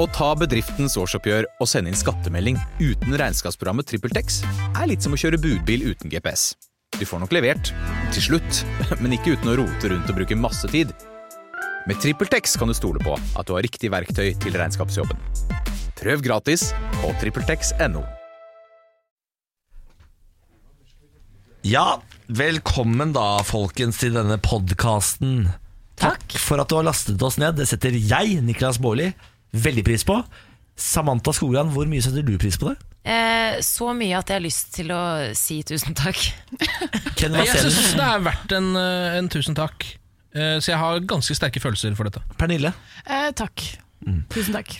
[0.00, 4.38] Å ta bedriftens årsoppgjør og sende inn skattemelding uten regnskapsprogrammet TrippelTex
[4.70, 6.54] er litt som å kjøre budbil uten GPS.
[6.96, 7.68] Du får nok levert,
[8.14, 8.62] til slutt,
[9.02, 10.94] men ikke uten å rote rundt og bruke masse tid.
[11.84, 15.20] Med TrippelTex kan du stole på at du har riktig verktøy til regnskapsjobben.
[16.00, 16.70] Prøv gratis
[17.02, 18.00] på TrippelTex.no.
[21.68, 25.50] Ja, velkommen da, folkens, til denne podkasten.
[26.00, 27.58] Takk for at du har lastet oss ned.
[27.60, 29.10] Det setter jeg, Niklas Baarli,
[29.52, 30.20] veldig pris på.
[30.80, 32.76] Samantha Skogran, hvor mye setter du pris på det?
[33.10, 35.00] Eh, så mye at jeg har lyst til å
[35.36, 36.20] si tusen takk.
[37.20, 39.84] Jeg syns det er verdt en, eh, en tusen takk.
[40.34, 42.22] Eh, Så jeg har ganske sterke følelser for dette.
[42.38, 42.72] Pernille.
[43.04, 43.64] Eh, takk.
[44.32, 44.76] Tusen takk.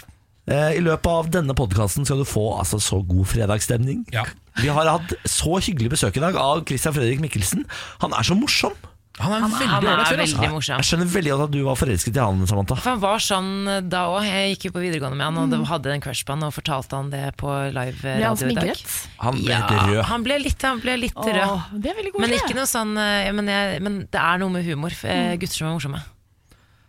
[0.50, 4.04] Eh, I løpet av denne podkasten skal du få altså, så god fredagsstemning.
[4.14, 4.24] Ja.
[4.60, 7.66] Vi har hatt så hyggelig besøk i dag av Christian Fredrik Mikkelsen.
[8.04, 8.76] Han er så morsom.
[9.20, 10.20] Han er en veldig Han ålreit er fyr.
[10.20, 10.36] altså.
[10.40, 10.76] veldig morsom.
[10.80, 12.74] Jeg skjønner veldig godt at du var forelsket i han, Samantha.
[12.80, 13.50] For han var sånn
[13.90, 14.24] da òg.
[14.24, 15.50] Jeg gikk jo på videregående med han og Mm.
[15.50, 18.48] da hadde en crush på han og fortalte han det på live Ble han radio
[18.48, 18.64] i dag.
[18.76, 19.08] sminket?
[19.20, 20.04] Han ble Ja, litt rød.
[20.04, 21.42] han ble litt, han ble litt rød.
[21.44, 22.40] Åh, det er veldig Men koselig.
[22.44, 24.90] ikke noe sånn eh, men, jeg, men det er noe med humor.
[25.04, 26.02] eh, Gutter som er morsomme.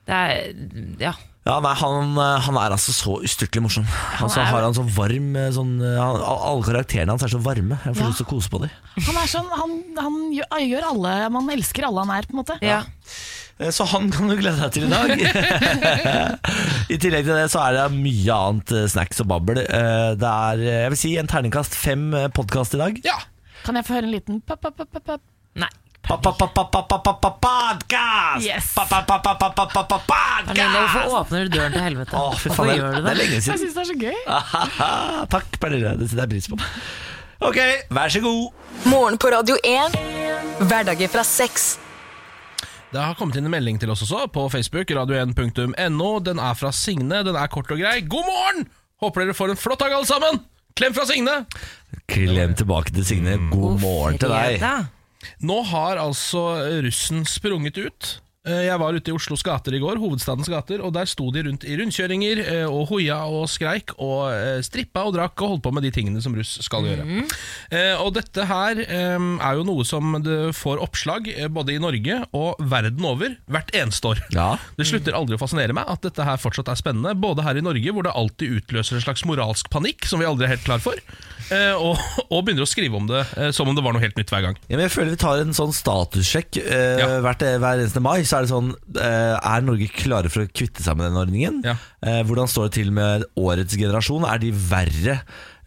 [0.06, 0.54] Det er
[1.00, 1.14] Ja.
[1.42, 3.86] Ja, nei, han, eh, han er altså så ustyrtelig morsom.
[3.90, 7.32] Han, altså, er- har han sånn varm eh, sånn, eh, han, Alle karakterene hans er
[7.34, 7.80] så varme.
[7.84, 8.10] Jeg får Ja.
[8.12, 8.70] lyst til å kose på dem.
[9.08, 12.44] Han er sånn, han, han gjør, gjør alle Man elsker alle han er, på en
[12.44, 12.60] måte.
[12.62, 12.84] ja.
[13.60, 15.10] Eh, Så han kan du glede deg til i dag.
[16.94, 19.64] I tillegg til det så er det mye annet eh, snacks og babbel.
[19.66, 23.02] Eh, Det er eh, jeg vil si en terningkast fem podkast i dag.
[23.06, 23.18] Ja.
[23.66, 25.22] Kan jeg få høre en liten pop, pop, pop, pop, pop?
[25.62, 25.70] Nei.
[27.22, 28.46] Podcast!
[28.46, 28.74] Yes.
[28.76, 32.16] Pernille, hvorfor åpner du døren til helvete?
[32.18, 33.12] Å, fy Hvorfor faen, det, gjør du det det?
[33.12, 33.60] er lenge Jeg siden.
[33.62, 34.18] syns det er så gøy.
[34.38, 34.90] Ahaha,
[35.32, 35.92] Takk, Pernille.
[36.00, 36.56] Det setter jeg pris på.
[37.48, 37.60] Ok,
[37.98, 38.44] vær så god.
[38.90, 39.96] Morgen på Radio 1.
[40.68, 41.64] Hverdager fra seks.
[42.92, 46.10] Det har kommet inn en melding til oss også på Facebook, radio1.no.
[46.28, 47.22] Den er fra Signe.
[47.24, 48.02] Den er kort og grei.
[48.04, 48.66] God morgen!
[49.02, 50.42] Håper dere får en flott dag, alle sammen!
[50.78, 51.36] Klem fra Signe!
[52.12, 53.34] Klem tilbake til Signe.
[53.54, 54.60] God morgen til deg.
[55.42, 56.44] Nå har altså
[56.86, 58.12] russen sprunget ut.
[58.42, 61.44] Eh, Jeg var ute i Oslos gater i går, hovedstadens gater, og der sto de
[61.46, 65.64] rundt i rundkjøringer eh, og hoia og skreik og eh, strippa og drakk og holdt
[65.68, 67.06] på med de tingene som russ skal gjøre.
[67.06, 67.28] Mm.
[68.02, 73.06] Og dette her er jo noe som det får oppslag både i Norge og verden
[73.08, 74.22] over hvert eneste år.
[74.34, 74.48] Ja.
[74.78, 77.64] Det slutter aldri å fascinere meg at dette her fortsatt er spennende, både her i
[77.64, 80.82] Norge, hvor det alltid utløser en slags moralsk panikk som vi aldri er helt klar
[80.84, 80.98] for,
[81.52, 83.24] og, og begynner å skrive om det
[83.56, 84.60] som om det var noe helt nytt hver gang.
[84.68, 87.10] Ja, men jeg føler vi tar en sånn statussjekk eh, Ja.
[87.26, 88.22] hvert, hver eneste mai.
[88.32, 91.58] Så er det sånn eh, Er Norge klare for å kvitte seg med den ordningen?
[91.68, 91.76] Ja.
[92.00, 94.24] Eh, hvordan står det til med årets generasjon?
[94.32, 95.18] Er de verre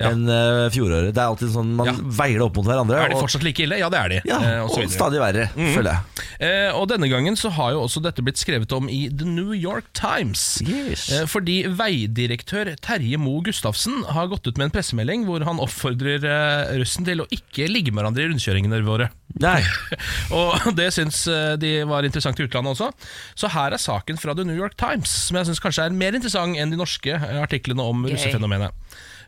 [0.00, 0.08] Ja.
[0.10, 1.12] enn eh, fjoråret?
[1.14, 1.92] Det er alltid sånn Man Ja.
[1.94, 2.96] veier det opp mot hverandre.
[3.04, 3.76] Er de fortsatt like ille?
[3.78, 4.20] Ja, det er de.
[4.26, 6.24] ja, og og stadig verre, føler jeg.
[6.40, 9.52] Eh, og denne gangen så har jo også dette blitt skrevet om i The New
[9.54, 10.62] York Times.
[10.66, 11.04] Yes.
[11.14, 16.24] Eh, fordi veidirektør Terje Moe Gustavsen har gått ut med en pressemelding hvor han oppfordrer
[16.26, 19.10] eh, russen til å ikke ligge med hverandre i rundkjøringene våre.
[19.42, 19.64] Nei.
[20.38, 22.90] Og det syns eh, de var interessant i utlandet også.
[23.34, 26.14] Så her er saken fra The New York Times, som jeg syns kanskje er mer
[26.14, 28.14] interessant enn de norske eh, artiklene om Gøy.
[28.14, 28.70] russefenomenet.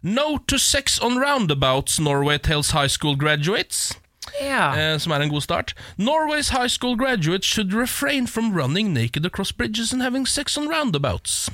[0.07, 3.97] No to sex on roundabouts, Norway tells high school graduates.
[4.43, 4.75] Yeah.
[4.75, 5.75] eh, som er en god start.
[5.99, 10.69] Norway's high school graduates should refrain from running naked across bridges and having sex on
[10.69, 11.49] roundabouts.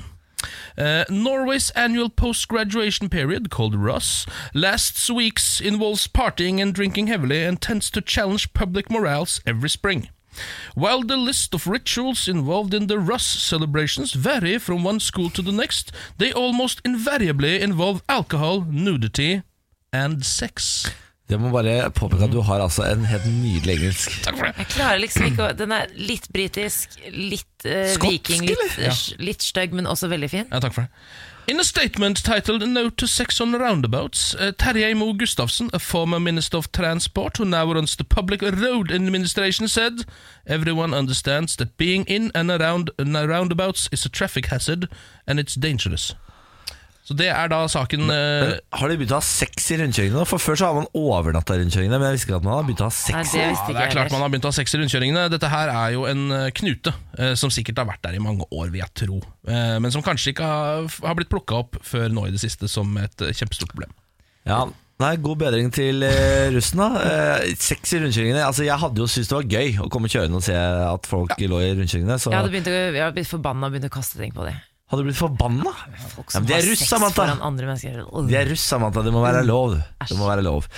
[0.77, 7.61] Uh, Norway's annual post-graduation period, called RUS, lasts weeks, involves partying and drinking heavily, and
[7.61, 10.09] tends to challenge public morals every spring.
[10.73, 15.41] While the list of rituals involved in the RUS celebrations vary from one school to
[15.41, 19.43] the next, they almost invariably involve alcohol, nudity
[19.91, 20.89] and sex.
[21.31, 24.15] Jeg må bare påpeke at du har altså en helt nydelig engelsk.
[24.25, 24.55] Takk for det.
[24.59, 28.89] Jeg klarer liksom ikke å Den er litt britisk, litt eh, Skotsk, viking, litt, eller?
[28.91, 30.49] eh, litt stygg, men også veldig fin.
[30.51, 30.91] Ja, takk for det.
[31.47, 36.19] In a statement titled Note to Sex on Roundabouts, uh, Terje Moe Gustavsen, a former
[36.19, 40.05] Minister of Transport who now runs the Public Road Administration, said,
[40.47, 44.87] Everyone understands that being in and around uh, roundabouts is a traffic hazard,
[45.27, 46.13] and it's dangerous.
[47.03, 50.23] Så det er da saken eh, Men har de begynt å ha sex i rundkjøringene?
[50.29, 52.67] For Før så har man overnatta i rundkjøringene, men jeg visste ikke at man har
[52.67, 53.33] begynt å ha Nei, sex.
[53.33, 55.25] det Ja, det er klart man har begynt å ha sex i rundkjøringene.
[55.33, 58.47] Dette her er jo en eh, knute eh, som sikkert har vært der i mange
[58.47, 59.19] år, vil jeg tro.
[59.49, 62.95] Eh, men som kanskje ikke har, blitt plukka opp før nå i det siste som
[63.03, 63.91] et eh, kjempestort problem.
[64.47, 64.63] Ja,
[65.01, 66.99] Nei, God bedring til eh, russen, da.
[67.03, 68.43] Eh, sex i rundkjøringene.
[68.45, 71.33] Altså, Jeg hadde jo syntes det var gøy å komme kjørende og se at folk
[71.41, 72.19] lå i rundkjøringene.
[72.21, 74.45] Så Jeg hadde begynt å, jeg hadde blitt forbanna og begynt å kaste ting på
[74.47, 74.61] dem.
[74.93, 75.73] Hadde du blitt forbanna.
[75.73, 77.25] Ja, men de er russ, Samantha.
[78.29, 79.03] De er russ, Samantha.
[79.05, 79.75] Det må være lov.
[80.05, 80.69] Det må være lov.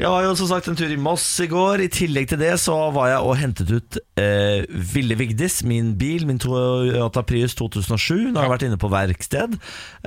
[0.00, 1.84] Jeg var jo som sagt en tur i Moss i går.
[1.84, 4.64] I tillegg til det så var jeg og hentet ut eh,
[4.94, 8.32] Ville Vigdis, min bil, min Toyota Prius 2007.
[8.32, 9.54] Nå har jeg vært inne på verksted,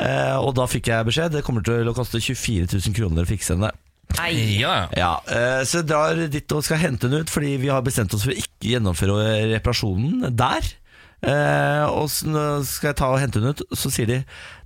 [0.01, 3.29] eh, og da fikk jeg beskjed det kommer til å koste 24 000 kroner å
[3.29, 3.71] fikse henne.
[4.17, 4.31] Nei.
[4.59, 7.85] Ja, Ja, eh, Så jeg drar dit og skal hente den ut, fordi vi har
[7.85, 10.73] bestemt oss for å ikke gjennomføre reparasjonen der.
[11.23, 14.17] Eh, og så skal jeg ta og hente den ut, så sier de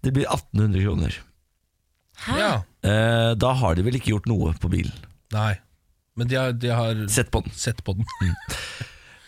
[0.04, 1.20] det blir 1800 kroner.
[2.36, 2.52] ja.
[2.84, 4.96] Eh, da har de vel ikke gjort noe på bilen.
[5.36, 5.58] Nei.
[6.16, 7.52] Men de har, de har Sett på den.
[7.56, 8.06] sett på den.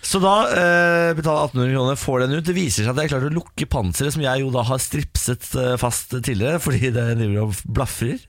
[0.01, 2.45] Så da eh, betaler jeg 1800 kroner, får den ut.
[2.47, 4.81] Det viser seg at jeg klarte klart å lukke panseret, som jeg jo da har
[4.81, 8.23] stripset eh, fast tidligere, fordi det driver og blafrer.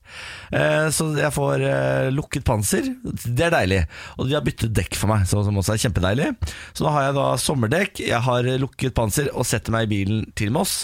[0.52, 2.92] Eh, så jeg får eh, lukket panser.
[3.02, 3.80] Det er deilig.
[4.18, 6.28] Og de har byttet dekk for meg, som også er kjempedeilig.
[6.76, 10.28] Så da har jeg da sommerdekk, jeg har lukket panser og setter meg i bilen
[10.38, 10.82] til Moss.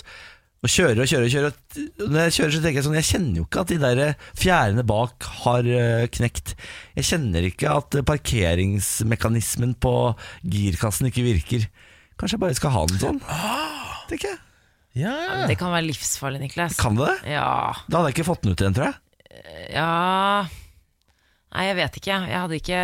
[0.59, 1.59] Og kjører og kjører og kjører.
[2.03, 4.01] Og Når jeg kjører så tenker jeg sånn Jeg kjenner jo ikke at de der
[4.41, 6.55] fjærene bak har eh, knekt.
[6.99, 9.95] Jeg kjenner ikke at parkeringsmekanismen på
[10.43, 11.69] girkassen ikke virker.
[12.19, 13.21] Kanskje jeg bare skal ha den sånn?
[14.11, 14.41] Tenker jeg.
[14.99, 15.43] Ja, ja.
[15.47, 16.79] Det kan være livsfarlig, Niklas.
[16.81, 17.37] Kan det det?
[17.37, 17.51] Ja.
[17.87, 18.99] Da hadde jeg ikke fått den ut igjen, tror jeg.
[19.77, 19.91] ja
[21.49, 22.17] Nei, jeg vet ikke.
[22.29, 22.81] Jeg hadde ikke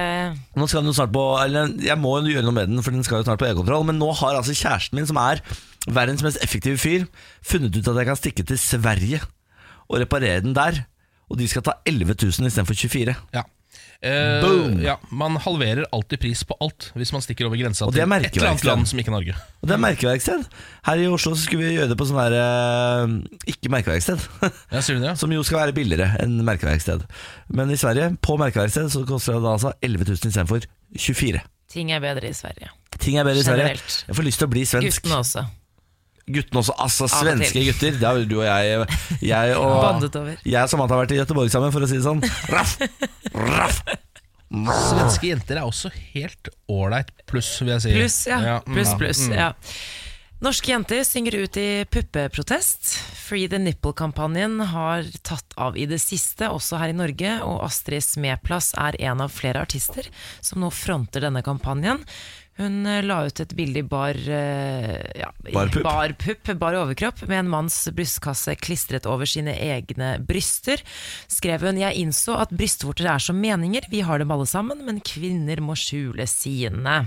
[0.57, 2.97] Nå skal den jo snart på Eller jeg må jo gjøre noe med den, for
[2.97, 3.85] den skal jo snart på e-kontroll.
[3.91, 5.43] Men nå har altså kjæresten min, som er
[5.91, 7.07] verdens mest effektive fyr,
[7.45, 9.21] funnet ut at jeg kan stikke til Sverige
[9.89, 10.85] og reparere den der.
[11.33, 13.43] Og de skal ta 11 000 istedenfor 24 ja.
[14.05, 14.83] Eh, Boom.
[14.85, 14.99] ja.
[15.09, 18.67] Man halverer alltid pris på alt hvis man stikker over grensa til et eller annet
[18.69, 19.37] land som ikke er Norge.
[19.63, 20.45] Og det er merkeverksted.
[20.85, 23.17] Her i Oslo så skulle vi gjøre det på sånn der eh,
[23.55, 24.21] ikke merkeverksted.
[24.45, 25.17] Ja, sier du det?
[25.23, 27.07] Som jo skal være billigere enn merkeverksted.
[27.49, 30.69] Men i Sverige, på merkeverksted, så koster det da altså 11 000 istedenfor
[31.01, 31.41] 24
[31.75, 32.69] Ting er bedre i Sverige.
[33.01, 33.73] Ting er bedre i Sverige.
[33.73, 34.01] Generelt.
[34.07, 35.01] Jeg får lyst til å bli svensk.
[35.01, 35.49] Guttene også.
[36.25, 36.75] Guttene også.
[36.81, 37.99] Altså, svenske gutter.
[38.01, 38.87] Det har du og jeg.
[39.21, 40.09] Jeg og,
[40.55, 42.25] jeg og Samantha har vært i Göteborg sammen, for å si det sånn.
[42.53, 42.79] Raff!
[43.35, 43.83] Raff!
[44.55, 47.95] Svenske jenter er også helt ålreit pluss, vil jeg si.
[47.97, 48.41] Pluss, ja.
[48.45, 48.57] ja.
[48.69, 49.27] Pluss, pluss.
[49.29, 49.37] mm.
[49.37, 49.53] Ja.
[50.45, 52.91] Norske jenter synger ut i puppeprotest.
[53.25, 58.05] Free the Nipple-kampanjen har tatt av i det siste, også her i Norge, og Astrid
[58.05, 60.11] Smeplass er en av flere artister
[60.45, 62.03] som nå fronter denne kampanjen.
[62.55, 67.25] Hun eh, la ut et bilde i bar, eh, ja, i Bar pup, bar overkropp,
[67.27, 70.83] med en manns brystkasse klistret over sine egne bryster.
[71.31, 75.03] Skrev hun Jeg innså at brystvorter er som meninger, vi har dem alle sammen, men
[75.03, 77.01] kvinner må skjule sine.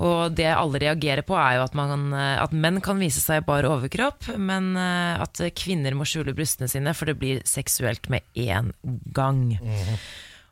[0.00, 3.42] Og det alle reagerer på, er jo at, man, eh, at menn kan vise seg
[3.42, 8.24] i bar overkropp, men at kvinner må skjule brystene sine, for det blir seksuelt med
[8.38, 8.72] én
[9.12, 9.58] gang.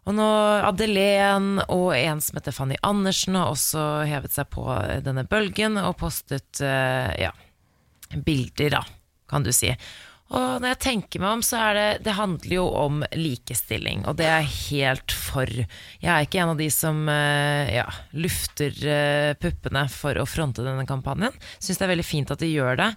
[0.08, 0.26] Og nå
[0.64, 4.64] Adelén og en som heter Fanny Andersen har også hevet seg på
[5.05, 7.34] denne bølgen og postet eh, ja,
[8.16, 8.81] bilder, da,
[9.28, 9.75] kan du si.
[10.28, 14.19] Og når jeg tenker meg om, så er det Det handler jo om likestilling, og
[14.19, 15.48] det er jeg helt for.
[15.48, 20.64] Jeg er ikke en av de som eh, ja, lufter eh, puppene for å fronte
[20.66, 21.32] denne kampanjen.
[21.56, 22.90] Syns det er veldig fint at de gjør det.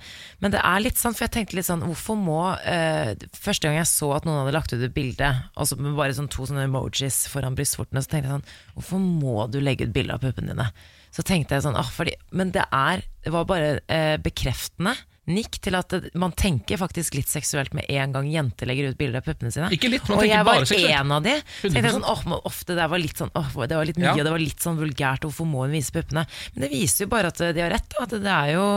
[0.44, 3.80] Men det er litt sånn, for jeg tenkte litt sånn Hvorfor må eh, Første gang
[3.80, 6.68] jeg så at noen hadde lagt ut et bilde, altså med bare sånn to sånne
[6.68, 10.51] emojis foran brystvortene, så tenkte jeg sånn Hvorfor må du legge ut bilde av puppene
[10.51, 10.68] dine?
[11.12, 14.95] Så tenkte jeg sånn, ah, fordi, Men det er Det var bare eh, bekreftende
[15.33, 19.22] nikk til at man tenker faktisk litt seksuelt med en gang jenter legger ut bilder
[19.22, 19.69] av puppene sine.
[19.75, 20.89] Ikke litt, man og jeg var seksuelt.
[21.00, 21.36] en av de.
[21.62, 23.98] Så tenkte jeg sånn, åh, men ofte det var litt sånn åh, det var litt
[24.01, 24.13] mye, Ja.
[24.19, 26.25] og det var litt sånn vulgært, hvorfor må hun vise puppene?
[26.56, 28.68] Men det viser jo bare at de har rett, at det er jo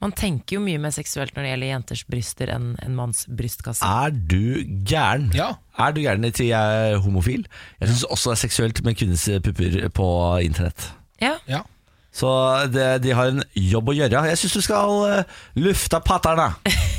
[0.00, 3.82] Man tenker jo mye mer seksuelt når det gjelder jenters bryster enn en manns brystkasse.
[3.84, 5.30] Er du gæren?
[5.34, 5.56] Ja.
[5.78, 7.46] Er du gæren til jeg er homofil?
[7.80, 10.08] Jeg syns også det er seksuelt med kvinnens pupper på
[10.44, 10.90] internett.
[11.20, 11.36] Ja.
[11.48, 11.62] Ja.
[12.14, 12.30] Så
[12.70, 14.20] det, de har en jobb å gjøre.
[14.30, 16.46] Jeg syns du skal uh, lufte patterne.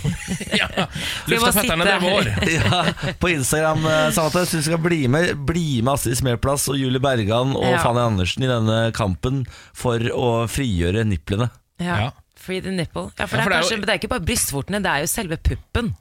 [0.59, 0.67] ja.
[0.75, 2.29] bare Lufta petterne, det er vår.
[2.57, 2.81] ja,
[3.21, 3.85] på Instagram.
[3.87, 7.55] Uh, Samantha, jeg syns du skal bli med, bli med Astrid Smeplass og Julie Bergan
[7.55, 7.79] og Ja.
[7.85, 11.47] Fanny Andersen i denne kampen for å frigjøre niplene.
[11.79, 11.99] Ja.
[12.05, 12.11] Ja.
[12.45, 13.07] Free the nipple.
[13.15, 14.91] Ja, for, Ja, for det, det er jo- kanskje, det er ikke bare brystvortene, det
[14.91, 15.95] er jo selve puppen.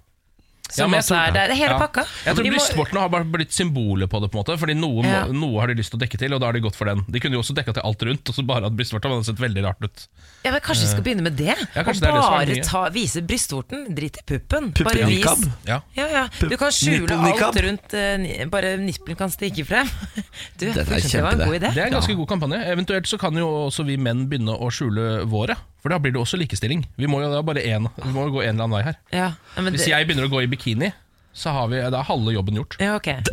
[0.70, 1.42] Som men jeg tror- er det.
[1.48, 1.78] Det er hele ja.
[1.78, 2.02] pakka.
[2.24, 4.74] Jeg tror Vi må- brystvortene har bare blitt symbolet på det, på en måte Fordi
[4.74, 5.26] noe, Ja.
[5.26, 6.86] må, noe har de lyst til å dekke til, og da har de gått for
[6.86, 7.04] den.
[7.08, 9.08] De kunne jo også dekka til alt rundt, og så bare hatt brystvorter.
[9.12, 10.08] hadde sett veldig rart ut.
[10.44, 11.46] Ja, men Kanskje vi skal begynne med det?
[11.46, 12.62] Ja, og kanskje det er det som er bare nye.
[12.64, 13.94] ta, vise brystvorten.
[13.94, 14.72] Drit i puppen.
[14.72, 15.24] Bare vis.
[15.24, 15.52] Puppenikab.
[15.68, 15.80] Ja.
[15.96, 16.28] Ja, ja.
[16.40, 19.86] Du kan skjule alt rundt eh, ni- Bare nippelen kan stikke frem.
[20.58, 21.74] Du, Dette er det var en god idé.
[21.74, 22.64] Det er en ganske god kampanje.
[22.66, 25.56] Eventuelt så kan jo også vi menn begynne å skjule våre.
[25.84, 26.86] For da blir det også likestilling.
[26.96, 28.94] Vi må jo da bare en, vi må jo gå en eller annen vei her.
[29.12, 30.88] Ja, ja, men Hvis det, jeg begynner å gå i bikini,
[31.34, 32.76] så har vi, da er halve jobben gjort.
[32.78, 33.10] ja, ok.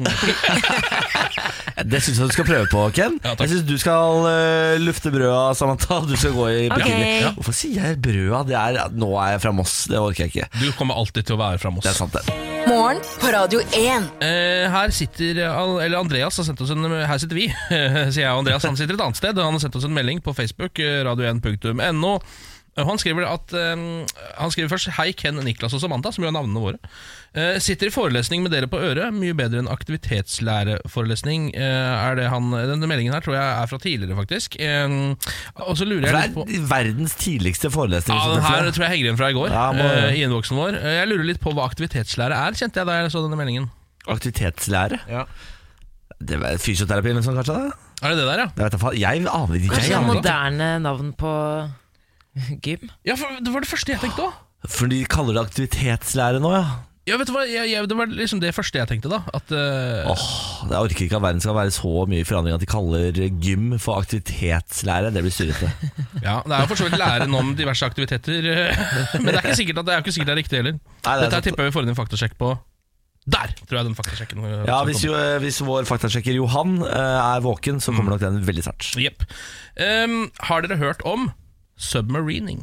[1.81, 3.15] Det syns jeg du skal prøve på, Ken.
[3.23, 6.01] Ja, jeg syns du skal uh, lufte brøda, Samantha.
[6.05, 6.93] Du skal gå i bikini.
[6.93, 7.15] Okay.
[7.23, 7.31] Ja.
[7.37, 8.41] Hvorfor sier jeg brøda?
[8.49, 9.75] Det er, nå er jeg fra Moss.
[9.89, 10.49] Det orker jeg ikke.
[10.61, 11.87] Du kommer alltid til å være fra Moss.
[11.87, 12.37] Det er sant, det.
[12.69, 14.09] Morgen på Radio 1.
[14.21, 17.47] Eh, her sitter Eller Andreas har sendt oss en Her sitter vi,
[18.13, 18.67] sier jeg og Andreas.
[18.69, 19.41] Han sitter et annet sted.
[19.41, 22.15] Han har sendt oss en melding på Facebook, eh, radio1.no.
[22.77, 23.75] Eh, Han skriver, at, eh,
[24.39, 26.77] han skriver først Hei Ken, Niklas og Samantha, som jo er navnene våre.
[27.35, 29.11] Eh, sitter i forelesning med dere på øret.
[29.15, 31.49] Mye bedre enn aktivitetslæreforelesning.
[31.55, 34.55] Eh, er det han, denne meldingen her tror jeg er fra tidligere, faktisk.
[34.59, 34.87] Eh,
[35.67, 38.15] og så lurer jeg litt på det er verdens tidligste forelesning.
[38.17, 39.49] ja, den det her tror jeg henger igjen fra i går.
[39.51, 43.01] Ja, må- I innboksen vår Jeg lurer litt på hva aktivitetslære er, kjente jeg da
[43.01, 43.69] jeg så denne meldingen.
[44.07, 44.99] Aktivitetslære.
[45.09, 45.25] Ja.
[46.21, 47.53] Det var fysioterapi eller noe sånt, kanskje?
[47.57, 47.71] da?
[48.01, 48.47] Er det det der, ja?
[48.57, 49.69] Jeg, vet jeg aner ikke.
[49.75, 51.31] Kanskje Jeg et aner moderne navn på
[52.65, 52.87] gym?
[53.07, 54.39] Ja, for Det var det første jeg tenkte òg.
[54.69, 56.65] For de kaller det aktivitetslære nå, ja.
[57.09, 57.47] Ja, vet du hva?
[57.49, 59.23] Jeg, jeg, det var liksom det første jeg tenkte, da.
[59.33, 60.11] At uh...
[60.11, 60.25] oh,
[60.69, 63.71] Jeg orker ikke at verden skal være så mye i forandring at de kaller gym
[63.81, 65.09] for aktivitetslære.
[65.15, 65.71] Det blir surrete.
[66.27, 68.83] Ja, Det er jo for så vidt læren om diverse aktiviteter, eh,
[69.23, 70.77] men det er ikke sikkert at det er ikke sikkert det er riktig heller.
[70.77, 72.53] Nei, det er Dette tipper jeg vi får inn en faktasjekk på
[73.29, 73.51] der!
[73.69, 77.81] tror jeg den faktasjekken eh, Ja, hvis, jo, hvis vår faktasjekker Johan eh, er våken,
[77.81, 78.87] så kommer nok den veldig snart.
[78.97, 79.25] Yep.
[79.77, 81.29] Um, har dere hørt om
[81.81, 82.61] submarining?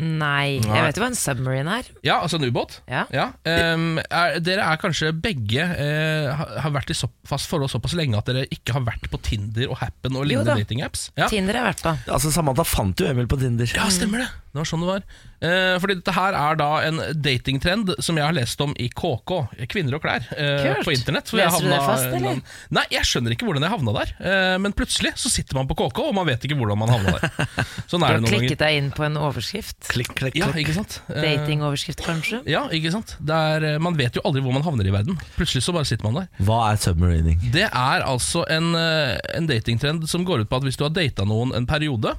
[0.00, 0.60] Nei.
[0.62, 0.76] Nei.
[0.76, 1.88] Jeg vet jo hva en submarine er.
[2.06, 2.76] Ja, altså en ubåt?
[2.88, 3.02] Ja.
[3.50, 8.30] Ehm, er, dere er kanskje begge uh, har- vært i såpass forhold såpass lenge at
[8.30, 10.60] dere ikke har vært på Tinder og Happen og lignende da.
[10.62, 11.08] datingapps?
[11.18, 11.26] Ja.
[11.32, 11.96] Tinder har jeg vært på.
[12.14, 13.66] Altså, Samantha fant jo Emil på Tinder.
[13.74, 14.30] Ja, stemmer det.
[14.50, 15.02] Det var sånn det var.
[15.46, 19.30] Eh, fordi dette her er da en datingtrend som jeg har lest om i KK,
[19.70, 21.30] Kvinner og klær, eh, på internett.
[21.30, 22.40] Leser jeg Leser du det fast, eller?
[22.76, 24.10] Nei, jeg skjønner ikke hvordan jeg havna der.
[24.18, 27.14] Eh, men plutselig så sitter man på KK, og man vet ikke hvordan man havna
[27.16, 27.46] der.
[27.90, 28.62] Sånn Du er har det noen klikket ganger.
[28.66, 29.78] deg inn på en overskrift.
[29.94, 30.98] Klikk, klikk, Ja, ikke sant?
[31.14, 32.42] Eh, Datingoverskrift, kanskje.
[32.50, 33.14] Ja, ikke sant?
[33.22, 35.16] Det er, eh, man vet jo aldri hvor man havner i verden.
[35.38, 36.28] Plutselig så bare sitter man der.
[36.44, 37.38] Hva er submarining?
[37.54, 40.90] Det er altså en, eh, en datingtrend som går ut på at hvis du har
[40.98, 42.16] data noen en periode,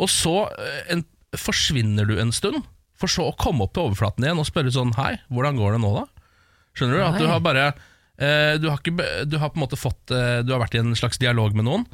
[0.00, 0.48] og så
[0.90, 1.04] en,
[1.38, 2.64] forsvinner du en stund,
[2.98, 5.82] for så å komme opp til overflaten igjen og spørre sånn Hei, hvordan går det
[5.84, 6.26] nå, da?
[6.76, 7.04] Skjønner du?
[7.06, 10.42] At du har bare eh, du, har ikke, du har på en måte fått eh,
[10.44, 11.86] Du har vært i en slags dialog med noen,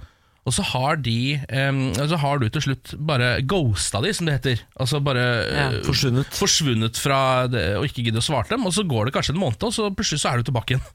[0.47, 4.37] og så har de eh, Så har du til slutt bare ghosta de, som det
[4.39, 4.61] heter.
[4.79, 5.67] Altså bare Ja.
[5.75, 6.31] eh, Forsvunnet.
[6.39, 9.41] forsvunnet fra det, og ikke gidde å svare dem, og så går det kanskje en
[9.43, 10.87] måned, og så plutselig så er du tilbake igjen.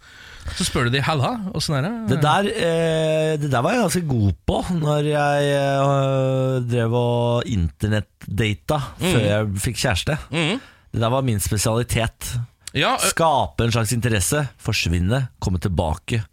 [0.58, 3.84] Så spør du de 'halla, åssen er det?' Det der, eh, det der var jeg
[3.84, 10.17] ganske god på når jeg eh, drev og internettdata før jeg fikk kjæreste.
[10.31, 10.60] Mm.
[10.91, 12.38] Det der var min spesialitet.
[12.74, 16.24] Ja, Skape en slags interesse, forsvinne, komme tilbake.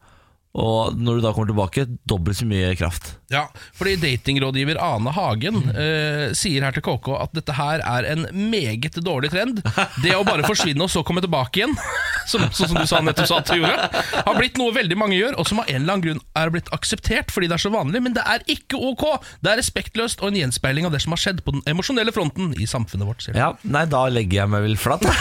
[0.58, 3.10] Og når du da kommer tilbake, dobbelt så mye kraft.
[3.30, 3.42] ja,
[3.76, 8.96] fordi datingrådgiver Ane Hagen eh, sier her til KK at dette her er en meget
[9.04, 9.60] dårlig trend.
[10.02, 11.76] Det å bare forsvinne og så komme tilbake igjen,
[12.32, 13.90] som, sånn som du sa nettopp sa at du gjorde,
[14.24, 16.72] har blitt noe veldig mange gjør, og som av en eller annen grunn er blitt
[16.74, 19.04] akseptert fordi det er så vanlig, men det er ikke ok!
[19.44, 22.56] Det er respektløst og en gjenspeiling av det som har skjedd på den emosjonelle fronten
[22.58, 23.28] i samfunnet vårt.
[23.36, 25.04] Ja, Nei, da legger jeg meg vel flatt.
[25.04, 25.12] da.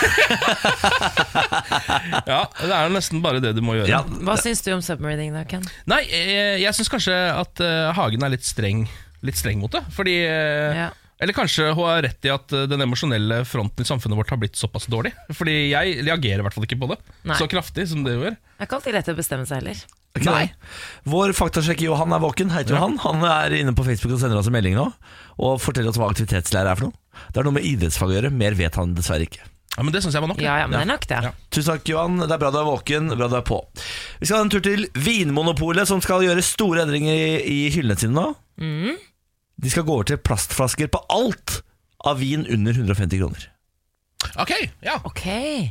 [2.28, 3.90] Ja, det er nesten bare det du må gjøre.
[3.92, 4.82] Ja, Hva syns du om
[5.18, 5.66] submarining da, Ken?
[5.90, 8.86] Nei, jeg, jeg syns kanskje at uh, Hagen er litt streng,
[9.26, 9.84] litt streng mot det.
[9.96, 10.88] Fordi uh, Ja.
[11.18, 14.38] Eller kanskje hun har rett i at eh, den emosjonelle fronten i samfunnet vårt har
[14.38, 15.16] blitt såpass dårlig.
[15.34, 17.38] Fordi jeg reagerer i hvert fall ikke på det Nei.
[17.40, 18.36] så kraftig som det gjør.
[18.38, 19.82] Det er ikke alltid lett å bestemme seg heller.
[20.14, 20.28] Okay.
[20.30, 20.44] Nei.
[21.10, 22.54] Vår faktasjekker Johan er våken.
[22.54, 23.00] Hei til Johan.
[23.02, 24.86] Han er inne på Facebook og sender oss en melding nå.
[25.42, 27.26] Og forteller oss hva aktivitetslære er for noe.
[27.34, 28.36] Det er noe med idrettsfag å gjøre.
[28.38, 29.42] Mer vet han dessverre ikke.
[29.78, 30.40] Ja, Men det syns jeg var nok.
[30.42, 31.18] Ja, ja, men det er nok det.
[31.28, 31.32] Ja.
[31.54, 32.18] Tusen takk, Johan.
[32.24, 33.12] Det er bra du er våken.
[33.14, 33.60] Bra du er på.
[34.18, 38.02] Vi skal ha en tur til Vinmonopolet, som skal gjøre store endringer i, i hyllene
[38.02, 38.32] sine nå.
[38.58, 38.98] Mm.
[39.62, 41.60] De skal gå over til plastflasker på alt
[42.10, 43.48] av vin under 150 kroner.
[44.42, 44.98] Ok, ja.
[45.06, 45.70] okay.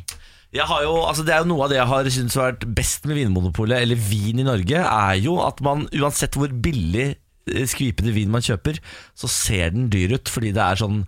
[0.55, 2.67] Jeg har jo, altså det er jo Noe av det jeg har syntes har vært
[2.79, 8.15] best med Vinmonopolet, eller vin i Norge, er jo at man uansett hvor billig skvipende
[8.15, 8.79] vin man kjøper,
[9.19, 11.03] så ser den dyr ut fordi det er sånn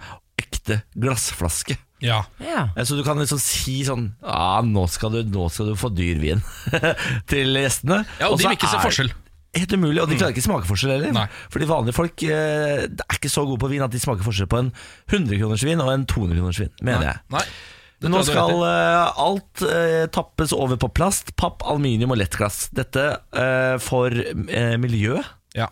[0.68, 1.78] ekte glassflaske.
[2.04, 2.20] ja.
[2.38, 2.68] Ja.
[2.76, 5.90] Eh, Så du kan liksom si sånn Ja, nå skal du, nå skal du få
[5.90, 6.42] dyr vin
[7.30, 8.04] til gjestene.
[8.20, 9.10] ja og og de vil ikke se forskjell.
[9.56, 11.12] Helt umulig, og de klarer ikke smakeforskjell heller.
[11.16, 11.24] Nei.
[11.50, 14.60] Fordi vanlige folk eh, er ikke så gode på vin at de smaker forskjell på
[14.60, 14.68] en
[15.08, 17.22] 100-kroners vin og en 200-kroners vin, mener jeg.
[17.32, 17.42] Nei.
[17.98, 22.68] Det Men nå skal uh, alt uh, tappes over på plast, papp, aluminium og lettglass.
[22.76, 24.14] Dette uh, for
[24.78, 25.26] miljøet.
[25.58, 25.68] Ja.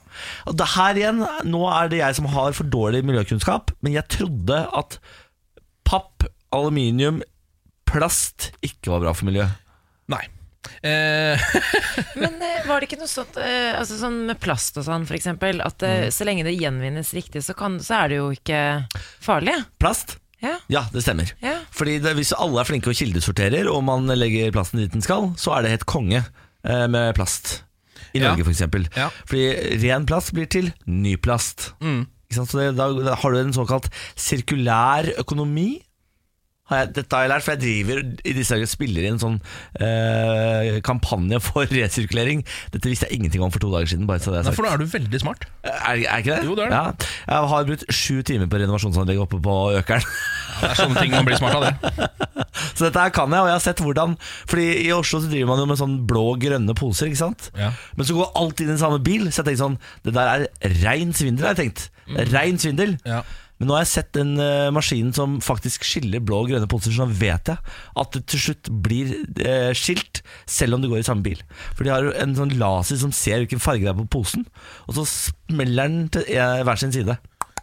[0.50, 4.10] Og det her igjen, nå er det jeg som har for dårlig miljøkunnskap, men jeg
[4.12, 4.98] trodde at
[5.86, 7.22] papp, aluminium,
[7.86, 9.62] plast ikke var bra for miljøet.
[10.10, 10.24] Nei.
[10.82, 11.38] Eh,
[12.20, 15.14] Men eh, var det ikke noe sånt eh, altså sånn med plast og sånn, for
[15.18, 16.08] eksempel, at mm.
[16.14, 18.60] så lenge det gjenvinnes riktig, så, kan, så er det jo ikke
[19.22, 19.54] farlig?
[19.82, 20.18] Plast?
[20.42, 20.56] Ja.
[20.68, 21.30] Ja, det stemmer.
[21.40, 21.58] Ja.
[21.74, 25.32] Fordi det, Hvis alle er flinke og kildesorterer, og man legger plasten dit den skal,
[25.40, 27.60] så er det helt konge eh, med plast.
[28.14, 28.28] I Ja.
[28.30, 28.88] Norge, for.
[28.96, 29.08] Ja.
[29.26, 29.46] Fordi
[29.82, 31.72] ren plast blir til ny plast.
[31.80, 32.06] mm.
[32.26, 32.50] Ikke sant?
[32.50, 33.86] Så det, da, da har du en såkalt
[34.18, 35.82] sirkulær økonomi.
[36.66, 39.20] Har jeg, dette har jeg lært, for jeg driver i disse dager spiller inn en
[39.23, 39.37] sånn
[39.78, 42.40] eh, kampanje for resirkulering.
[42.75, 44.08] Dette visste jeg ingenting om for to dager siden.
[44.08, 44.58] Bare så det er Nei, sagt.
[44.58, 45.46] for da er du veldig smart.
[45.62, 46.40] Er, er ikke det?
[46.49, 46.80] Jo, det er det.
[46.80, 47.12] Ja.
[47.30, 50.11] Jeg har brukt sju timer på renovasjonsanlegget oppe på Økeren.
[50.56, 52.11] Det er sånne ting man blir smart av, det.
[52.76, 54.14] Så dette her kan jeg, og jeg har sett hvordan
[54.49, 57.50] Fordi i Oslo så driver man jo med sånn blå-grønne poser, ikke sant?
[57.56, 57.70] Ja.
[57.96, 60.30] Men så går alt inn i den samme bil, så jeg tenkte sånn Det der
[60.46, 61.87] er rein svindel, har jeg tenkt.
[62.16, 62.96] Er Rein svindel.
[63.08, 63.20] Ja.
[63.56, 66.92] Men nå har jeg sett den uh, maskinen som faktisk skiller blå og grønne poser,
[66.92, 71.00] så nå vet jeg at det til slutt blir uh, skilt, selv om det går
[71.00, 71.40] i samme bil.
[71.72, 74.44] For de har jo en sånn laser som ser hvilken farge det er på posen,
[74.84, 77.16] og så smeller den til eh, hver sin side.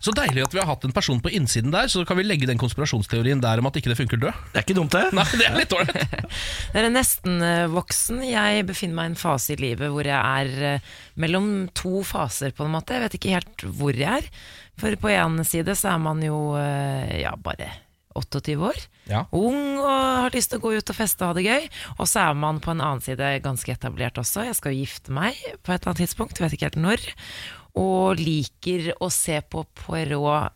[0.03, 2.47] Så deilig at vi har hatt en person på innsiden der, så kan vi legge
[2.49, 4.41] den konspirasjonsteorien der om at ikke det funker død.
[4.51, 5.03] Det er ikke dumt, det.
[5.15, 6.17] Nei, det er litt ålreit.
[6.73, 8.19] Dere er nesten voksen.
[8.27, 10.83] Jeg befinner meg i en fase i livet hvor jeg er
[11.23, 11.47] mellom
[11.77, 12.97] to faser, på en måte.
[12.97, 14.27] Jeg vet ikke helt hvor jeg er.
[14.81, 17.69] For på en side så er man jo eh, ja, bare
[18.17, 18.79] 28 år.
[19.09, 19.25] Ja.
[19.35, 21.69] Ung og har lyst til å gå ut og feste og ha det gøy.
[21.97, 24.47] Og så er man på en annen side ganske etablert også.
[24.47, 27.07] Jeg skal jo gifte meg på et eller annet tidspunkt, vet ikke helt når.
[27.79, 30.53] Og liker å se på Poirot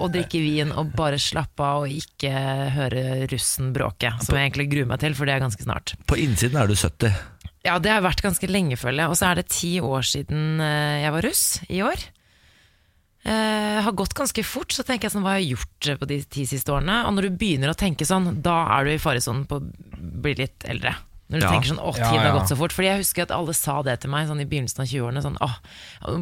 [0.00, 2.30] og drikke vin og bare slappe av og ikke
[2.76, 4.12] høre russen bråke.
[4.24, 5.94] Som jeg egentlig gruer meg til, for det er ganske snart.
[6.08, 7.12] På innsiden er du 70.
[7.66, 9.12] Ja, det har vært ganske lenge, føler jeg.
[9.12, 12.06] Og så er det ti år siden eh, jeg var russ, i år.
[13.24, 16.06] Eh, har gått ganske fort, så tenker jeg sånn, hva har jeg gjort eh, på
[16.08, 17.02] de ti siste årene?
[17.04, 19.66] Og når du begynner å tenke sånn, da er du i faresonen på å
[20.24, 20.94] bli litt eldre.
[21.30, 21.50] Når du Ja.
[21.52, 22.72] tenker sånn, åh, Ja, tiden har gått så fort.
[22.72, 25.22] Fordi jeg husker at alle sa det til meg sånn i begynnelsen av 20-årene.
[25.22, 25.58] Sånn, åh,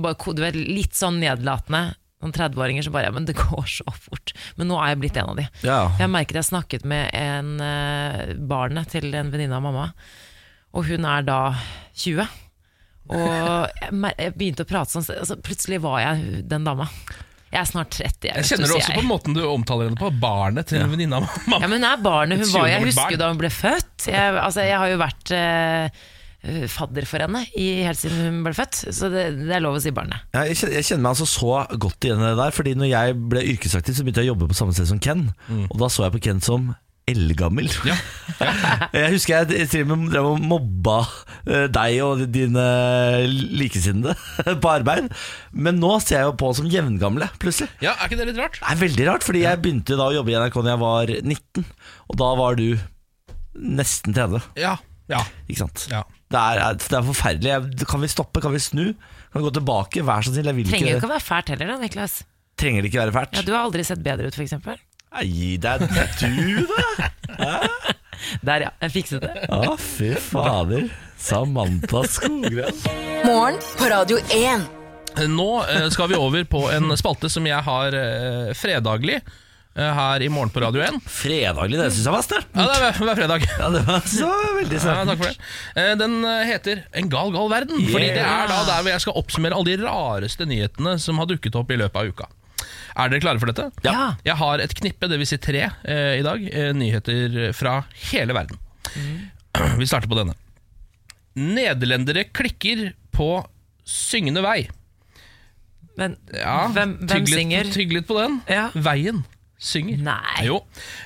[0.03, 1.95] bare, du vet, litt sånn nedlatende.
[2.21, 4.33] Noen 30-åringer som bare, ja, men det går så fort.
[4.59, 5.47] Men nå er jeg blitt en av de.
[5.63, 5.79] Ja.
[6.01, 9.93] Jeg merket jeg snakket med en uh, barnet til en venninne av mamma,
[10.75, 11.55] og hun er da
[11.95, 12.27] 20.
[13.09, 16.89] Og jeg, begynte å prate sånn, så altså, plutselig var jeg den dama.
[17.49, 18.29] Jeg er snart 30.
[18.29, 19.01] Jeg jeg kjenner det også jeg.
[19.01, 20.11] på måten du omtaler henne på.
[20.21, 20.91] Barnet til ja.
[20.91, 21.63] venninna mamma.
[21.63, 22.69] Ja, men hun er barnet hun var.
[22.69, 23.19] 20 Jeg husker barn.
[23.23, 24.09] da hun ble født.
[24.11, 26.03] Jeg, altså, jeg har jo vært eh,
[26.75, 29.83] fadder for henne i, helt siden hun ble født, så det, det er lov å
[29.83, 30.29] si barnet.
[30.37, 32.93] Ja, jeg, kjenner, jeg kjenner meg altså så godt igjen i det der Fordi når
[32.93, 35.89] jeg ble yrkesaktiv så begynte jeg å jobbe på samme sted som Ken Og da
[35.93, 36.69] så jeg på Ken som
[37.09, 37.97] eldgammel Ja.
[38.95, 40.99] Jeg husker jeg til og med drev og mobba
[41.49, 42.65] eh, deg og dine
[43.59, 44.15] likesinnede
[44.63, 45.09] på arbeid
[45.53, 48.61] Men nå ser jeg jo på som jevngamle plutselig ja, er ikke det litt rart?
[48.61, 51.15] Det er veldig rart, fordi jeg begynte da å jobbe i NRK da jeg var
[51.19, 52.69] 19 Og da var du
[53.59, 54.77] nesten 30 Ja.
[55.09, 55.23] Ja.
[55.49, 55.89] Ikke sant?
[55.91, 56.05] ja.
[56.29, 58.85] Det er, det er forferdelig Kan vi stoppe, kan vi snu?
[59.33, 60.05] Kan vi gå tilbake?
[60.05, 62.19] Vær så snill, jeg vil Trenger jo ikke ikke å være fælt heller, da, Niklas.
[62.59, 63.37] Trenger det ikke være fælt?
[63.39, 64.55] Ja, du har aldri sett bedre ut, f.eks.
[65.25, 65.83] Gi deg
[66.21, 67.59] du, da!
[68.45, 68.71] Der, ja.
[68.83, 69.47] Jeg fikset det.
[69.55, 70.89] Å, fy fader.
[71.19, 72.77] Samantha Skogran.
[73.25, 74.67] Morgen på Radio 1.
[75.33, 80.23] Nå eh, skal vi over på en spalte som jeg har eh, fredaglig eh, her
[80.23, 81.01] i Morgen på Radio 1.
[81.11, 82.53] Fredaglig, det syns jeg var sterkt.
[82.55, 83.47] Ja, det er hver, hver fredag.
[83.59, 85.53] Ja, det var så veldig Ja, takk for det.
[85.83, 86.19] Eh, Den
[86.53, 87.83] heter En gal, gal verden.
[87.89, 91.31] Fordi det er da der hvor jeg skal oppsummere alle de rareste nyhetene som har
[91.33, 92.31] dukket opp i løpet av uka.
[92.99, 93.69] Er dere klare for dette?
[93.87, 94.15] Ja.
[94.27, 95.29] Jeg har et knippe, dvs.
[95.35, 96.43] Si tre, eh, i dag.
[96.51, 98.59] Eh, nyheter fra hele verden.
[99.81, 100.35] Vi starter på denne.
[101.39, 103.31] Nederlendere klikker på
[103.89, 104.67] syngende vei.
[105.99, 107.73] Men Ja, hvem, hvem tygg litt- synger?
[107.75, 108.41] Tygg litt på den.
[108.51, 108.69] Ja.
[108.75, 109.25] Veien
[109.59, 109.99] synger.
[110.07, 110.45] Nei.
[110.47, 110.61] Jo.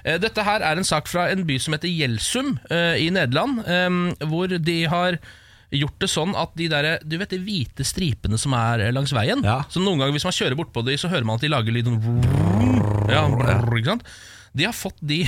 [0.05, 3.63] Eh, Dette her er en sak fra en by som heter Gjelsum eh, i Nederland,
[3.65, 5.19] eh, hvor de har
[5.73, 9.13] gjort det sånn at de der, du vet de hvite stripene som er eh, langs
[9.17, 9.63] veien Ja.
[9.73, 11.73] Så noen ganger hvis man kjører bort på de, så hører man at de lager
[11.75, 14.07] lyd sånn ja, ikke sant?
[14.53, 15.23] De har fått de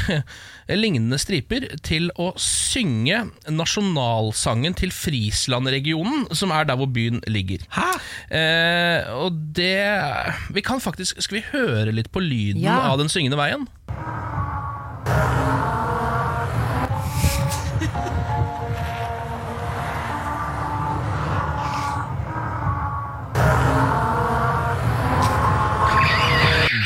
[0.83, 7.65] lignende striper til å synge nasjonalsangen til Frisland-regionen, som er der hvor byen ligger.
[7.73, 7.89] Hæ?
[8.37, 9.81] Eh, og det
[10.53, 12.79] Vi kan faktisk Skal vi høre litt på lyden Ja.
[12.93, 13.65] av den syngende veien?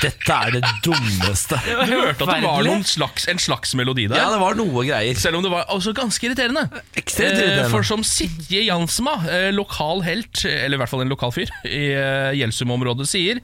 [0.09, 1.61] Dette er det dummeste.
[1.88, 4.18] Du hørte at det var noen slags, en slags melodi der?
[4.21, 5.16] Ja, det var noe greier.
[5.21, 6.66] Selv om det var også ganske irriterende.
[6.99, 7.71] Ekstremt Eh, irriterende.
[7.73, 11.85] For som Sitje Jansma, eh, lokal helt, eller i hvert fall en lokal fyr, i
[11.94, 13.42] eh, Gjelsum-området sier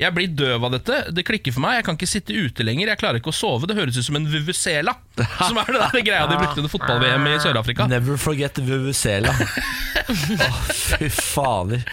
[0.00, 2.90] jeg blir døv av dette, det klikker for meg, jeg kan ikke sitte ute lenger,
[2.90, 4.96] jeg klarer ikke å sove, det høres ut som en vuvuzela.
[5.38, 7.86] Som er det der greia de brukte under fotball-VM i Sør-Afrika.
[7.90, 9.30] Never forget Vuvuzela.
[9.30, 11.84] oh, fy fader.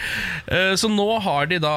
[0.52, 1.70] Eh, Så nå har de da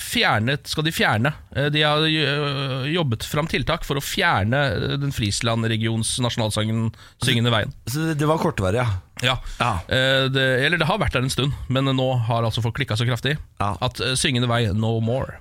[0.00, 4.62] fjernet Skal de fjerne eh, De har eh, jobbet fram tiltak for å fjerne
[5.02, 6.88] den Frisland-regions nasjonalsangen
[7.20, 7.74] 'Syngende veien'.
[7.86, 8.88] Så det, det var kortvarig, ja.
[9.24, 9.36] Ja.
[9.60, 9.70] Ja.
[9.88, 12.96] Eh, det, eller det har vært der en stund, men nå har altså folk klikka
[12.96, 13.74] så kraftig Ja.
[13.80, 15.36] at eh, 'Syngende vei no more'.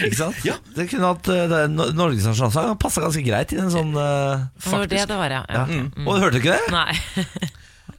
[0.00, 0.36] Ikke sant?
[0.76, 4.94] Det kunne hatt uh, Norges nasjonalsang passa ganske greit i en sånn uh, Faktisk.
[4.94, 5.42] det det var, ja.
[5.50, 5.64] ja.
[5.68, 5.82] ja.
[6.06, 6.70] Og hørte du ikke det?
[6.72, 6.94] Nei.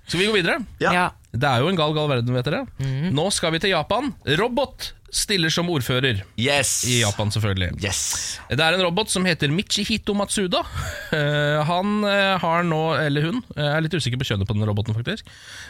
[0.07, 0.57] Skal vi gå videre?
[0.81, 0.93] Ja.
[0.95, 1.05] Ja.
[1.31, 2.65] Det er jo en gal, gal verden, vet dere.
[3.15, 4.09] Nå skal vi til Japan.
[4.39, 6.83] Robot stiller som ordfører Yes.
[6.87, 7.71] i Japan, selvfølgelig.
[7.83, 8.01] Yes.
[8.49, 10.63] Det er en robot som heter Michihito Matsuda.
[11.11, 14.55] Uh, han uh, har nå, eller hun, uh, jeg er litt usikker på kjønnet på
[14.57, 15.27] den roboten faktisk,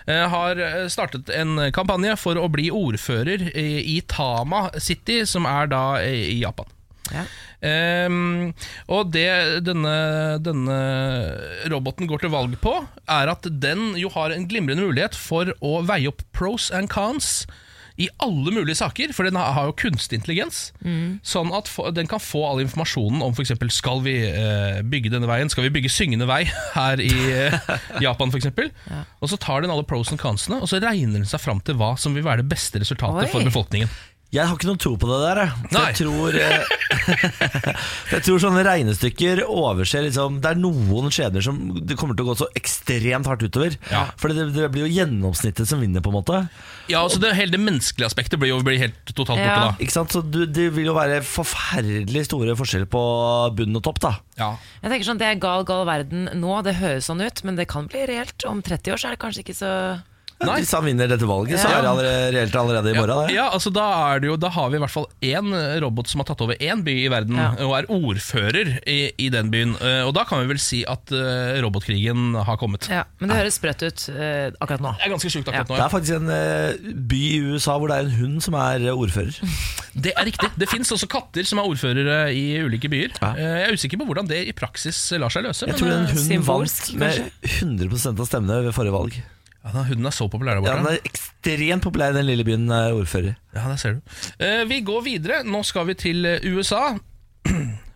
[0.08, 0.60] har
[0.92, 6.36] startet en kampanje for å bli ordfører i, i Tama City, som er da i,
[6.36, 6.70] i Japan.
[7.12, 7.26] Ja.
[7.62, 8.54] Um,
[8.90, 9.96] og det denne,
[10.42, 10.78] denne
[11.70, 12.74] roboten går til valg på,
[13.06, 17.44] er at den jo har en glimrende mulighet for å veie opp pros and cons
[18.00, 20.62] i alle mulige saker, for den har jo kunstig intelligens.
[21.28, 23.54] Sånn at den kan få all informasjonen om f.eks.
[23.76, 26.44] skal vi eh, bygge denne veien, skal vi bygge syngende vei
[26.78, 27.58] her i eh,
[28.04, 28.50] Japan f.eks.
[29.22, 31.78] Og så tar den alle pros and consene, og så regner den seg fram til
[31.82, 33.32] hva som vil være det beste resultatet Oi.
[33.34, 33.92] for befolkningen.
[34.32, 35.40] Jeg har ikke noe tro på det der.
[35.76, 36.70] Jeg tror eh,
[38.14, 42.30] Jeg tror sånne regnestykker overser liksom, Det er noen skjebner som det kommer til å
[42.32, 43.76] gå så ekstremt hardt utover.
[43.92, 44.06] Ja.
[44.22, 46.40] For det, det blir jo gjennomsnittet som vinner, på en måte.
[46.92, 49.66] Ja, altså det, Hele det menneskelige aspektet blir jo blir helt totalt borte Ja.
[49.68, 49.74] da.
[49.84, 50.16] Ikke sant?
[50.16, 53.02] Så du, Det vil jo være forferdelig store forskjeller på
[53.58, 54.00] bunn og topp.
[54.08, 54.54] da Ja.
[54.82, 57.68] Jeg tenker sånn, Det er gal, gal verden nå, det høres sånn ut, men det
[57.72, 58.48] kan bli reelt.
[58.48, 59.74] Om 30 år så er det kanskje ikke så
[60.42, 60.56] Nei.
[60.64, 63.30] Hvis han vinner dette valget, så er det allerede, reelt allerede i morgen.
[63.30, 65.52] Ja, Ja, altså da, er det jo, da har vi i hvert fall én
[65.84, 67.52] robot som har tatt over én by i verden, Ja.
[67.66, 69.76] og er ordfører i, i den byen.
[69.82, 72.88] Eh, Og da kan vi vel si at eh, robotkrigen har kommet.
[72.90, 74.92] ja, Men det høres sprøtt ut uh, akkurat nå.
[74.98, 75.84] Det er ganske sjukt akkurat Det nå.
[75.86, 78.96] er faktisk en uh, by i USA hvor det er en hund som er eh,
[78.98, 79.38] ordfører.
[79.92, 80.48] Det er riktig.
[80.56, 83.12] Det fins også katter som er ordførere i ulike byer.
[83.20, 83.34] Ja.
[83.36, 85.68] Eh, Jeg er usikker på hvordan det i praksis lar seg løse.
[85.68, 89.18] Jeg men, tror en eh, hund vant med 100 av stemmene ved forrige valg.
[89.62, 90.74] Ja, den Hunden er så populær der borte.
[90.74, 90.82] Ja.
[90.82, 93.36] Den er ekstremt populær i den lille byen er ordfører.
[93.54, 94.20] Ja, der ser du.
[94.42, 95.42] Eh, vi går videre.
[95.46, 96.96] Nå skal vi til eh, USA.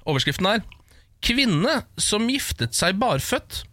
[0.09, 0.65] Overskriften er
[1.25, 3.63] 'Kvinne som giftet seg barføtt,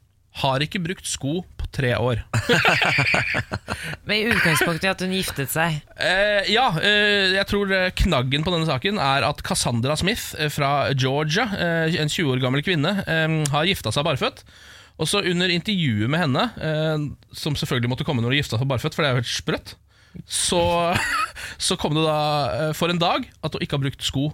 [0.40, 2.22] har ikke brukt sko på tre år'.
[4.08, 5.82] Men i utgangspunktet at hun giftet seg.
[6.00, 10.48] Eh, ja, eh, jeg tror eh, knaggen på denne saken er at Cassandra Smith eh,
[10.54, 14.46] fra Georgia, eh, en 20 år gammel kvinne, eh, har gifta seg barføtt.
[15.02, 18.70] Og så under intervjuet med henne, eh, som selvfølgelig måtte komme når hun gifta seg
[18.70, 19.74] barføtt, for det er jo helt sprøtt,
[20.28, 20.62] så,
[21.66, 22.20] så kom det da
[22.68, 24.30] eh, for en dag at hun ikke har brukt sko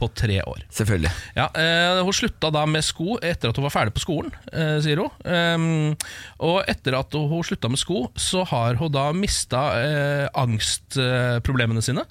[0.00, 0.62] på tre år.
[0.72, 1.10] Selvfølgelig.
[1.36, 4.78] Ja, eh, Hun slutta da med sko etter at hun var ferdig på skolen, eh,
[4.80, 5.10] sier hun.
[5.28, 5.98] Ehm,
[6.40, 12.06] og etter at hun slutta med sko, så har hun da mista eh, angstproblemene sine.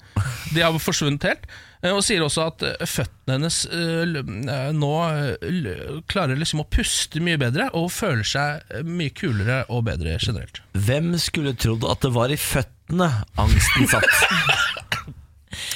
[0.54, 1.50] De har forsvunnet helt.
[1.80, 4.92] Eh, og sier også at eh, føttene hennes eh, nå
[6.10, 10.62] klarer liksom å puste mye bedre, og føler seg mye kulere og bedre generelt.
[10.76, 14.10] Hvem skulle trodd at det var i føttene angsten satt?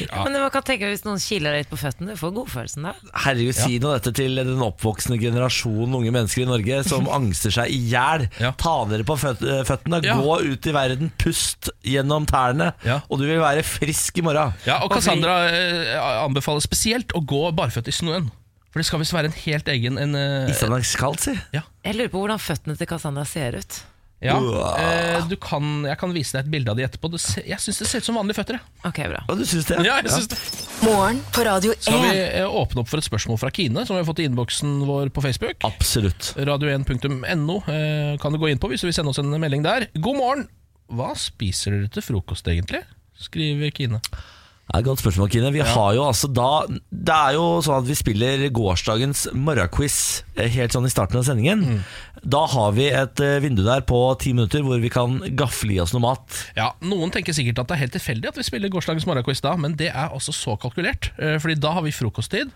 [0.01, 2.93] Men man kan tenke hvis noen kiler deg litt på føttene, du får godfølelsen da.
[3.25, 7.71] Herregud, si nå dette til den oppvoksende generasjonen unge mennesker i Norge som angster seg
[7.75, 8.27] i hjel.
[8.43, 8.53] Ja.
[8.61, 10.17] Ta dere på føt eh, føttene, Ja.
[10.21, 13.01] gå ut i verden, pust gjennom tærne, Ja.
[13.09, 14.53] og du vil være frisk i morgen.
[14.67, 18.31] Ja, og Cassandra eh, anbefaler spesielt å gå barføtt i snøen.
[18.75, 21.35] For det skal visst være en helt egen en, eh, Islandsk kaldt, si.
[21.55, 23.77] Jeg lurer på hvordan føttene til Cassandra ser ut.
[24.23, 24.37] Ja,
[24.79, 27.11] eh, du kan, Jeg kan vise deg et bilde av de etterpå.
[27.13, 28.57] Det se, jeg syns det ser ut som vanlige føtter.
[28.57, 28.85] jeg.
[28.89, 29.21] Ok, bra.
[29.29, 29.81] Og du syns det?
[29.85, 30.39] Ja, jeg synes det.
[30.87, 31.83] Morgen på Radio 1.
[31.85, 34.29] Skal vi eh, åpne opp for et spørsmål fra Kine, som vi har fått i
[34.31, 35.59] innboksen vår på Facebook?
[35.69, 36.33] Absolutt.
[36.39, 39.91] Radio1.no eh, kan du gå inn på hvis du vil sende oss en melding der.
[39.99, 40.47] God morgen!
[40.95, 42.83] Hva spiser dere til frokost, egentlig?
[43.19, 44.01] Skriver Kine.
[44.65, 45.51] Det er et godt spørsmål, Kine.
[45.53, 46.47] Vi har jo altså da
[46.91, 49.97] Det er jo sånn at vi spiller gårsdagens morgenquiz
[50.41, 51.83] eh, helt sånn i starten av sendingen.
[52.25, 55.79] Da har vi et eh, vindu der på ti minutter hvor vi kan gafle i
[55.85, 56.25] oss noe mat.
[56.57, 59.53] Ja, Noen tenker sikkert at det er helt tilfeldig at vi spiller gårsdagens morgenquiz da,
[59.61, 61.13] men det er altså så kalkulert.
[61.21, 62.51] eh, Fordi da har vi frokosttid,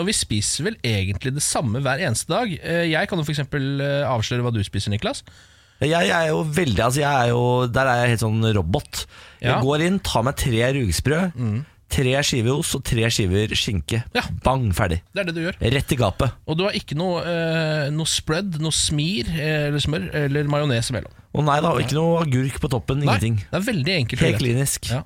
[0.00, 2.50] og vi spiser vel egentlig det samme hver eneste dag.
[2.84, 3.40] Jeg kan jo f.eks.
[3.48, 5.22] avsløre hva du spiser, Niklas.
[5.80, 9.06] Jeg, er jo veldig Altså jeg er jo Der er jeg helt sånn robot.
[9.40, 9.60] Jeg Ja.
[9.64, 11.20] går inn, tar meg tre rugsprø,
[11.90, 14.02] tre skiver ost og tre skiver skinke.
[14.14, 14.22] Ja.
[14.44, 15.00] Bang, ferdig.
[15.14, 15.56] Det er det du gjør.
[15.74, 16.32] Rett i gapet.
[16.46, 20.90] Og du har ikke noe, eh, noe spread, noe smir eh, eller smør eller majones
[20.92, 21.10] imellom.
[21.34, 23.02] Og nei da, ikke noe agurk på toppen.
[23.02, 23.40] Ingenting.
[23.40, 24.20] Nei, det er veldig enkelt.
[24.20, 24.44] å Helt gjøre.
[24.44, 24.90] klinisk.
[24.92, 25.02] Ja.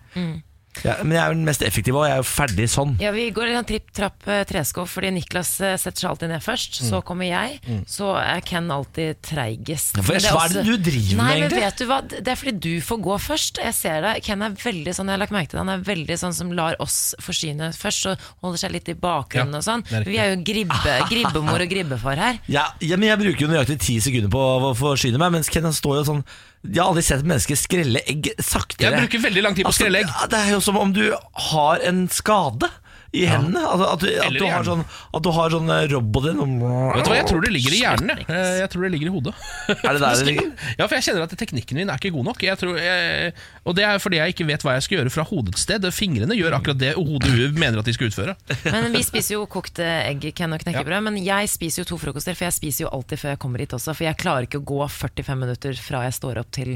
[0.83, 2.97] Ja, men jeg er jo den mest effektive, og jeg er jo ferdig sånn.
[3.01, 6.43] Ja, Vi går en tripp trapp eh, tresko, fordi Niklas eh, setter seg alltid ned
[6.43, 6.81] først.
[6.89, 7.61] Så kommer jeg.
[7.87, 9.95] Så er Ken alltid treigest.
[9.97, 12.01] Ja, for Men jeg- hva er det du driver Nei, med, men vet du hva?
[12.09, 13.61] Det er fordi du får gå først.
[13.63, 14.15] Jeg ser det.
[14.25, 16.51] Ken er veldig sånn, jeg har lagt merke til det, han er veldig sånn som
[16.53, 19.85] lar oss forsyne først, og holder seg litt i bakgrunnen Ja, og sånn.
[19.85, 20.13] det er riktig.
[20.15, 22.41] Vi er jo gribbe, gribbemor og gribbefar her.
[22.49, 25.63] Ja, ja, men jeg bruker jo nøyaktig ti sekunder på å forsyne meg, mens Ken
[25.63, 26.25] han står jo sånn
[26.65, 28.89] Jeg har aldri sett et menneske skrelle egg saktere.
[28.89, 30.09] Jeg bruker veldig lang tid på å skrelle egg.
[30.09, 31.03] Altså, det er jo som om du
[31.51, 32.71] har en skade
[33.15, 33.61] i hendene.
[33.63, 35.15] Altså, at, du, at, Eller du i har sånn, hjernen.
[35.19, 38.11] at du har sånn eh, roboten Vet du hva, Jeg tror det ligger i hjernen.
[38.19, 38.27] jeg.
[38.29, 39.35] Eh, Jeg tror det ligger i hodet.
[39.75, 40.49] Er det der det ligger?
[40.81, 42.43] Ja, for jeg kjenner at teknikken min er ikke god nok.
[42.43, 43.33] Jeg tror jeg,
[43.65, 45.87] og det er fordi jeg ikke vet hva jeg skal gjøre fra hodets sted.
[45.95, 48.35] Fingrene gjør akkurat det hodet mener at de skal utføre.
[48.75, 51.07] Men vi spiser jo kokte egg, Ken og knekkebrød.
[51.09, 53.79] Men jeg spiser jo to frokoster, for jeg spiser jo alltid før jeg kommer hit
[53.79, 53.95] også.
[53.95, 56.75] For jeg klarer ikke å gå 45 minutter fra jeg står opp til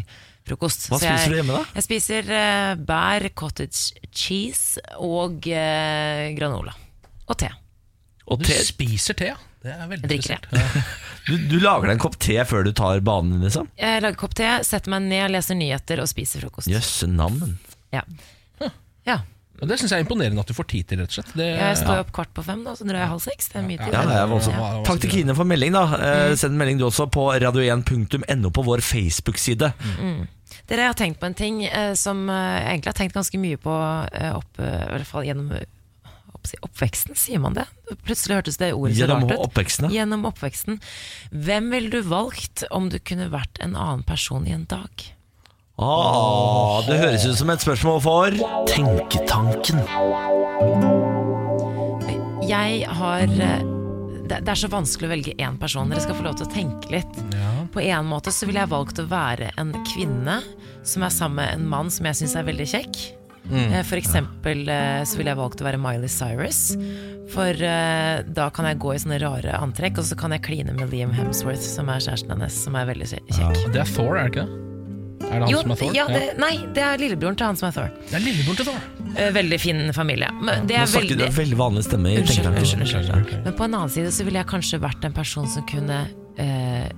[0.49, 0.89] frokost.
[0.91, 1.63] Hva spiser jeg, du hjemme da?
[1.79, 6.75] Jeg spiser uh, bær, cottage cheese og uh, granola.
[7.29, 7.53] Og te.
[8.29, 9.39] Og Du te, spiser te, ja.
[9.65, 10.91] Det er veldig drikker spesielt.
[11.29, 13.67] Du, du lager deg en kopp te før du tar banen, liksom?
[13.77, 16.71] Jeg lager kopp te, setter meg ned, leser nyheter og spiser frokost.
[16.73, 17.59] Jøsse navn.
[17.93, 18.01] Ja.
[19.05, 19.19] ja.
[19.59, 21.35] Det syns jeg er imponerende at du får tid til, rett og slett.
[21.37, 23.51] Det, Jeg står opp kvart på fem, da, så drar jeg halv seks.
[23.53, 23.93] Det er mye tid.
[23.93, 24.57] Ja, det er voldsomt.
[24.57, 24.71] Ja.
[24.87, 25.77] Takk til Kine for melding.
[25.77, 26.39] da mm.
[26.41, 29.73] Send en melding du også på radio1.no på vår Facebook-side.
[30.69, 33.41] Dere jeg har tenkt på en ting eh, som eh, jeg egentlig har tenkt ganske
[33.41, 33.75] mye på
[34.13, 35.65] eh, opp, eh, i hvert fall gjennom eh,
[36.35, 37.65] opp, oppveksten, sier man det?
[38.05, 39.39] Plutselig hørtes det ordet så rart ut.
[39.49, 40.03] oppveksten, ja.
[40.03, 40.77] Gjennom oppveksten.
[41.33, 45.09] Hvem ville du valgt om du kunne vært en annen person i en dag?
[45.81, 49.79] Ah, det høres ut som et spørsmål for Tenketanken.
[52.49, 53.63] Jeg har eh,
[54.29, 55.91] det, det er så vanskelig å velge én person.
[55.91, 57.21] Dere skal få lov til å tenke litt.
[57.75, 60.41] På en måte så ville jeg valgt å være en kvinne
[60.87, 63.01] som er sammen med en mann som jeg syns er veldig kjekk.
[63.49, 63.73] Mm.
[63.89, 66.67] For eksempel eh, så ville jeg valgt å være Miley Cyrus.
[67.33, 70.73] For uh, da kan jeg gå i sånne rare antrekk, og så kan jeg kline
[70.77, 73.29] med Liam Hemsworth, som er kjæresten hennes, som er veldig kjekk.
[73.75, 74.65] det er Thor, er det ikke det?
[75.29, 75.93] Er det han Jo, som er Thor?
[75.99, 77.93] ja, det, nei, det er lillebroren til han som er Thor.
[78.09, 78.98] Det er lillebroren til Thor.
[79.17, 80.29] Eh, Veldig fin familie.
[80.43, 82.13] Men det Nå er snakker du veldig en veldig vanlig stemme.
[82.13, 82.81] i Unnskyld, Tenketanken.
[82.83, 83.45] unnskyld, unnskyld.
[83.45, 85.99] Men på en annen side så ville jeg kanskje vært en person som kunne
[86.39, 86.89] eh,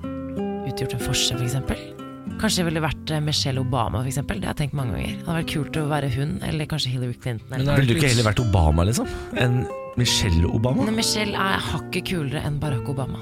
[0.68, 1.96] utgjort en forskjell, f.eks.
[2.40, 4.20] Kanskje jeg ville vært eh, Michelle Obama, f.eks.
[4.26, 5.16] Det har jeg tenkt mange ganger.
[5.18, 7.48] Det hadde vært kult å være hun, eller kanskje Hillary Clinton.
[7.52, 7.72] Eller.
[7.72, 9.08] er Ville du ikke heller vært Obama, liksom?
[9.36, 9.62] En
[10.00, 10.84] Michelle Obama?
[10.86, 13.18] Men Michelle er hakket kulere enn Barack Obama.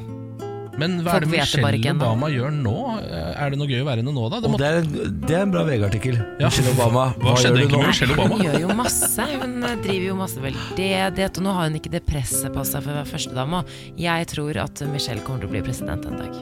[0.79, 1.93] Men hva er det Michelle.
[1.97, 2.75] Obama gjør nå?
[3.03, 4.39] Er det noe gøy å være henne nå, da?
[4.45, 6.19] Det måtte, det, er en, det er en bra VG-artikkel.
[6.39, 6.51] Ja.
[6.53, 7.81] Michelle Obama, Hva hva, skjedde gjør du egentlig nå?
[7.83, 8.37] med Michelle Obama?
[8.39, 9.27] Hun gjør jo masse.
[9.43, 12.85] Hun eh, driver jo masse veldedighet, og nå har hun ikke det presset på seg
[12.87, 13.65] for å være førstedame.
[14.05, 16.39] Jeg tror at Michelle kommer til å bli president en dag.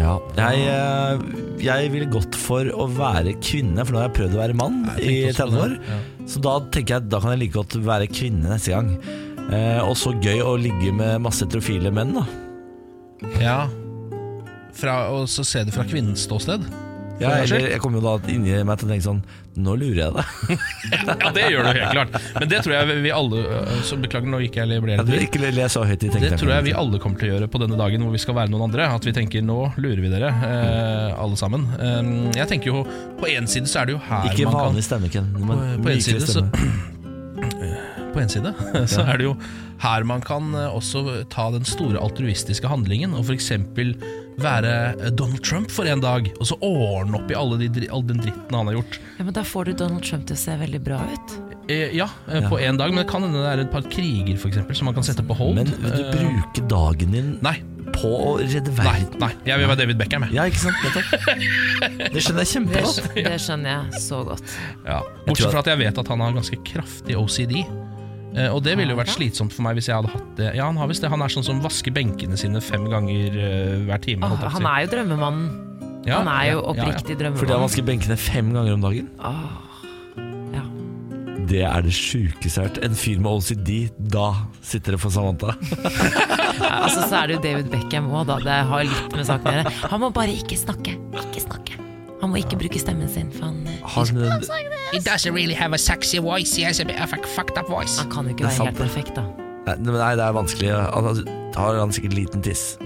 [0.00, 1.24] Ja, jeg, eh,
[1.64, 4.78] jeg ville gått for å være kvinne, for nå har jeg prøvd å være mann
[5.00, 5.74] i Jeg 30 år.
[5.88, 5.98] ja.
[6.30, 8.92] Så da tenker jeg da kan jeg like godt være kvinne neste gang.
[9.50, 12.26] Eh, og så gøy å ligge med masse heterofile menn, da.
[13.38, 13.68] Ja.
[14.80, 16.64] Fra, og så se det fra kvinnens ståsted.
[17.20, 19.18] Ja, eller jeg kommer jo da inni meg til å tenke sånn
[19.60, 20.60] Nå lurer jeg deg.
[21.20, 22.14] Ja, det gjør du helt klart.
[22.38, 25.12] Men det tror jeg vi alle øh, Så beklager, nå gikk jeg ble Ja, du,
[25.18, 27.60] ikke les så høyt i Det tror jeg vi alle kommer til å gjøre på
[27.60, 28.88] denne dagen hvor vi skal være noen andre.
[28.96, 31.66] At vi tenker nå lurer vi dere, eh, alle sammen.
[31.76, 32.86] Um, jeg tenker jo
[33.20, 35.28] På én side så er det jo her Ikke man kan vanlig stemme, Ken.
[35.36, 36.96] Du På- en side så- stemme.
[38.14, 38.50] På en side
[38.94, 39.34] så er det jo
[39.80, 43.50] her man kan eh, også ta den store altruistiske handlingen og f.eks.
[44.40, 48.04] være eh, Donald Trump for en dag, og så ordne opp i alle de, all
[48.08, 48.98] den dritten han har gjort.
[49.18, 51.36] Ja, men Da får du Donald Trump til å se veldig bra ut.
[51.70, 52.08] Eh, ja,
[52.50, 54.90] på en dag, men det kan hende det er et par kriger for eksempel, som
[54.90, 55.60] man kan sette på hold.
[55.60, 57.56] Men vil du bruke dagen din Nei,
[57.94, 59.14] på å redde verden?
[59.16, 60.26] nei, nei, jeg vil være David Beckham.
[60.28, 60.36] Jeg.
[60.36, 60.76] Ja, ikke sant?
[62.14, 63.14] Det skjønner jeg Det, kjempegodt.
[63.30, 64.56] det skjønner jeg så godt.
[64.84, 64.98] Ja.
[65.26, 67.60] Bortsett fra at jeg vet at han har ganske kraftig OCD.
[68.36, 70.52] Eh, og det ville jo vært slitsomt for meg hvis jeg hadde hatt det.
[70.58, 71.10] Ja, Han har visst det.
[71.12, 74.28] Han er sånn som vasker benkene sine fem ganger eh, hver time.
[74.28, 75.50] Åh, han er jo drømmemannen.
[76.06, 76.92] Ja, han er jo ja, ja, ja.
[76.94, 79.10] oppriktig Fordi han vasker benkene fem ganger om dagen?
[79.20, 80.62] Ja.
[81.50, 82.78] Det er det sjukeste jeg har hørt.
[82.86, 83.72] En fyr med OCD,
[84.14, 84.28] da
[84.62, 85.56] sitter det for Samantha.
[86.60, 88.36] Ja, altså, så er det jo David Beckham òg, da.
[88.44, 89.76] Det har litt med saken å gjøre.
[89.92, 90.94] Han må bare ikke snakke.
[91.24, 91.89] Ikke snakke.
[92.20, 94.42] Han må ikke bruke stemmen sin, for han, eh, Har han, en-
[94.92, 96.54] He doesn't really have a sexy voice.
[96.56, 97.98] He has a bit of a fucked up voice.
[97.98, 98.86] han kan jo ikke Det er være sant, helt det.
[98.86, 99.22] perfekt, da.
[99.76, 100.70] nei, nei, det er vanskelig.
[100.94, 101.24] Han
[101.56, 102.76] har han sikkert liten tiss.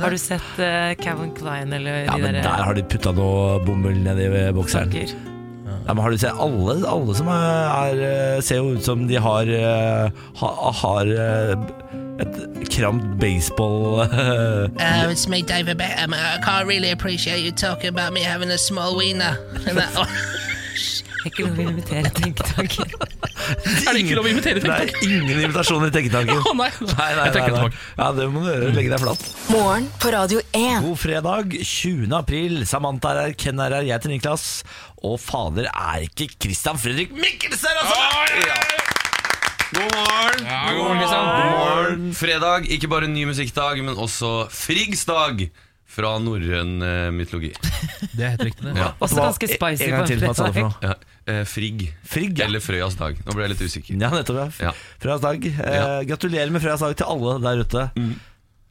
[0.00, 3.12] Har du sett uh, Calvin Klein eller Ja, de men der der har de putta
[3.12, 4.92] noe bomull nedi ved bokseren.
[4.92, 5.16] saker?
[5.86, 9.18] Ja, men har du sett alle, alle som er, er Ser jo ut som de
[9.22, 10.48] har eh, ha,
[10.80, 11.54] Har eh,
[12.20, 16.14] et kramt baseball eh, Uh, it's me, David Beckham.
[16.14, 19.36] I can't really appreciate you talking about me having a small wiener.
[21.26, 22.92] Det er ikke lov å invitere tenketanken.
[23.86, 26.38] Er det ikke lov å invitere er ingen invitasjoner i Tenketanken.
[26.38, 26.68] oh, nei.
[26.78, 27.70] Nei, nei, Jeg trekker nei, nei.
[27.72, 27.80] tilbake.
[27.98, 28.70] Ja, det må du gjøre.
[28.76, 29.24] Legge deg flat.
[29.50, 30.86] Morgen på Radio 1.
[30.86, 32.14] God fredag, 20.
[32.20, 32.60] april.
[32.70, 34.46] Samantha er her, Ken er her, jeg heter Niklas.
[35.02, 38.46] Og fader, er ikke Christian Fredrik Mikkelsen her, altså!
[38.46, 38.95] Ja.
[39.74, 40.46] God morgen!
[40.46, 41.24] Ja, god morgen, Kristian.
[41.26, 42.02] God morgen.
[42.14, 45.48] Fredag, ikke bare ny musikkdag, men også Friggsdag
[45.96, 47.50] fra norrøn uh, mytologi.
[48.12, 48.74] Det er helt riktig, det.
[48.78, 48.92] Ja.
[49.02, 50.70] Også ganske spicy En gang til, hva sa du for fredag.
[50.70, 50.92] noe?
[50.92, 51.84] Ja, eh, Frigg.
[52.06, 52.46] Frigg, ja.
[52.50, 53.18] Eller Frøyas dag.
[53.26, 53.98] Nå ble jeg litt usikker.
[54.02, 54.60] Ja, nettopp.
[54.62, 54.72] ja.
[55.02, 55.46] Frøyas dag.
[55.50, 57.86] Eh, Gratulerer med Frøyas dag til alle der ute.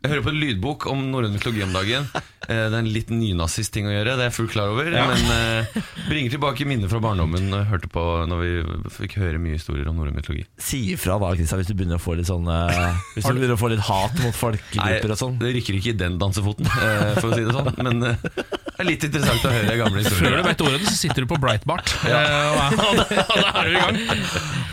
[0.06, 2.06] Jeg hører på en lydbok om norrøn mytologi om dagen.
[2.46, 4.86] Eh, Det er en litt nynazist-ting å gjøre, det er jeg fullt klar over.
[4.94, 8.52] Men eh, bringer tilbake minner fra barndommen når, jeg hørte på, når vi
[9.00, 10.46] fikk høre mye historier om norrøn mytologi.
[10.62, 13.56] Si ifra da, Christian, hvis du begynner å få litt sånn eh, Hvis du begynner
[13.58, 15.39] å få litt hat mot folkegrupper og sånn.
[15.41, 17.72] det rykker ikke i den dansefoten, eh, for å si det sånn.
[17.82, 18.30] Men eh,
[18.76, 20.36] det er litt interessant å høre gamle historier.
[20.36, 21.96] Før du vet ordet, så sitter du på Breitbart.
[22.06, 22.22] ja.
[22.52, 23.02] og, og,
[23.41, 24.00] da, er du i gang.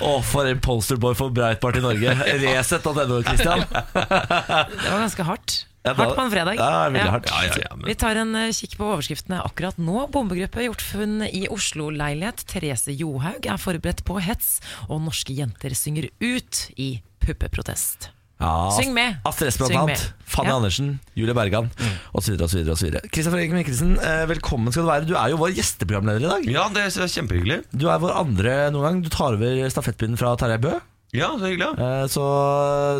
[0.02, 2.16] Å, for en polsterboy for Breitbart i Norge.
[2.42, 3.62] Resett.no, Christian.
[3.62, 5.66] Det var ganske hardt.
[5.82, 6.54] Ja, da- Hardt på en fredag.
[6.60, 7.30] Ja, veldig hardt.
[7.30, 10.06] Ja, ja, ja, Vi tar en eh, kikk på overskriftene akkurat nå.
[10.14, 12.44] Bombegruppe gjort funn i Oslo-leilighet.
[12.46, 18.12] Therese Johaug er forberedt på hets, og norske jenter synger ut i puppeprotest.
[18.42, 19.20] Ja, Syng med.
[19.26, 20.04] Astrid Syng blant annet.
[20.26, 20.56] Fanny Ja.
[20.56, 21.98] Andersen, Julie Bergan mm.
[22.18, 22.34] osv.
[22.38, 25.06] Kristian Fredrik Mikkelsen, eh, velkommen skal du være.
[25.06, 26.48] Du er jo vår gjesteprogramleder i dag.
[26.50, 27.60] ja, det er kjempehyggelig.
[27.70, 29.02] Du er vår andre noen gang.
[29.02, 30.78] Du tar over stafettpinnen fra Tarjei Bø.
[31.14, 31.66] Ja, så hyggelig.
[31.76, 32.00] Ja.
[32.02, 32.22] Eh, Så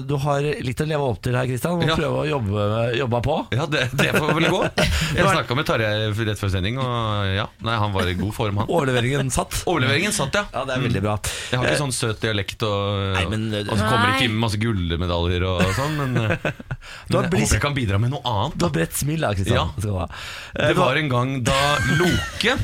[0.05, 1.79] du har litt å leve opp til her, Kristian.
[1.81, 1.95] Og Ja.
[1.97, 3.37] prøve å jobbe, jobbe på.
[3.57, 4.59] Ja, det, det får vel gå.
[5.17, 8.59] Jeg snakka med Tarjei rett før sending, og ja, nei, han var i god form,
[8.61, 8.69] han.
[8.69, 9.63] Overleveringen satt.
[9.71, 10.45] Overleveringen satt, ja.
[10.53, 11.15] Ja, det er veldig bra.
[11.53, 14.37] Jeg har ikke sånn søt dialekt, og, Nei, men- og så kommer det ikke inn
[14.37, 16.37] med masse gullmedaljer og sånn, men, eh,
[17.09, 18.59] Du har men jeg blitt- håper jeg kan bidra med noe annet.
[18.61, 19.57] Du har bredt smil, da, Kristian.
[19.57, 19.67] Ja.
[19.81, 20.07] Skal du ha.
[20.53, 21.59] Eh, Det var en gang da
[21.97, 22.59] Loke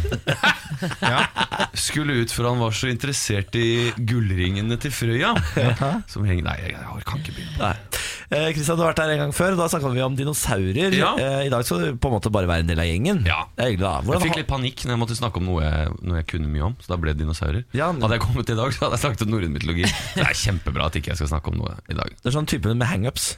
[1.73, 5.35] skulle ut, for han var så interessert i gullringene til Frøya.
[6.13, 7.57] Som henger Nei, jeg, jeg kan ikke begynne.
[7.59, 9.55] på Eh, Kristian, du har vært her en gang før.
[9.57, 10.93] Da snakka vi om dinosaurer.
[10.93, 11.15] Ja.
[11.17, 13.23] Eh, I dag skal du på en måte bare være en del av gjengen.
[13.25, 13.39] Ja.
[13.57, 16.27] Det hyggelig Jeg fikk litt panikk når jeg måtte snakke om noe jeg, noe jeg
[16.35, 16.75] kunne mye om.
[16.85, 17.65] Så da ble det dinosaurer.
[17.73, 19.89] Ja, men- Hadde jeg kommet i dag, så hadde jeg snakket om norrøn mytologi.
[19.89, 22.13] Det er kjempebra at ikke jeg skal snakke om noe i dag.
[22.21, 23.31] Det er sånn type med hangups.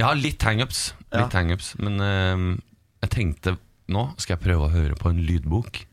[0.00, 1.26] Ja, har litt hangups, Ja.
[1.26, 2.56] litt hangups men eh,
[3.04, 3.58] jeg tenkte
[3.92, 5.84] nå skal jeg prøve å høre på en lydbok.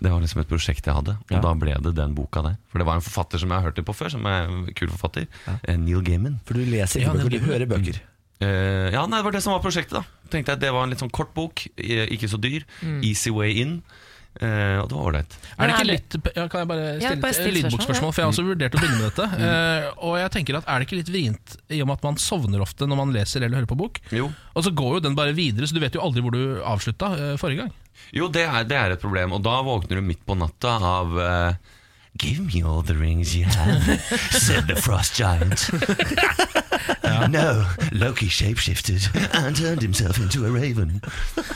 [0.00, 1.40] Det var liksom et prosjekt jeg hadde, og Ja.
[1.40, 2.56] da ble det den boka der.
[2.70, 4.66] For det var en forfatter som jeg har hørt det på før, som er en
[4.74, 5.26] kul forfatter.
[5.46, 5.76] Ja.
[5.76, 6.38] Neil Gaiman.
[6.46, 8.00] For du leser ikke Ja, bøker, du hører bøker.
[8.40, 9.92] Uh, ja, nei, det var det som var prosjektet.
[9.98, 12.64] da Tenkte jeg Det var en litt sånn kort bok, eh, ikke så dyr.
[13.02, 13.82] Easy way in.
[14.40, 15.32] Uh, og det var ålreit.
[15.58, 17.82] Er det ikke litt ja, Kan jeg bare stille et lydbokspørsmål?
[17.82, 19.26] spørsmål, For jeg har også vurdert å begynne med dette.
[19.42, 22.16] Uh, og jeg tenker at Er det ikke litt vrient i og med at man
[22.22, 23.98] sovner ofte når man leser eller hører på bok?
[24.14, 26.62] Jo, Og så går jo den bare videre, så du vet jo aldri hvor du
[26.62, 27.74] avslutta uh, forrige gang.
[28.12, 29.32] Jo det, er, det er et problem.
[29.36, 31.54] Og da våkner du midt på natta av eh,
[32.20, 34.00] Give me all the rings you have,
[34.34, 35.70] said the frost giant.
[37.30, 39.06] No, Loki shapeshifted
[39.44, 41.00] and turned himself into a raven.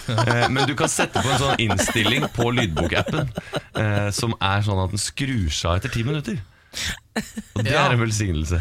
[0.09, 3.31] Eh, men du kan sette på en sånn innstilling på lydbokappen
[3.81, 6.39] eh, som er sånn at den skrur seg av etter ti minutter.
[7.55, 7.89] Og det Ja.
[7.89, 8.61] er en velsignelse.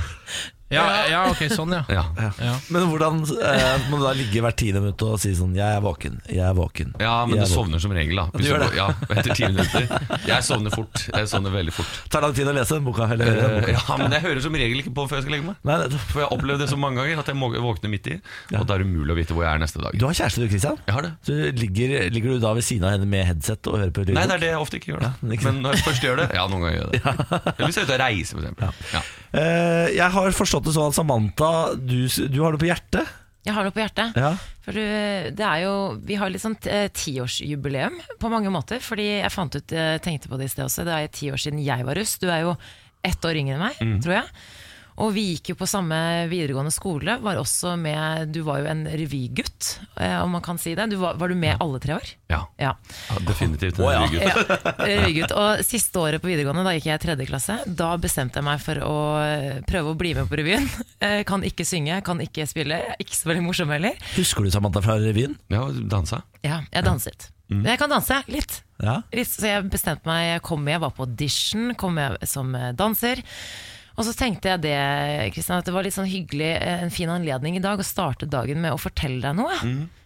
[0.73, 1.83] Ja, ja ok, sånn, ja.
[1.89, 2.03] Ja.
[2.41, 2.53] ja.
[2.73, 5.81] Men hvordan eh, må du da ligge hvert tiende minutt og si sånn 'Jeg er
[5.85, 6.93] våken, jeg er våken'?
[6.99, 8.25] Ja, men jeg du er sovner som regel, da.
[8.33, 8.75] du gjør du- det?
[8.77, 9.87] Ja, etter ti minutter.
[10.27, 11.05] Jeg sovner fort.
[11.13, 11.93] Jeg sovner veldig fort.
[12.09, 13.07] Tar lang tid å lese den boka.
[13.13, 13.71] Eller, høre den Eh, boka.
[13.87, 15.55] ja, men jeg hører som regel ikke på før jeg skal legge meg.
[15.63, 18.07] Nei, det- For jeg har opplevd det så mange ganger at jeg må våkne midt
[18.07, 18.19] i.
[18.57, 19.91] Og da er det umulig å vite hvor jeg er neste dag.
[19.97, 20.77] Du har kjæreste du, Kristian?
[20.87, 21.11] Jeg har det.
[21.27, 24.15] Så ligger, ligger du da ved siden av henne med headset og hører på lydbok?
[24.17, 24.99] Nei, det er det jeg ofte ikke gjør.
[25.03, 25.11] Da.
[25.21, 27.01] Ja, ikke men når jeg først gjør det Ja, noen ganger gjør jeg det.
[27.53, 28.73] Eller hvis jeg er ute og reiser, for eksempel.
[28.93, 29.01] Ja.
[29.33, 33.11] Eh, jeg har forstått det sånn at Samantha, du, du har det på hjertet?
[33.43, 34.15] Jeg har det på hjertet.
[34.15, 34.31] Ja.
[34.63, 35.73] For det er jo,
[36.07, 38.79] vi har litt sånn eh, tiårsjubileum på mange måter.
[38.83, 41.41] Fordi jeg fant ut, jeg tenkte på det i sted også, det er ti år
[41.43, 42.15] siden jeg var russ.
[42.21, 42.53] Du er jo
[43.03, 44.29] ett år yngre enn meg, tror jeg.
[45.01, 45.97] Og vi gikk jo på samme
[46.29, 47.15] videregående skole.
[47.23, 50.85] Var også med, du var jo en revygutt, eh, om man kan si det.
[50.91, 52.11] Du var, var du med alle tre år?
[52.29, 52.43] Ja.
[52.61, 52.75] Ja.
[53.09, 53.79] ja, definitivt.
[53.81, 54.19] En rygg.
[54.21, 54.35] Ja,
[54.85, 55.33] revygutt.
[55.37, 57.57] Og siste året på videregående, da gikk jeg i tredje klasse.
[57.65, 60.69] Da bestemte jeg meg for å eh, prøve å bli med på revyen.
[61.03, 62.77] Eh, Kan ikke synge, kan ikke spille.
[63.01, 63.97] Ikke så veldig morsom heller.
[64.15, 65.33] Husker du Samantha fra revyen?
[65.51, 66.21] Ja, dansa.
[66.45, 67.25] Ja, jeg danset.
[67.51, 68.61] Men jeg kan danse litt.
[68.79, 69.01] Ja.
[69.11, 69.27] litt.
[69.29, 73.19] Så jeg bestemte meg, jeg kom med, jeg var på audition, kom med som danser.
[73.97, 74.77] Og så tenkte jeg det,
[75.35, 78.25] Kristian, at det var litt sånn hyggelig, eh, en fin anledning i dag å starte
[78.29, 79.59] dagen med å fortelle deg noe.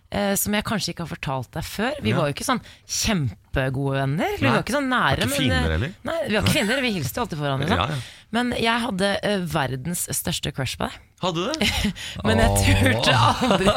[0.10, 1.94] Eh, som jeg kanskje ikke har fortalt deg før.
[2.04, 2.16] Vi Ja.
[2.16, 4.38] var jo ikke sånn kjempegode venner.
[4.40, 5.26] Vi var ikke sånn nære.
[5.26, 5.92] Var ikke men, fiender, eh?
[6.08, 7.60] Nei, vi var ikke finner, vi hilste jo alltid foran.
[7.60, 7.76] hverandre.
[7.76, 7.92] Ja, sånn.
[7.92, 8.14] ja.
[8.38, 10.96] Men jeg hadde eh, verdens største crush på deg.
[11.24, 11.94] Hadde du det?
[12.28, 13.68] Men jeg turte aldri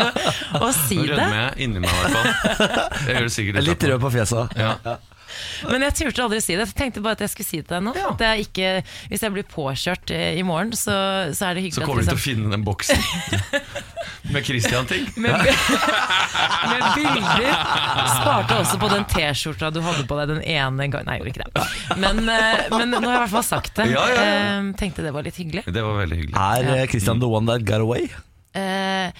[0.61, 1.11] å, si si Nå det.
[1.15, 2.27] rødmer jeg inni meg, i hvert fall.
[3.07, 4.57] Jeg gjør det sikkert Litt rød på fjeset.
[4.61, 4.97] Ja.
[5.71, 6.67] Men jeg turte aldri å si det.
[6.71, 7.95] Jeg tenkte bare at jeg skulle si det til deg nå.
[8.11, 8.71] At jeg ikke,
[9.13, 10.95] hvis jeg blir påkjørt eh, i morgen, så,
[11.37, 13.01] så er det hyggelig Så kommer du til å liksom- finne den boksen
[14.35, 15.09] med Christian-ting.
[15.17, 15.33] med,
[16.71, 17.49] med bilder.
[18.15, 21.09] Sparte også på den T-skjorta du hadde på deg den ene gangen.
[21.09, 21.99] Nei, jeg gjorde ikke det.
[22.05, 23.89] Men, eh, men nå har jeg i hvert fall sagt det.
[23.95, 24.39] Ja, ja, ja.
[24.61, 25.65] Eh, Tenkte det var litt hyggelig.
[25.67, 26.37] Det var veldig hyggelig.
[26.41, 28.07] Er eh, Christian the one that got away?
[28.55, 29.11] Uh,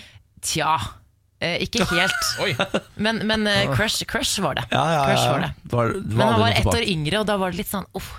[0.43, 0.77] tja.
[1.41, 2.27] Eh, ikke helt.
[2.45, 2.51] Oi.
[3.01, 4.67] Men, men eh, crush, crush var det.
[4.73, 5.05] Ja, ja, ja.
[5.09, 5.53] Crush var det.
[5.65, 6.93] Det var, det Men han aldri var noe ett år tilbake.
[6.97, 8.11] yngre, og da var det litt sånn uff.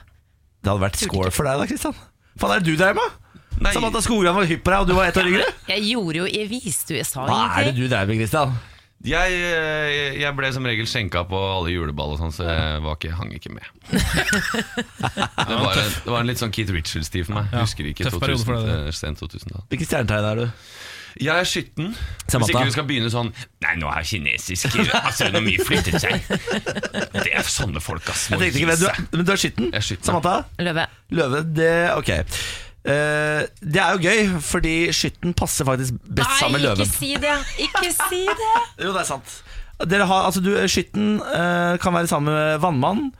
[0.62, 2.00] Det hadde vært score for deg da, Christian.
[2.42, 3.18] Faen, er det du dreier med?
[3.62, 3.72] Nei.
[3.76, 5.46] Samantha Skogran var hypp på deg, og du var ett år yngre?
[5.70, 7.82] Jeg gjorde jo, jeg viste jo, jeg sa Hva er det ingenting.
[7.84, 8.56] du dreier med, Kristian?
[9.02, 12.98] Jeg, eh, jeg ble som regel skjenka på alle juleball og sånn, så jeg var
[13.00, 13.66] ikke, hang ikke med.
[13.92, 17.50] Det var, en, det var en litt sånn Keith Richards-tid for meg.
[17.54, 19.64] Ja, Husker ikke tøff periode 2000, for deg, til sent 2000 da.
[19.74, 20.46] Hvilket stjernetegn er du?
[21.20, 21.92] Jeg er skytten.
[22.32, 23.30] Hvis ikke du skal begynne sånn
[23.64, 26.24] Nei, nå har kinesisk astronomi flyttet seg.
[27.18, 28.30] Det er sånne folk, ass.
[28.32, 29.72] må Jeg tenkte ikke, men du er, men du er skytten?
[29.72, 30.10] Jeg er skytten.
[30.10, 30.36] Samantha?
[30.64, 30.88] Løve.
[31.20, 32.14] Løve, det Ok.
[32.82, 36.82] Uh, det er jo gøy, fordi skytten passer faktisk best sammen med løven.
[36.82, 37.36] Nei, ikke si det!
[37.68, 38.54] Ikke si det!
[38.88, 39.36] Jo, det er sant.
[39.92, 43.12] Dere har, altså, du, skytten uh, kan være sammen med vannmann.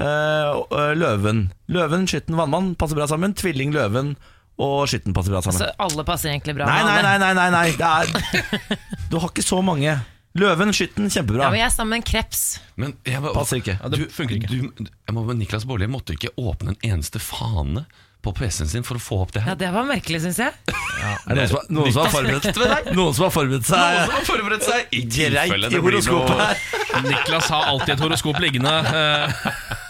[0.00, 1.50] Uh, eh, løven.
[1.68, 3.34] Løven, skytten, vannmann passer bra sammen.
[3.36, 4.14] Tvilling, løven
[4.60, 5.60] og skytten passer bra sammen.
[5.64, 7.66] Altså, alle passer egentlig bra Nei, nei, nei, nei, nei, nei.
[7.80, 8.80] Det er,
[9.10, 9.96] du har ikke så mange.
[10.38, 11.48] Løven, skytten, kjempebra.
[11.48, 12.42] Ja, men jeg er sammen med en kreps.
[12.78, 13.78] Men jeg, må- Passer ikke.
[13.80, 14.52] Ja, det funker ikke.
[14.78, 17.82] Du, jeg må, Niklas Baarli måtte ikke åpne en eneste fane
[18.20, 19.54] på PC-en sin for å få opp det her.
[19.54, 20.52] Ja, det var merkelig, syns jeg.
[21.00, 24.00] Er det noen som, noen som har forberedt seg Noen som har forberedt Noen seg
[24.04, 27.06] som har forberedt seg i tilfelle det blir horoskopet noe?
[27.06, 28.74] Niklas har alltid et horoskop liggende.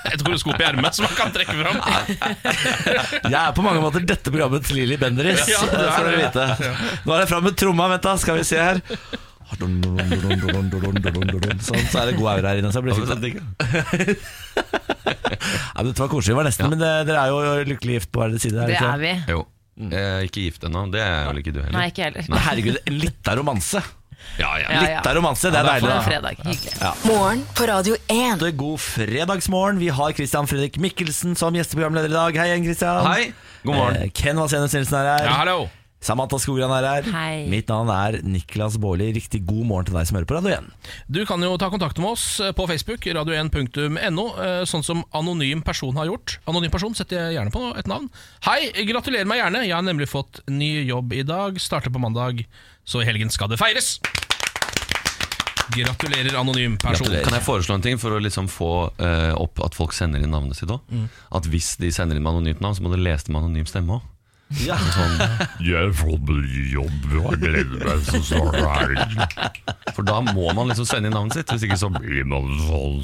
[0.04, 1.76] Eh, Et horoskop i ermet som man kan trekke fram.
[3.30, 6.44] Jeg er på mange måter dette programmets Lilly Bendriss, Ja, det er får dere vite.
[7.06, 8.76] Nå er det fram med tromma, vent da, skal vi se her.
[9.50, 9.74] Sånn,
[11.90, 12.70] så er det god aura her inne.
[12.70, 13.10] Så det blir fint.
[15.74, 16.70] Ja, dette var koselig, det var nesten.
[16.70, 17.38] Men dere er jo
[17.72, 18.58] lykkelig gift på hver deres side.
[18.68, 18.90] Det ikke?
[18.94, 19.12] er vi.
[19.34, 19.40] Jo.
[19.80, 20.80] Jeg er ikke gift ennå.
[20.92, 21.76] Det er vel ikke du heller?
[21.78, 22.22] Nei, ikke heller.
[22.28, 22.40] Nei.
[22.46, 23.80] herregud, litt av romanse.
[24.38, 24.80] Ja, ja.
[24.80, 25.88] Litt av romanse, det er deilig.
[25.90, 26.00] da.
[26.06, 26.44] fredag.
[26.46, 26.92] Hyggelig.
[27.04, 28.44] Morgen på Radio 1.
[28.56, 29.78] God fredagsmorgen.
[29.82, 32.40] Vi har Christian Fredrik Mikkelsen som gjesteprogramleder i dag.
[32.40, 33.04] Hei igjen, Christian.
[33.06, 33.32] Hei,
[33.64, 34.00] god morgen.
[34.02, 35.28] Eh, Ken Vasenus Nilsen er her.
[35.28, 35.68] Ja, hallo.
[36.00, 37.08] Samantha Skogran er her.
[37.12, 37.42] Hei.
[37.52, 39.10] Mitt navn er Niklas Baarli.
[39.18, 40.68] Riktig god morgen til deg som hører på Radio 1.
[41.12, 45.60] Du kan jo ta kontakt med oss eh, på Facebook, radio1.no, eh, sånn som anonym
[45.66, 46.38] person har gjort.
[46.48, 48.08] Anonym person setter jeg gjerne på et navn.
[48.46, 49.66] Hei, gratulerer meg gjerne.
[49.68, 51.60] Jeg har nemlig fått ny jobb i dag.
[51.60, 52.46] Starter på mandag,
[52.88, 53.98] så i helgen skal det feires.
[55.70, 57.04] Gratulerer, anonym person.
[57.04, 57.28] Gratulerer.
[57.28, 60.32] Kan jeg foreslå en ting for å liksom få uh, opp at folk sender inn
[60.32, 60.80] navnet sitt òg?
[61.36, 63.68] At hvis de sender inn med anonymt navn, så må du lese det med anonym
[63.68, 64.08] stemme òg.
[64.58, 64.74] Ja.
[64.82, 65.20] Sånn,
[65.62, 66.40] Jeg får
[66.72, 69.60] jobb, og jeg gleder meg så snart det er helg.
[69.94, 71.52] for da må man liksom sende inn navnet sitt.
[71.54, 72.98] Hvis ikke så Blir man sånn.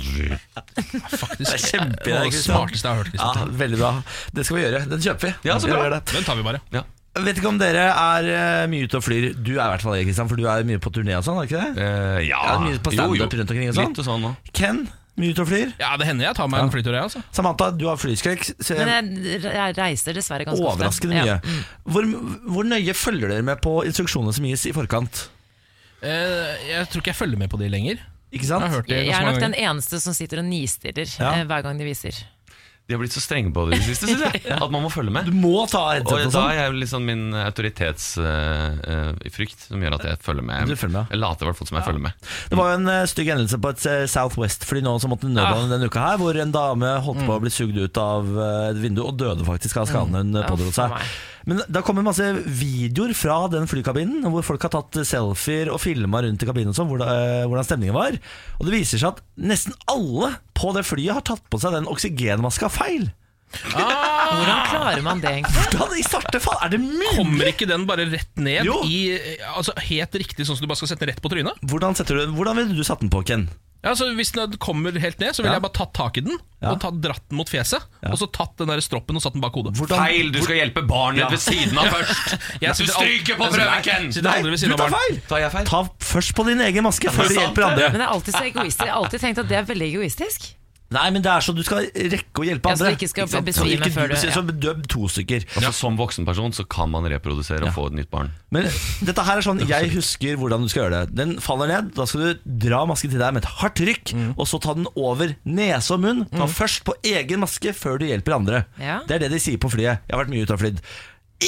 [1.07, 1.39] Faktisk.
[1.39, 3.15] Det er kjempeidé, Det smarteste jeg har hørt.
[3.15, 3.93] Ja, veldig bra.
[4.35, 4.83] Det skal vi gjøre.
[4.91, 5.35] Den kjøper vi.
[5.47, 6.01] Ja, så bra.
[6.13, 6.63] Den tar vi bare.
[6.75, 6.85] ja.
[7.17, 9.31] Jeg vet ikke om dere er eh, mye ute og flyr.
[9.41, 11.39] Du er i hvert fall det, Kristian, for du er mye på turné og sånn,
[11.41, 11.85] er ikke det?
[11.87, 12.43] Eh, ja.
[12.53, 13.95] er mye på stand-up rundt omkring og sånn.
[13.95, 14.27] Litt og sånn.
[14.53, 14.83] Ken,
[15.17, 15.71] mye ute og flyr.
[15.81, 17.23] Ja, det hender jeg tar meg en flytur, jeg, altså.
[17.33, 18.45] Samantha, du har flyskrekk.
[18.61, 20.77] så Men jeg, jeg reiser dessverre ganske ofte.
[20.85, 21.27] Overraskende mye.
[21.27, 21.39] Ja.
[21.41, 21.63] Mm.
[21.95, 22.11] Hvor,
[22.57, 25.29] hvor nøye følger dere med på instruksjonene som gis i forkant?
[26.03, 28.03] Eh, Jeg tror ikke jeg følger med på de lenger.
[28.33, 28.65] Ikke Jeg sant?
[28.67, 29.71] har hørt det Jeg ganske er nok den ganger.
[29.71, 31.33] eneste som sitter og nistirrer Ja.
[31.41, 32.13] eh, hver gang de viser.
[32.87, 34.41] De har blitt så strenge på det i det siste, synes jeg.
[34.63, 35.27] At man må følge med.
[35.27, 36.51] Du må ta headset Og og da sånn.
[36.53, 40.71] er jeg sånn min autoritetsfrykt som gjør at jeg følger med.
[40.71, 41.11] Du følger med.
[41.11, 42.13] Jeg later i hvert fall som jeg følger med.
[42.53, 45.71] Det var jo en uh, stygg hendelse på et eh, Southwest-fly nå som måtte nødlande
[45.75, 48.79] denne uka her, hvor en dame holdt på å bli sugd ut av eh, et
[48.85, 50.91] vindu og døde faktisk av skadene hun eh, pådro seg.
[51.47, 56.25] Men da kommer masse videoer fra den flykabinen hvor folk har tatt selfier og filma
[56.25, 58.17] rundt i kabinen og sånn, hvordan, eh, hvordan stemningen var.
[58.59, 61.87] Og det viser seg at nesten alle på det flyet har tatt på seg den
[61.93, 63.07] oksygenmaska feil.
[63.57, 65.67] Hvordan klarer man det, egentlig?
[65.71, 67.13] Hvordan i svarte fall er det mulig?
[67.15, 68.81] Kommer ikke den bare rett ned Jo.
[68.85, 68.99] i
[69.55, 71.63] Altså helt riktig, sånn som du bare skal sette den rett på trynet?
[71.63, 73.47] Hvordan, du, hvordan ville du satt den på, Ken?
[73.85, 75.61] Ja, så Hvis den kommer helt ned, så ville Ja.
[75.61, 76.71] jeg bare tatt tak i den Ja.
[76.73, 77.83] og tatt, dratt den mot fjeset.
[78.03, 78.11] Ja.
[78.11, 79.77] Og så tatt den der stroppen og satt den bak hodet.
[79.77, 80.33] Hvordan, Feil!
[80.33, 81.29] Du skal hjelpe barnet Ja.
[81.29, 82.39] ved siden av først!
[82.65, 84.13] Jeg Du stryker på prøveken Nei, prøven, Ken!
[84.13, 85.01] sitter aldri ved du siden av tar barn.
[85.07, 85.21] feil!
[85.29, 85.67] Tar jeg feil?
[85.67, 87.91] Ta først på din egen maske før du hjelper andre.
[87.93, 88.85] Men jeg har alltid så egoistisk.
[88.87, 90.55] Jeg har alltid tenkt at det er veldig egoistisk.
[90.95, 92.71] Nei, men det er så du skal rekke å hjelpe andre.
[92.71, 94.35] Ja, så du ikke skal ikke besvime Så ikke før du- ja.
[94.37, 95.47] Så dø to stykker.
[95.57, 98.31] Altså, Som voksenperson så kan man reprodusere og få et nytt barn.
[98.55, 98.69] Men
[99.03, 101.15] dette her er sånn Jeg husker hvordan du skal gjøre det.
[101.17, 101.93] Den faller ned.
[101.97, 102.35] Da skal du
[102.69, 104.35] dra masken til deg med et hardt trykk, Mm.
[104.39, 106.25] og så ta den over nese og munn.
[106.31, 108.65] Ta først på egen maske før du hjelper andre.
[108.79, 109.01] Ja.
[109.03, 109.99] Det er det de sier på flyet.
[110.07, 110.79] Jeg har vært mye ute og flydd.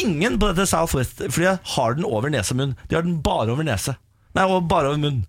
[0.02, 2.76] Ingen på dette Southwest-flyet har den over nese og munn.
[2.88, 3.94] De har den bare over nese.
[4.34, 5.24] Nei, og bare over munn.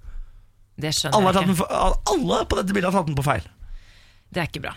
[0.80, 1.55] Det Alle, skjønner tatt jeg ikke.
[1.57, 3.41] for- alle på dette bildet har tatt den på feil.
[4.32, 4.75] Det er ikke bra.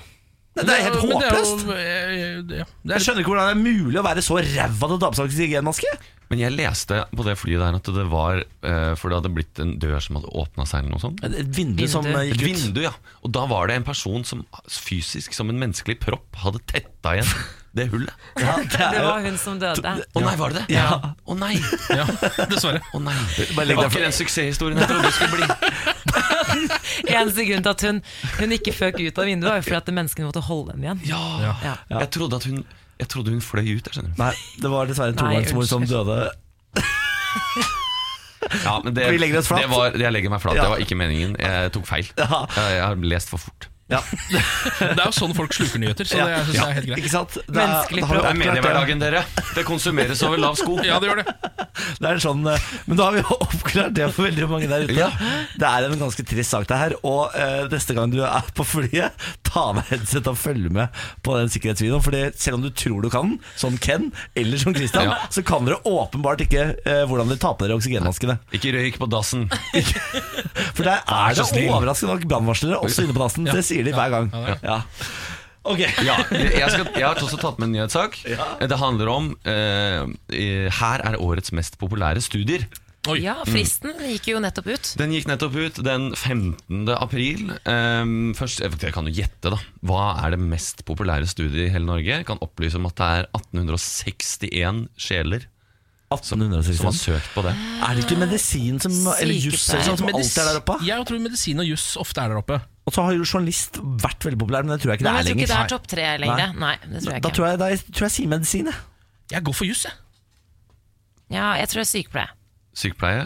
[0.52, 1.60] Nei, Det er helt Men det er jo- håpløst.
[1.72, 4.86] eh, det- det Jeg er skjønner ikke hvordan det er mulig å være så ræva
[4.88, 5.92] til å ta på seg oksygenmaske.
[6.28, 9.58] Men jeg leste på det flyet der at det var eh, For det hadde blitt
[9.60, 11.24] en dør som hadde åpna seg, eller noe sånt.
[11.24, 12.18] Et vindu som Vindu.
[12.18, 12.60] eh, Et gikk ut.
[12.74, 12.92] vindu, ja.
[13.24, 17.32] Og da var det en person som fysisk, som en menneskelig propp, hadde tetta igjen
[17.74, 18.12] det hullet.
[18.36, 20.04] Ja, det er Det jo- var hun som døde.
[20.14, 20.74] Å nei, var det det?
[20.76, 21.00] Ja.
[21.26, 21.54] Å nei.
[21.90, 22.04] ja,
[22.52, 22.80] dessverre.
[22.94, 23.14] Å nei.
[23.56, 25.46] Bare Det legg var deg ikke den suksesshistorien jeg trodde det skulle bli.
[27.16, 28.00] Eneste grunn til at hun,
[28.38, 31.02] hun ikke føk ut av vinduet, var jo fordi at menneskene måtte holde henne igjen.
[31.10, 31.56] Ja.
[31.64, 31.74] Ja.
[31.98, 32.62] Jeg trodde at hun
[33.02, 34.14] Jeg trodde hun fløy ut Jeg skjønner.
[34.20, 34.32] Nei,
[34.62, 36.18] det var dessverre en Nei, tobarnsmor som døde.
[38.64, 39.62] Ja, men det, Vi legger oss flat.
[39.64, 40.58] Det var, jeg legger meg flat.
[40.58, 40.66] Ja.
[40.66, 41.36] Det var ikke meningen.
[41.40, 42.08] Jeg tok feil.
[42.18, 42.44] Ja.
[42.56, 43.68] Jeg, jeg har lest for fort.
[43.92, 44.00] Ja,
[44.32, 47.02] Det er jo sånn folk sluker nyheter, så det synes jeg er helt greit.
[47.02, 47.36] ikke sant?
[47.46, 49.24] Det er, Det er mediehverdagen, dere.
[49.56, 50.78] Det konsumeres over lav sko.
[50.86, 51.34] Ja, det gjør det.
[52.02, 54.86] Det er sånn, eh, men da har vi jo oppklart det for veldig mange der
[54.88, 54.96] ute.
[54.96, 55.10] Ja.
[55.58, 56.94] Det er en ganske trist sak det her.
[57.06, 59.12] Og uh, neste gang du er på flyet,
[59.46, 60.92] ta med headset og følg med
[61.24, 62.02] på den sikkerhetsvideoen.
[62.04, 65.18] For selv om du tror du kan, som Ken eller som Christian, Ja.
[65.32, 68.38] så kan dere åpenbart ikke uh, hvordan dere tar på dere oksygenmaskene.
[68.56, 69.48] Ikke røyk på dassen.
[70.76, 73.48] For der er det overraskende nok brannvarslere også inne på dassen.
[73.48, 74.32] Det sier de hver gang.
[74.32, 74.80] Ja, Ja.
[75.62, 75.78] Ok.
[76.08, 78.16] Ja, jeg, skal, jeg har også tatt med en nyhetssak.
[78.66, 80.02] Det handler om eh,
[80.34, 82.66] eh, Her er årets mest populære studier.
[83.10, 83.16] Oi.
[83.24, 84.90] Ja, fristen gikk jo nettopp ut.
[85.00, 86.84] Den gikk nettopp ut den 15.
[86.94, 87.48] april.
[87.66, 89.58] Um, først, jeg Dere kan jo gjette, da.
[89.82, 92.20] Hva er det mest populære studiet i hele Norge?
[92.20, 95.48] Jeg kan opplyse om at det er 1861 sjeler
[96.20, 97.54] som har søkt på det.
[97.56, 100.76] Er det ikke medisin som Eller juss sånn som alltid er der oppe?
[100.84, 102.58] Jeg tror medisin og juss ofte er der oppe.
[102.86, 105.20] Og så har jo journalist vært veldig populær, men det tror jeg ikke Nei, det
[105.20, 105.40] er lenger.
[105.42, 106.54] jeg tror ikke det er topp tre lenger.
[106.58, 107.36] Nei, det tror jeg Da ikke.
[107.36, 108.74] tror jeg, da tror jeg sier medisin, jeg.
[109.36, 109.92] Jeg går for juss, jeg.
[111.32, 112.28] Ja, jeg tror det er sykepleie.
[112.74, 113.22] Sykepleie.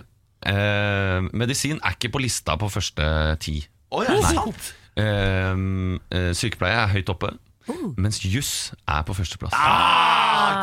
[0.46, 3.08] Eh, medisin er ikke på lista på første
[3.42, 3.56] ti.
[3.90, 4.68] Oh, ja, sant?
[4.96, 5.56] Eh,
[6.14, 7.32] eh, sykepleie er høyt oppe,
[7.98, 8.52] mens juss
[8.86, 9.56] er på førsteplass.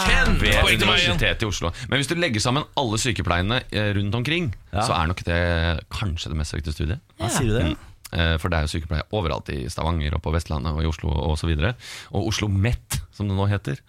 [0.06, 0.38] Ken!
[0.40, 0.62] Ved.
[0.78, 1.72] Universitetet i Oslo.
[1.90, 4.86] Men hvis du legger sammen alle sykepleierne eh, rundt omkring, Ja.
[4.88, 5.42] så er nok det
[5.92, 7.02] kanskje det mest søkte studiet.
[7.20, 7.66] Hva sier du det?
[7.74, 7.90] Eh,
[8.42, 11.50] For det er jo sykepleie overalt i Stavanger og på Vestlandet og i Oslo osv.
[11.58, 13.80] Og, og Oslo Met, som det nå heter.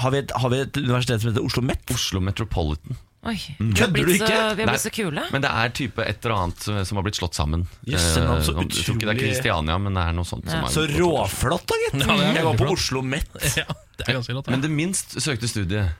[0.00, 1.90] Har vi, et, har vi et universitet som heter Oslo Met?
[1.94, 2.98] Oslo Metropolitan.
[3.28, 3.34] Oi,
[3.76, 4.28] Kødder du ikke?
[4.56, 5.22] vi har blitt så kule.
[5.28, 7.66] Men det er type et eller annet som, som har blitt slått sammen.
[7.84, 8.70] Yes, så utrolig.
[8.72, 10.46] jeg tror ikke det er Kristiania, men det er noe sånt.
[10.48, 10.70] Som Ja.
[10.70, 11.98] er Så råflott, da, gitt!
[12.08, 12.70] Ja, jeg var på.
[12.72, 13.28] Oslo Met.
[13.60, 13.66] Ja,
[13.98, 14.48] det er ganske rått.
[14.54, 15.92] Men det minst søkte studiet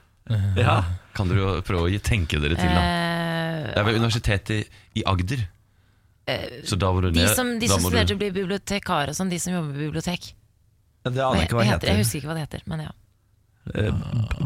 [0.56, 0.78] Ja.
[1.16, 2.72] kan dere jo prøve å tenke dere til.
[2.72, 5.42] da Eh, Det er ved Universitetet i Agder.
[6.68, 9.30] Så da var det de som, de som studerte du- å bli bibliotekar og sånn,
[9.32, 10.30] de som jobber på bibliotek.
[11.04, 11.88] Det aner jeg ikke hva heter?
[11.94, 12.90] Jeg husker ikke hva det heter, men ja.
[13.74, 13.92] Eh,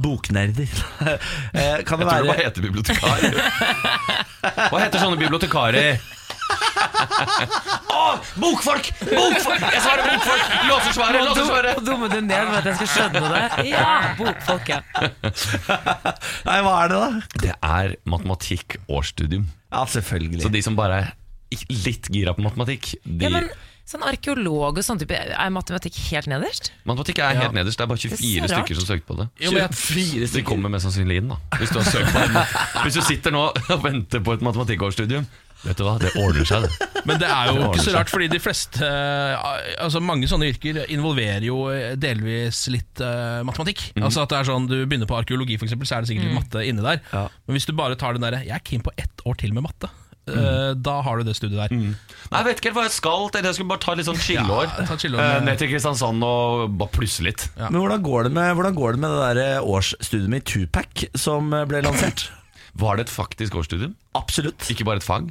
[0.04, 0.68] Boknerder.
[1.54, 3.18] Eh, kan det Jeg tror det bare heter bibliotekar.
[4.70, 6.02] Hva heter sånne bibliotekarer?
[7.94, 8.02] Å,
[8.40, 8.90] bokfolk!
[9.08, 9.62] Bokfolk!
[9.64, 10.44] Jeg svarer bokfolk!
[10.68, 11.24] Låsesvaret!
[11.28, 11.78] Låsersvaret!
[11.78, 13.66] Nå dummet du ned med at jeg skal skjønne det.
[13.70, 14.80] Ja, bokfolk, ja.
[16.48, 17.08] Nei, hva er det, da?
[17.46, 19.46] Det er matematikk-årsstudium.
[19.72, 20.42] Ja, selvfølgelig.
[20.44, 21.12] Så de som bare er
[21.84, 23.48] litt gira på matematikk, de ja men
[23.84, 26.72] sånn arkeolog og sånn type, er matematikk helt nederst?
[26.88, 27.76] Matematikk er helt nederst.
[27.76, 29.26] Det er bare Det er 24 stykker som søkte på det.
[29.44, 31.40] Jo, men jeg, Fire De kommer mest sannsynlig inn, da.
[31.60, 32.44] Hvis du, har søkt på
[32.84, 35.26] hvis du sitter nå og venter på et matematikkårsstudium,
[35.64, 36.88] vet du hva, det ordner seg, det.
[37.08, 39.46] men det er jo Det ikke så rart, fordi de fleste eh,
[39.84, 41.56] Altså Mange sånne yrker involverer jo
[42.00, 43.86] delvis litt uh, matematikk.
[43.94, 44.08] Mhm.
[44.08, 46.38] Altså at det er sånn Du begynner på arkeologi, eksempel, så er det sikkert litt
[46.40, 47.04] matte inni der.
[47.12, 47.26] Ja.
[47.44, 49.68] Men hvis du bare tar den derre 'jeg er keen på ett år til med
[49.68, 49.92] matte',
[50.26, 51.74] Eh, da har du det studiet der.
[51.74, 53.44] Nei, jeg vet ikke helt hva jeg skal til.
[53.44, 54.64] Jeg skulle bare ta litt sånn chilleår.
[54.70, 54.86] Ja,
[55.20, 57.48] Eh, Ned til Kristiansand og bare plusse litt.
[57.58, 57.68] Ja.
[57.68, 61.04] Men hvordan går det med, hvordan går det, med det der eh, årsstudiet med Tupac
[61.14, 62.28] som ble lansert?
[62.80, 63.92] Var det et faktisk årsstudium?
[64.18, 64.64] Absolutt.
[64.72, 65.28] Ikke bare et fag?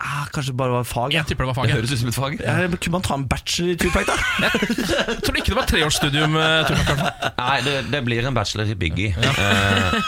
[0.00, 1.12] Ah, kanskje bare var fag.
[1.12, 1.20] Ja.
[1.20, 1.66] Jeg tipper det var fag.
[1.68, 2.36] Det høres ut som et fag.
[2.40, 4.14] Ja, kunne man ta en bachelor i Tupac, da?
[5.10, 6.36] Jeg tror ikke det var treårsstudium.
[6.40, 6.70] eh.
[7.36, 9.10] Nei, det, det blir en bachelor i Biggie.
[9.12, 9.98] Eh,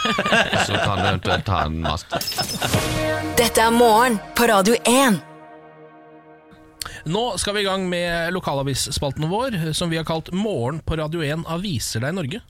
[0.65, 2.25] så kan du eventuelt ta en master.
[3.37, 5.21] Dette er morgen på Radio 1.
[7.13, 11.21] Nå skal vi i gang med lokalavisspalten vår, som vi har kalt 'Morgen på Radio
[11.21, 12.41] 1 aviser deg Norge'.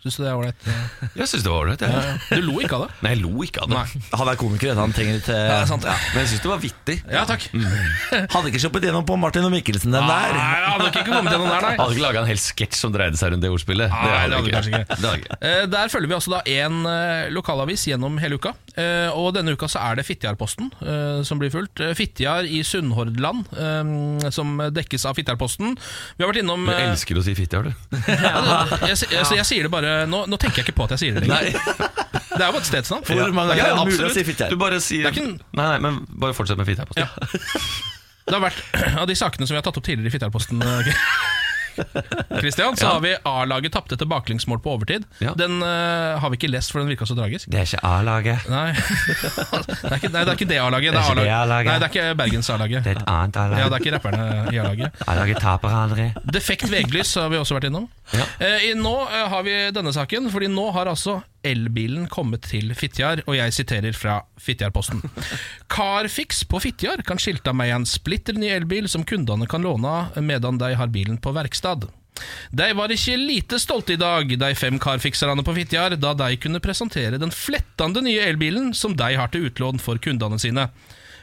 [0.00, 0.68] Syns du det er ålreit?
[1.20, 1.82] Jeg syns det var ålreit.
[1.84, 2.14] Ja.
[2.30, 2.94] Du lo ikke av det?
[3.04, 3.76] Nei, jeg lo ikke av det.
[3.76, 4.00] Nei.
[4.16, 5.92] Han er komiker, han trenger litt eh, Ja, sant, ja.
[6.14, 6.96] Men jeg syns det var vittig.
[7.12, 7.44] Ja, takk.
[8.32, 10.32] Hadde ikke sluppet gjennom på Martin og Mikkelsen, den der.
[10.36, 11.72] Nei, hadde ikke kommet gjennom der, nei.
[11.82, 13.92] Hadde ikke laga en hel sketsj som dreide seg rundt det ordspillet.
[13.92, 14.98] Nei, det hadde vi kanskje ikke.
[15.04, 15.38] Det ikke.
[15.50, 18.54] Eh, Der følger vi altså da en eh, lokalavis gjennom hele uka.
[18.80, 21.84] Eh, Og denne uka så er det Fitjarposten eh, som blir fulgt.
[21.98, 25.76] Fitjar i Sunnhordland, eh, som dekkes av Fitjarposten.
[26.16, 28.00] Vi har vært innom Du elsker å si fitte, har du?
[28.00, 31.02] jeg, jeg, jeg, jeg sier det bare nå, nå tenker jeg ikke på at jeg
[31.04, 31.52] sier det lenger.
[32.30, 33.04] Det er jo et stedsnavn.
[33.08, 34.14] Hvor mange Ja, mulig å absolutt.
[34.16, 37.08] si Du bare sier er ikke en- Nei, nei, men bare fortsett med her Ja.
[38.30, 38.60] Det har vært
[39.02, 40.62] av de sakene som vi har tatt opp tidligere i Fitjarposten.
[40.62, 40.92] eh,
[42.40, 45.06] Christian, så har vi A-laget tapte etter baklengsmål på overtid.
[45.22, 45.34] Ja.
[45.38, 47.50] Den eh, har vi ikke lest, for den virka så tragisk.
[47.50, 48.48] Det er ikke A-laget.
[48.50, 48.70] Nei.
[48.76, 50.94] det, er ikke, nei, det er ikke det A-laget.
[50.94, 51.40] Det er ikke det A-laget.
[51.40, 51.70] A-laget.
[51.70, 52.84] Nei, det er ikke Bergens A-laget.
[52.84, 55.00] Det er et annet Ja, det er ikke rapperne i A-laget.
[55.10, 56.10] A-laget taper aldri.
[56.38, 57.88] Defekt veglys har vi også vært innom.
[58.14, 58.26] Ja.
[58.42, 62.74] Eh, i, nå eh, har vi denne saken, fordi nå har altså elbilen kommet til
[62.76, 65.02] Fitjar, og jeg siterer fra Fitjarposten.
[65.72, 70.60] Carfix på Fitjar kan skilte meg en splitter ny elbil som kundene kan låne medan
[70.60, 71.88] de har bilen på verkstad.
[72.50, 76.60] De var ikke lite stolte i dag, de fem carfixerne på Fitjar, da de kunne
[76.62, 80.68] presentere den flettende nye elbilen som de har til utlån for kundene sine.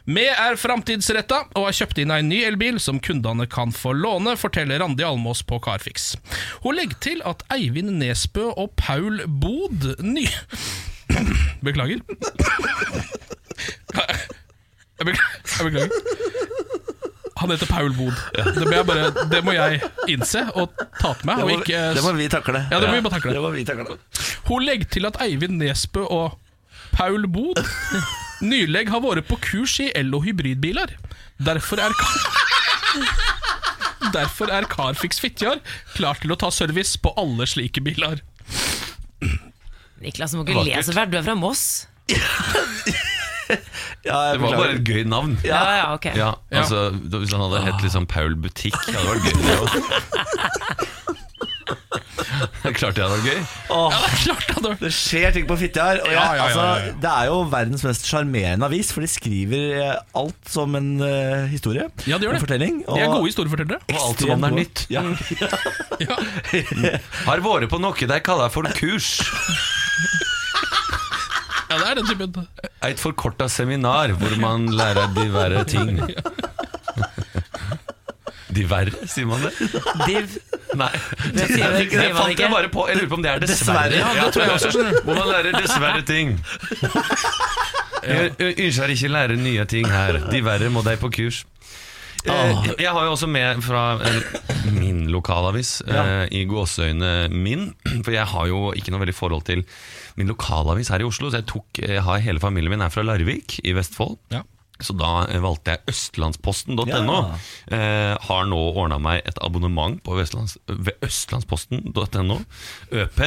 [0.07, 4.37] Vi er framtidsretta og har kjøpt inn en ny elbil som kundene kan få låne,
[4.39, 6.13] forteller Randi Almås på Carfix.
[6.63, 10.23] Hun legger til at Eivind Nesbø og Paul Bod ny...
[11.65, 11.99] Beklager.
[14.97, 15.89] Jeg beklager.
[17.37, 18.15] Han heter Paul Bod.
[18.55, 21.41] Det, bare, det må jeg innse og ta til meg.
[21.41, 22.63] Det må, ikke, det må vi takle.
[22.71, 23.35] Ja, det må vi takle.
[23.35, 23.99] Det må vi takle.
[24.47, 26.39] Hun legger til at Eivind Nesbø og
[26.95, 27.59] Paul Bod
[28.41, 30.93] nylig har vært på kurs i el- og hybridbiler.
[31.39, 31.91] Derfor er
[34.13, 35.59] Derfor er Carfix Fitjar
[35.95, 38.21] klar til å ta service på alle slike biler.
[40.01, 41.11] Niklas, du må ikke le så fælt.
[41.11, 41.87] Du er fra Moss.
[44.07, 44.57] Ja, jeg Det var beklager.
[44.59, 45.33] bare et gøy navn.
[45.43, 46.05] Ja, ja, ok.
[46.15, 49.33] Ja, altså, da- Hvis han hadde hett liksom Paul Butikk, hadde det vært gøy.
[49.43, 49.79] Det også.
[52.79, 53.41] Klart det hadde vært gøy.
[53.73, 56.01] Åh, Ja, det er klart det hadde vært det skjer ting på Fitjar.
[56.03, 58.91] Og jeg, Ja, ja, ja, altså, ja, Altså, Det er jo verdens mest sjarmerende avis,
[58.95, 61.87] for de skriver eh, alt som en eh, historie.
[62.09, 62.37] Ja, de gjør det.
[62.37, 62.43] En det.
[62.45, 62.79] fortelling.
[62.87, 63.81] De er gode historiefortellere.
[63.93, 64.85] Og alt som om det er nytt.
[64.93, 65.05] Ja.
[65.97, 66.13] Ja.
[67.25, 69.07] Har vært på noe de kaller for kurs.
[71.71, 72.35] ja, det er den typen.
[72.85, 75.97] Et forkorta seminar hvor man lærer diverre ting.
[78.53, 79.51] Diverre, sier man det?
[80.07, 80.37] Div.
[80.75, 80.89] Nei.
[81.31, 82.43] Det sier, det Det fant ikke.
[82.43, 82.87] jeg bare på.
[82.89, 83.89] Jeg lurer på om det er dessverre.
[83.93, 84.15] Dessverre.
[84.17, 85.03] Ja, det tror jeg også.
[85.07, 86.33] Hvor man lærer dessverre ting.
[88.07, 90.19] Ønsker ikke lære nye ting her.
[90.31, 91.43] De verre må deg på kurs.
[92.27, 97.69] Eh, Jeg har jo også med fra eh, min lokalavis, eh, i gåseøyne min.
[98.03, 99.63] For jeg har jo ikke noe veldig forhold til
[100.17, 101.29] min lokalavis her i Oslo.
[101.31, 104.17] Så jeg, tok, jeg har hele familien min er fra Larvik i Vestfold.
[104.33, 104.43] Ja.
[104.83, 106.87] Så da valgte jeg østlandsposten.no.
[106.87, 107.37] Ja.
[107.73, 112.37] Eh, har nå ordna meg et abonnement på Vestlands, ved østlandsposten.no.
[112.91, 113.21] ØP.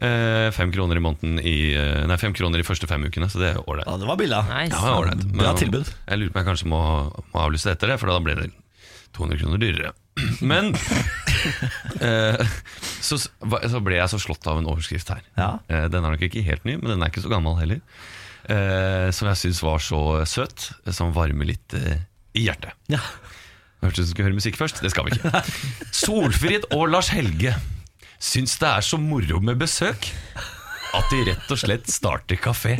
[0.00, 3.42] Eh, fem kroner i måneden i eh, Nei, fem kroner i første fem ukene, så
[3.42, 3.84] det er ålreit.
[3.88, 4.40] ja, det var billig.
[4.48, 4.72] Nice.
[4.80, 5.36] Ja, det er.
[5.42, 5.92] Bra tilbud.
[6.08, 6.82] Jeg lurer på om jeg kanskje må,
[7.34, 8.48] må avlyse det etter det, for da blir det
[9.16, 9.92] 200 kroner dyrere.
[10.50, 10.72] Men
[12.04, 12.46] eh,
[13.04, 15.22] så, så ble jeg så slått av en overskrift her.
[15.38, 15.50] Ja.
[15.68, 17.80] Eh, Den er nok ikke helt ny, men den er ikke så gammel heller.
[18.48, 22.00] Eh, som jeg syns var så søt, eh, som varmer litt eh,
[22.32, 22.72] i hjertet.
[22.88, 23.00] Ja.
[23.82, 24.80] Hørtes ut som vi skulle høre musikk først.
[24.80, 25.42] Det skal vi ikke.
[26.02, 27.52] Solfrid og Lars Helge
[28.18, 30.08] syns det er så moro med besøk
[30.96, 32.78] at de rett og slett starter kafé.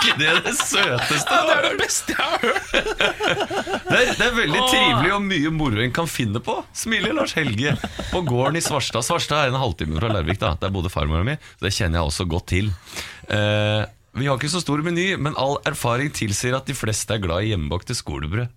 [0.00, 1.36] Ikke det det søteste?
[1.36, 2.72] Det er det beste jeg har hørt!
[3.90, 6.56] Det er, det er veldig trivelig og mye moro en kan finne på.
[6.76, 7.76] Smiler Lars Helge
[8.10, 9.04] på gården i Svarstad.
[9.06, 10.40] Svarstad er en halvtime fra Larvik.
[10.40, 12.70] da Der bodde farmora mi, det kjenner jeg også godt til.
[13.30, 13.84] Uh,
[14.18, 17.44] vi har ikke så stor meny, men all erfaring tilsier at de fleste er glad
[17.46, 18.48] i hjemmebakte skolebrød.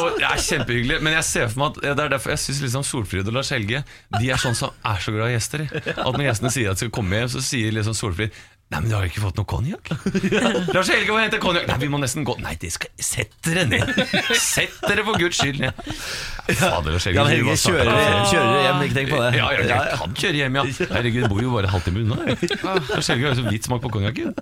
[0.00, 2.60] Og det er kjempehyggelig, men jeg ser for meg at det er derfor jeg syns
[2.64, 3.82] liksom Solfrid og Lars Helge
[4.16, 5.64] De er sånn som er så glad i gjester.
[5.70, 8.34] At når gjestene sier at de skal komme hjem, så sier liksom Solfrid
[8.70, 9.88] Nei, men du har jo ikke fått noe konjakk?
[10.76, 11.66] Lars Helge må hente konjakk.
[11.66, 13.90] Nei, vi må nesten gå Nei, de skal Sett dere ned!
[14.38, 15.80] Sett dere for guds skyld ned!
[16.54, 17.24] Fader, Lars Helge.
[17.26, 17.90] Du Helge kjører,
[18.30, 19.32] kjører hjem, ikke tenk på det.
[19.40, 20.64] Ja, jeg, jeg kan kjøre hjem, ja.
[20.94, 22.36] Herregud, jeg bor jo bare halvtime unna.
[22.92, 24.38] Lars Helge har jo så vidt smak på konjakken.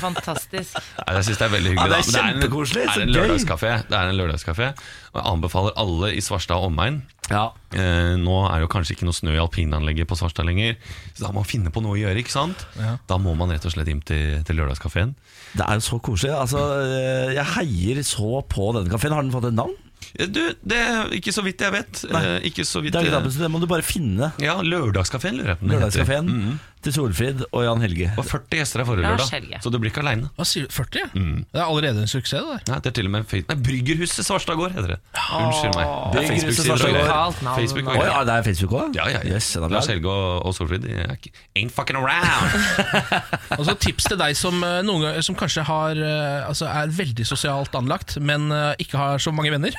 [0.00, 0.76] Fantastisk.
[0.98, 1.88] Nei, Jeg synes det er veldig hyggelig.
[1.88, 3.18] Ja, det er kjempekoselig, Det er en, gøy.
[3.20, 3.72] lørdagskafé.
[3.88, 4.68] Det er en lørdagskafé
[5.12, 7.02] Og jeg anbefaler alle i Svarstad og omegn.
[7.30, 7.44] Ja.
[7.72, 10.74] Eh, nå er det jo kanskje ikke noe snø i alpinanlegget på Svarstad lenger,
[11.14, 12.18] så da må man finne på noe å gjøre.
[12.20, 12.66] ikke sant?
[13.08, 15.14] Da må man rett og slett inn til, til lørdagskafeen.
[15.56, 16.34] Det er jo så koselig.
[16.34, 19.12] Altså, eh, jeg heier så på denne kafeen.
[19.16, 19.74] Har den fått et navn?
[20.18, 22.04] Eh, Du, det er ikke så vidt jeg vet.
[22.10, 24.32] Eh, ikke så vidt Det, er ikke eh, det må du bare finne.
[24.42, 26.58] Ja, Lørdagskafeen, lurer jeg på det heter.
[26.82, 28.08] Til Solfrid og Jan Helge.
[28.18, 30.30] Og 40 gjester er forrige Lars lørdag, så du blir ikke aleine.
[30.34, 30.72] Hva sier du?
[30.74, 31.04] 40?
[31.14, 32.72] Det er allerede en suksess, det der.
[32.72, 34.98] Nei, det er til og med fe- Nei, Bryggerhuset Svarstad gård heter det.
[35.38, 35.86] Unnskyld meg.
[35.86, 37.06] Det er Bryggerhuset Facebook-sider Svarstad greier.
[37.06, 37.38] Lokalt.
[37.60, 38.10] Facebook og greier.
[38.10, 38.96] ja, det er Facebook òg?
[38.98, 39.34] Ja, ja, ja.
[39.36, 39.86] Yes, Lars.
[39.92, 42.58] Helge og, og Solfrid de er ikke Ain't fucking around.
[43.60, 46.90] Og så Tips til deg som, eh, noen, ganger- som kanskje har, eh, altså er
[46.98, 49.76] veldig sosialt anlagt, men eh, ikke har så mange venner.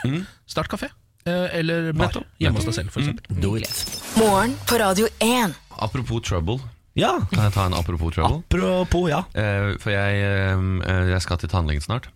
[0.47, 0.89] Start kafé.
[1.25, 2.07] Eh, Eller bar.
[2.11, 2.25] Nettopp.
[2.39, 3.27] Hjemme hos deg selv, f.eks.
[3.43, 3.83] Do it.
[4.19, 5.55] Morgen på Radio 1.
[5.83, 6.59] Apropos trouble.
[6.99, 7.15] Ja.
[7.31, 8.43] Kan jeg ta en apropos trouble?
[8.43, 9.23] Apropos, ja.
[9.33, 12.11] Eh, for jeg, eh, jeg skal til tannlegen snart.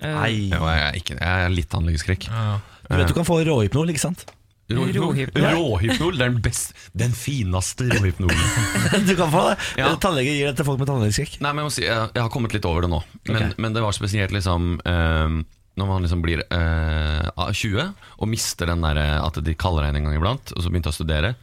[0.00, 0.48] Nei.
[0.52, 2.26] Jo, jeg, er ikke, jeg er litt tannlegeskrekk.
[2.86, 4.26] Du vet du kan få råhypnol, ikke sant?
[4.66, 6.16] Råhypnol.
[6.18, 8.40] Det er den best Den fineste råhypnolen.
[9.08, 9.56] Du kan få det.
[9.78, 9.92] Ja.
[10.02, 11.36] Tannlege gir det til folk med tannlegeskrekk.
[11.44, 13.02] Nei, men jeg må si, jeg, jeg har kommet litt over det nå.
[13.28, 13.60] Men, Ok.
[13.62, 15.36] men det var spesielt liksom eh,
[15.78, 19.94] Når man liksom blir eh, 20 og mister den der eh, at de kaller deg
[19.94, 21.34] inn en gang iblant, og så begynte jeg å studere.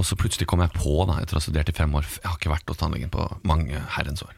[0.00, 2.24] Og så plutselig kom jeg på, da, etter å ha studert i fem år Jeg
[2.24, 4.32] har ikke vært hos tannlegen på mange herrens år.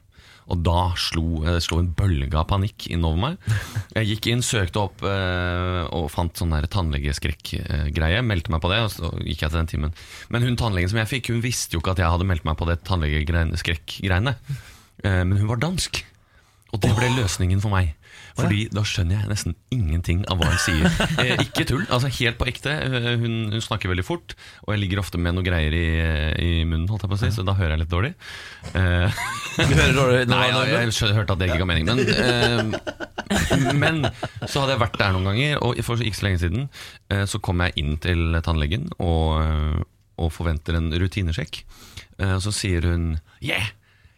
[0.53, 3.61] Og da slo, slo en bølge av panikk innover meg.
[3.97, 8.21] Jeg gikk inn, søkte opp eh, og fant sånn tannlegeskrekk-greie.
[8.27, 9.95] Meldte meg på det, og så gikk jeg til den timen.
[10.35, 12.59] Men hun tannlegen som jeg fikk, hun visste jo ikke at jeg hadde meldt meg
[12.61, 14.37] på det tannlegeskrekk-greiene.
[15.01, 16.03] Eh, men hun var dansk.
[16.75, 17.95] Og det ble løsningen for meg.
[18.35, 20.89] Fordi da skjønner jeg nesten ingenting av hva hun sier.
[21.24, 22.72] Eh, ikke tull, altså helt på ekte.
[22.74, 24.35] Eh, Hun, hun snakker veldig fort,
[24.66, 25.85] og jeg ligger ofte med noe greier i,
[26.43, 28.11] i munnen, holdt jeg på å si, så da hører jeg litt dårlig.
[28.74, 29.22] Eh,
[29.70, 31.87] Du hører dårlig Nei, ja, jeg skjønner, hørte at det ikke ga mening.
[31.87, 34.01] Men, eh, men
[34.51, 36.66] så hadde jeg vært der noen ganger, og for ikke så lenge siden
[37.14, 39.78] eh, så kom jeg inn til tannlegen og, eh,
[40.24, 41.62] og forventer en rutinesjekk.
[42.18, 43.07] Eh, så sier hun
[43.45, 43.61] Ja,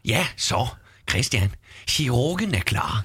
[0.06, 0.64] ja, så,
[1.10, 1.52] Christian,
[1.90, 3.04] kirurgen er klar.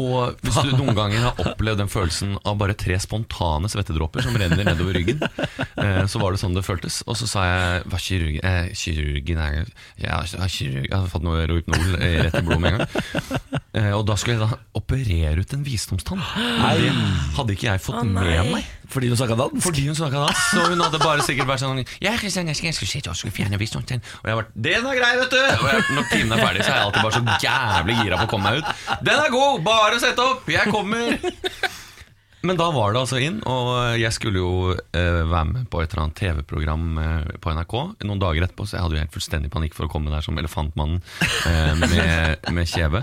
[0.00, 4.36] Og hvis du noen ganger har opplevd den følelsen av bare tre spontane svettedråper som
[4.38, 5.22] renner nedover ryggen,
[5.80, 7.00] eh, så var det sånn det føltes.
[7.10, 9.58] Og så sa jeg hva kirurgen eh, Kirurgen er
[10.00, 13.60] ja, kirurg, Jeg hadde fått noe Rohypnol eh, rett i blodet med en gang.
[13.70, 16.18] Eh, og da skulle jeg da operere ut en visdomstann.
[16.18, 16.92] Det
[17.36, 18.76] hadde ikke jeg fått oh, med meg.
[18.90, 19.62] Fordi hun snakka dansk?
[19.62, 20.40] Fordi hun snakka dansk.
[20.50, 23.34] Så hun hadde bare sikkert vært sånn Ja, Kristian, jeg skal, jeg skal og skal
[23.34, 24.02] fjerne visdomstann.
[24.22, 25.38] Og jeg har vært Den er grei, vet du!
[25.38, 28.26] Og jeg, når timen er ferdig, så er jeg alltid bare så jævlig gira på
[28.26, 28.98] å komme meg ut.
[29.06, 29.62] Den er god!
[29.68, 30.48] Bare sett opp!
[30.50, 31.18] Jeg kommer!
[32.40, 35.92] Men da var det altså inn, og jeg skulle jo eh, være med på et
[35.92, 37.74] eller annet TV-program eh, på NRK
[38.08, 40.40] noen dager etterpå, så jeg hadde jo helt fullstendig panikk for å komme der som
[40.40, 41.02] Elefantmannen
[41.50, 43.02] eh, med, med kjeve.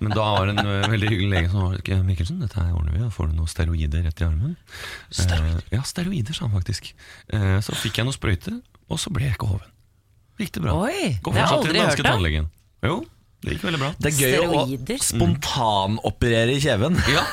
[0.00, 2.96] Men da var det en eh, veldig hyggelig lege som var Mikkelsen, dette her ordner
[2.96, 4.56] vi, da får du noen steroider rett i armen.
[5.20, 6.94] Eh, ja, steroider, sa han faktisk.
[7.28, 8.56] Eh, så fikk jeg noe sprøyte,
[8.88, 9.68] og så ble jeg ikke hoven.
[10.40, 10.80] Gikk det bra.
[10.88, 12.48] Oi, Går fortsatt til den danske tannlegen.
[12.88, 13.02] Jo,
[13.42, 13.88] det gikk veldig bra.
[13.98, 14.98] Det er gøy Steroider?
[14.98, 16.98] å spontanoperere i kjeven.
[17.10, 17.24] Ja,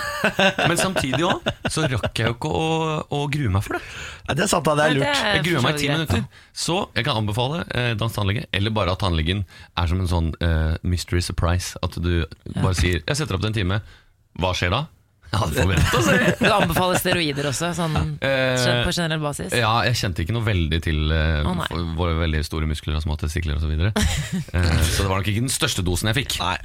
[0.67, 2.69] Men samtidig òg, så rakk jeg jo ikke å,
[3.13, 3.81] å grue meg for det.
[4.25, 4.73] Ja, det er sant, da.
[4.79, 5.05] Det er lurt.
[5.05, 6.25] det er Jeg gruer meg i ti minutter.
[6.65, 9.45] Så jeg kan anbefale eh, dansk tannlege, eller bare at tannlegen
[9.77, 11.77] er som en sånn eh, mystery surprise.
[11.85, 12.25] At du
[12.57, 13.81] bare sier 'jeg setter opp til en time',
[14.39, 14.87] hva skjer da?
[15.29, 15.63] Se.
[16.39, 19.53] Du anbefaler steroider også, sånn Eh, på generell basis?
[19.53, 21.67] Ja, jeg kjente ikke noe veldig til eh, Å, nei.
[21.69, 23.67] for- våre veldig store muskler og små testikler osv.
[23.67, 23.91] Så, videre.
[24.57, 26.39] eh, så det var nok ikke den største dosen jeg fikk.
[26.41, 26.55] Nei.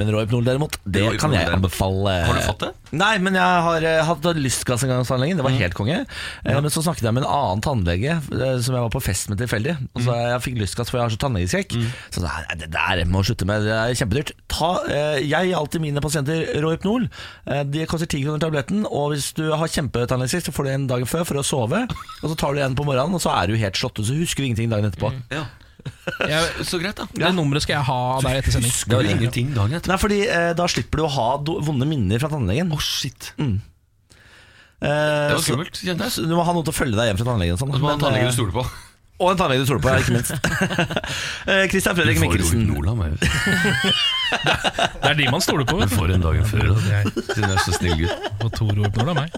[0.00, 1.60] Men Rohypnol derimot, det Rohypnol kan jeg derimot.
[1.60, 2.16] anbefale.
[2.30, 2.72] Har du fått det?
[2.92, 5.38] Nei, men jeg har eh, hatt gang hos tannlegen.
[5.38, 5.98] Det var helt konge.
[6.44, 9.30] Eh, Men så snakket jeg med en annen tannlege eh, som jeg var på fest
[9.30, 9.76] med tilfeldig.
[9.94, 11.76] Og så jeg fikk lystgass for jeg har så tannlegeskrekk.
[12.10, 13.62] Så nei, nei, det der må jeg slutte med.
[13.68, 14.32] Det er kjempedyrt.
[14.50, 17.06] Ta, eh, jeg gir alltid mine pasienter Rohypnol.
[17.46, 18.82] Eh, Det koster 10 kroner tabletten.
[18.90, 21.84] Og hvis du har kjempetannlegeskrekk, så får du en dagen før for å sove.
[22.22, 24.06] Og så tar du en på morgenen, og så er du helt slått ut.
[24.10, 25.14] Så husker du ingenting dagen etterpå.
[25.30, 25.46] Ja.
[26.30, 27.06] Jeg, så greit, da.
[27.12, 28.72] Det nummeret skal jeg ha av deg etter sending.
[28.74, 29.90] Husker du ingenting dagen etter?
[29.92, 32.70] Nei, fordi eh, da slipper du å ha do vonde minner fra tannlegen.
[32.74, 33.32] Oh, shit.
[33.38, 33.48] Eh,
[34.80, 35.76] Det var skummelt.
[35.84, 36.28] kjente jeg.
[36.28, 37.54] Du må ha noen til å følge deg hjem fra tannlegen.
[37.56, 38.64] Og, sånn, Og så må du men, eh, du stoler på.
[39.20, 40.32] og en tannlege du stoler på, ikke minst.
[41.50, 42.60] Eh, Christian Fredrik Mikkelsen.
[44.30, 45.76] Det er de man stoler på.
[45.80, 45.96] vet du.
[45.96, 46.76] får en dagen før, da.
[47.00, 48.28] Er- Siden du er så snill gutt.
[48.44, 49.34] Og to Rohypnol av meg.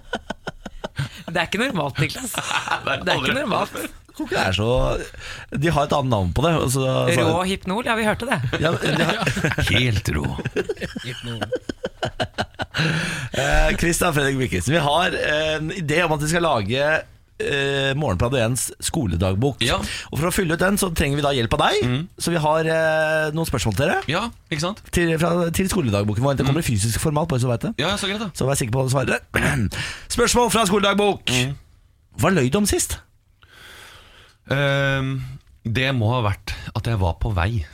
[1.32, 2.34] Det er ikke normalt, Niklas.
[2.34, 3.72] Det er ikke normalt.
[4.16, 6.52] Tror ikke det er så De har et annet navn på det.
[6.60, 8.40] og så- så- Rå hypnol, ja vi hørte det.
[8.60, 9.16] Ja, de har,
[9.72, 10.26] Helt rå.
[13.32, 16.82] eh, Christian Fredrik Mikkelsen, vi har en idé om at vi skal lage
[17.42, 19.62] eh, Morgenbladet 1s skoledagbok.
[19.64, 19.78] Ja.
[20.12, 22.06] Og For å fylle ut den så trenger vi da hjelp av deg.
[22.22, 24.02] Så vi har eh, noen spørsmål til dere.
[24.12, 24.82] Ja, ikke sant?
[24.94, 26.36] Til, fra, til skoledagboken vår.
[26.38, 27.72] Det kommer i fysisk format, bare så vet det.
[27.82, 28.30] Ja, så greit, da.
[28.36, 29.80] Så vær sikker på hva du svarer.
[30.12, 31.32] Spørsmål fra skoledagbok.
[32.20, 32.98] Hva løy du om sist?
[34.50, 35.12] Ehm,
[35.62, 37.64] det må ha vært at jeg var på vei.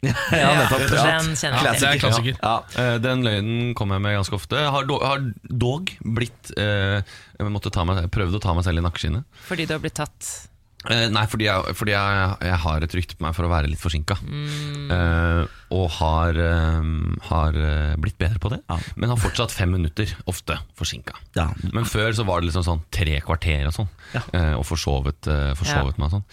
[0.32, 0.86] Ja, nettopp.
[0.88, 1.16] Den Ja.
[1.36, 2.36] kjenner jeg Det er klassiker.
[2.40, 2.54] Ja.
[2.72, 4.56] Uh, den løgnen kommer jeg med ganske ofte.
[4.72, 7.02] Har, dog, har dog blitt uh,
[7.36, 9.28] Jeg måtte ta meg, prøvde å ta meg selv i nakkeskinnet.
[9.44, 10.48] Fordi du har blitt tatt.
[10.88, 13.68] Eh, nei, fordi, jeg, fordi jeg, jeg har et rykte på meg for å være
[13.68, 14.16] litt forsinka.
[14.24, 14.86] Mm.
[14.88, 15.42] Uh,
[15.76, 16.86] og har, eh,
[17.28, 17.58] har
[18.00, 18.62] blitt bedre på det.
[18.64, 18.78] Ja.
[18.96, 21.18] Men har fortsatt fem minutter, ofte forsinka.
[21.36, 21.50] Ja.
[21.76, 23.92] Men før så var det liksom sånn tre kvarter og sånn.
[24.10, 24.24] Ja.
[24.32, 26.24] uh, og forsovet, uh, forsovet meg og sånn.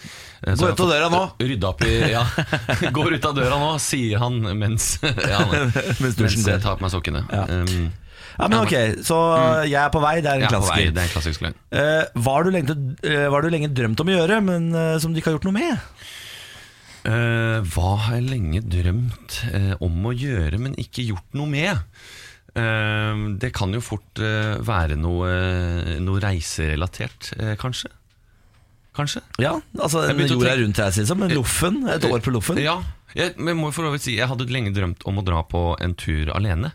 [0.48, 1.22] Så Gå ut av døra nå.
[1.44, 2.24] Rydda opp i Ja,
[2.96, 4.96] går ut av døra nå, sier han mens,
[5.34, 5.44] ja,
[6.00, 7.22] Mens mens jeg tar på meg sokkene.
[7.28, 7.90] Um,
[8.38, 9.16] Ja, men ok, Så
[9.66, 10.92] jeg er på vei, det er en jeg er på vei, klassiker.
[10.94, 11.56] det er en klassisk løgn.
[11.72, 14.68] Eh, hva har du lenge, eh, hva har du lenge drømt om å gjøre, men
[14.74, 15.90] eh, som du ikke har gjort noe med?
[17.08, 21.84] Eh, hva har jeg lenge drømt eh, om å gjøre, men ikke gjort noe med?
[22.58, 25.30] Eh, det kan jo fort eh, være noe,
[26.02, 27.90] noe reiserelatert, eh, kanskje.
[28.98, 29.20] Kanskje?
[29.38, 31.20] Ja, altså Jeg en begynte å jorda tenke- rundt-reise, liksom.
[31.22, 32.58] Men Loffen, et år på Loffen.
[32.58, 32.80] Ja.
[33.14, 35.38] Jeg, men jeg må for så vidt si Jeg hadde lenge drømt om å dra
[35.48, 36.72] på en tur alene.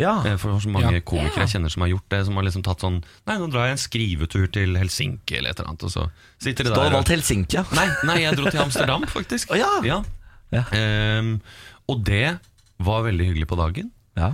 [0.00, 0.14] Ja.
[0.26, 1.00] Eh, For så mange Ja.
[1.04, 2.24] komikere jeg kjenner som har gjort det.
[2.26, 2.98] Som har liksom tatt sånn
[3.28, 5.84] Nei, nå drar jeg en skrivetur til Helsinki eller et eller annet.
[5.84, 6.08] Og så
[6.40, 7.64] sitter de Du har valgt Helsinki, ja.
[7.76, 9.50] Nei, nei, jeg dro til Amsterdam, faktisk.
[9.52, 10.02] Oh, ja.
[10.50, 10.64] Ja.
[10.74, 11.40] Um,
[11.88, 12.38] og det
[12.80, 13.92] var veldig hyggelig på dagen.
[14.16, 14.32] ja.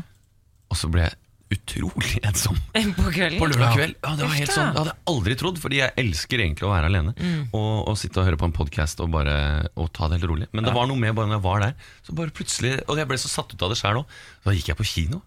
[0.71, 1.15] Og så ble jeg
[1.55, 2.57] utrolig ensom
[2.99, 3.39] På kvelden.
[3.39, 3.95] på lørdag kveld.
[4.03, 6.73] Ja, det var helt sånn, Det hadde jeg aldri trodd, fordi jeg elsker egentlig å
[6.73, 7.13] være alene.
[7.55, 10.49] Og, og sitte og høre på en podkast og, bare- og ta det helt rolig.
[10.51, 13.07] Men det var noe med bare når jeg var der, så bare plutselig Og jeg
[13.07, 14.07] ble så satt ut av det sjæl òg.
[14.45, 15.23] Da gikk jeg på kino.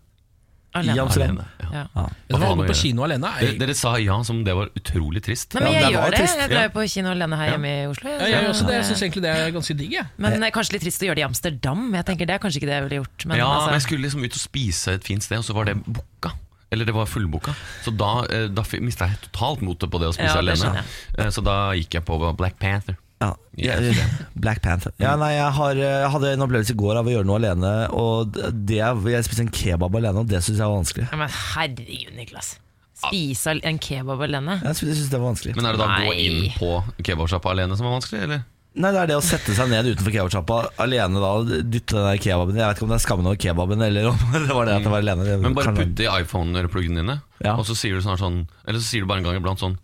[0.74, 0.96] Alene.
[0.96, 1.38] I Amsterdam.
[1.40, 1.46] Alene.
[1.74, 1.84] Ja.
[1.96, 2.04] Ja.
[2.30, 3.30] Det Hva var å å på kino alene.
[3.40, 5.54] Dere, Jeg, dere sa ja som det var utrolig trist.
[5.58, 6.20] Nei, men Ja, jeg det gjør det.
[6.20, 6.68] trist, Jeg drar ja.
[6.68, 8.10] jo på kino alene her hjemme i Oslo.
[8.10, 9.92] ja, jeg, også det, jeg syns egentlig det er ganske digg.
[9.98, 10.06] jeg.
[10.18, 11.82] Men er kanskje litt trist å gjøre det i Amsterdam.
[11.96, 13.26] Jeg tenker Det er kanskje ikke det jeg ville gjort.
[13.26, 15.54] Men, ja, altså, men jeg skulle liksom ut og spise et fint sted, og så
[15.58, 16.36] var det booka.
[16.72, 17.56] Eller det var fullboka.
[17.82, 20.84] Så da, eh, da mista jeg totalt motet på det å spise Ja, det alene.
[21.18, 22.96] Eh, Så da gikk jeg på Black Panther.
[23.22, 23.98] Ja, Ja, jeg-
[24.40, 24.94] Black Panther.
[24.98, 27.72] Ja, nei, jeg, har, jeg hadde en opplevelse i går av å gjøre noe alene.
[27.92, 31.10] Og det, Jeg spiste en kebab alene, og det syns jeg var vanskelig.
[31.12, 32.54] Ja, men herregud, Niklas.
[33.00, 34.62] Spise en kebab alene?
[34.64, 36.72] Jeg synes det var vanskelig Men er det da å gå inn på
[37.04, 38.42] kebabsjappa alene som var vanskelig, eller?
[38.76, 42.06] Nei, Det er det å sette seg ned utenfor kebabsjappa alene da og dytte den
[42.06, 44.18] der kebaben Jeg vet ikke om det er skammen over kebaben, eller om
[44.48, 45.38] det var det at jeg var alene.
[45.42, 47.56] Men bare kan være- putte i iPhone-pluggene dine, Ja.
[47.56, 49.78] og så sier du snart sånn Eller så sier du bare en gang iblant sånn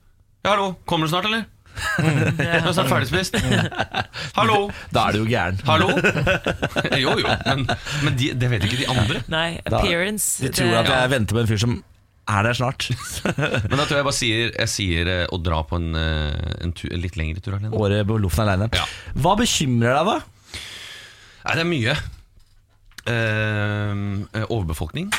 [0.45, 1.45] Ja, hallo, kommer du snart, eller?
[2.35, 3.35] Du er ferdigspist.
[4.37, 4.59] Hallo!
[4.95, 5.59] Da er du jo gæren.
[5.67, 5.89] Hallo?
[7.03, 7.65] jo, jo, men,
[8.05, 9.21] men de, det vet ikke de andre.
[9.31, 11.75] Nei, Da- appearance De tror at jeg venter på en fyr som
[12.25, 12.87] er der snart.
[13.69, 16.71] Men da tror jeg bare sier Jeg sier eh, å dra på en, eh, en,
[16.73, 17.69] tu, en litt lengre tur alene.
[17.77, 18.71] Året på Loffen aleine.
[18.73, 18.87] Ja.
[19.21, 20.61] Hva bekymrer deg, da?
[21.45, 21.97] Nei, det er mye.
[23.05, 23.93] Eh,
[24.39, 25.11] eh, overbefolkning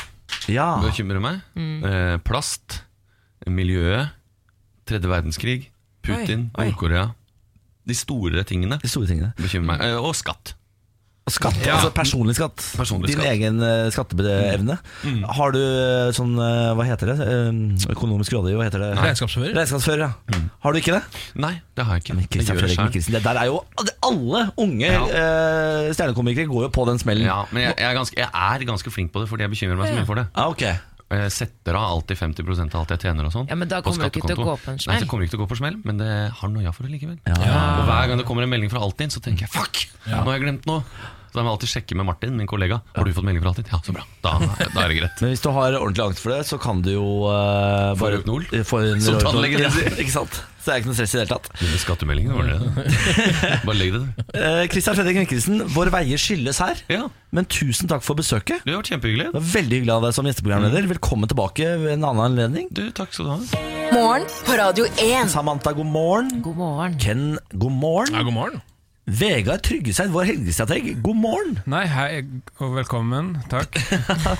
[0.51, 1.39] Ja, bekymrer meg.
[1.55, 2.81] Eh, plast.
[3.47, 4.11] Miljøet.
[4.87, 5.69] Tredje verdenskrig.
[6.15, 6.47] Putin.
[6.57, 7.09] Nord-Korea.
[7.87, 9.33] De store tingene de store tingene.
[9.39, 9.81] bekymrer meg.
[9.87, 10.53] Eh, og skatt.
[11.27, 11.73] Og skatt, Ja.
[11.75, 12.55] altså personlig skatt.
[12.79, 13.31] Personlig Din skatt.
[13.33, 14.77] egen eh, skatteevne.
[15.35, 17.17] Har du eh, sånn, eh, hva heter det?
[17.19, 18.91] Eh, Økonomisk rådgiver, hva heter det?
[18.95, 19.51] Regnskapsfører.
[19.57, 20.39] Regnskapsfører, ja.
[20.63, 21.01] Har du ikke det?
[21.35, 22.15] Nei, det har jeg ikke.
[22.21, 22.87] Jeg Christian gjør det Fredrik selv.
[22.91, 23.59] Mikkelsen, det der er jo
[24.07, 25.03] Alle unge Ja.
[25.03, 27.25] eh, stjernekomikere går jo på den smellen.
[27.27, 29.75] Ja, men jeg, jeg, er ganske, jeg er ganske flink på det, fordi jeg bekymrer
[29.83, 30.27] meg så mye for det.
[30.33, 30.63] Ah, ok
[31.07, 33.45] Jeg setter av alltid 50% av alt jeg tjener og sånn.
[33.47, 34.91] Ja, men da kommer du ikke til å gå på en smell.
[34.91, 36.83] Nei, det så kommer ikke til å gå på smell, men det har noia for
[36.83, 37.15] det likevel.
[37.23, 37.37] Ja.
[37.37, 40.35] Og hver gang det kommer en melding fra Altinn, så tenker jeg fuck, nå har
[40.35, 40.83] jeg glemt noe.
[41.27, 42.81] Så da må jeg alltid sjekke med Martin, min kollega.
[42.95, 43.67] Har du fått melding fra Altinn?
[43.71, 44.03] Ja, så bra.
[44.23, 45.17] Da, da er det greit.
[45.23, 48.47] Men hvis du har ordentlig angst for det, så kan du jo uh, Få Rohypnol?
[48.67, 49.73] Få en Som tannlegen ja.
[49.97, 50.39] Ikke sant?
[50.67, 51.49] Så det er ikke noe stress i det hele tatt.
[51.61, 53.61] Denne skattemeldingen, var det?
[53.63, 54.25] Bare legg det der.
[54.37, 56.81] Eh, Fredrik Mikkelsen, våre veier skilles her.
[56.91, 58.63] Ja, Men tusen takk for besøket.
[58.65, 59.29] det har vært kjempehyggelig.
[59.31, 60.89] Det var Veldig hyggelig av deg som gjesteprogramleder.
[60.91, 62.67] Velkommen tilbake ved en annen anledning.
[62.75, 63.67] Du, takk skal du ha.
[63.95, 65.31] Morgen på Radio 1.
[65.31, 66.41] Samantha, god morgen.
[66.43, 66.97] God morgen.
[66.99, 68.19] Ken, god morgen.
[68.19, 68.65] Ja, god morgen.
[69.07, 71.53] Vegard Tryggeseid, vår helgestrateg, god morgen.
[71.71, 72.07] Nei, hei
[72.59, 73.37] og velkommen.
[73.47, 73.77] Takk.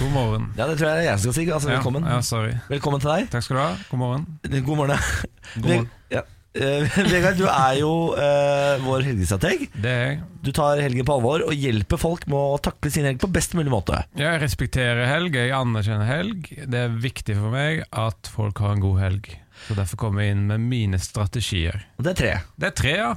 [0.02, 0.50] God morgen.
[0.60, 1.44] Ja, det tror jeg jeg skal si.
[1.48, 2.04] Altså, velkommen.
[2.04, 2.56] Ja, ja, sorry.
[2.68, 3.30] Velkommen til deg.
[3.32, 3.70] Takk skal du ha.
[3.88, 4.26] God morgen.
[4.44, 4.92] God morgen.
[4.98, 5.30] ja.
[5.56, 5.88] God morgen.
[6.12, 6.24] Ja.
[6.58, 9.70] Eh, Vegard, du er jo uh, vår helgestrateg.
[9.78, 10.20] Det er jeg.
[10.44, 13.56] Du tar helgen på alvor og hjelper folk med å takle sin helg på best
[13.56, 14.02] mulig måte.
[14.20, 16.52] Jeg respekterer helg, jeg anerkjenner helg.
[16.68, 19.32] Det er viktig for meg at folk har en god helg.
[19.70, 21.88] Så Derfor kommer jeg inn med mine strategier.
[21.96, 22.36] Og det er tre.
[22.60, 23.14] Det er tre, ja.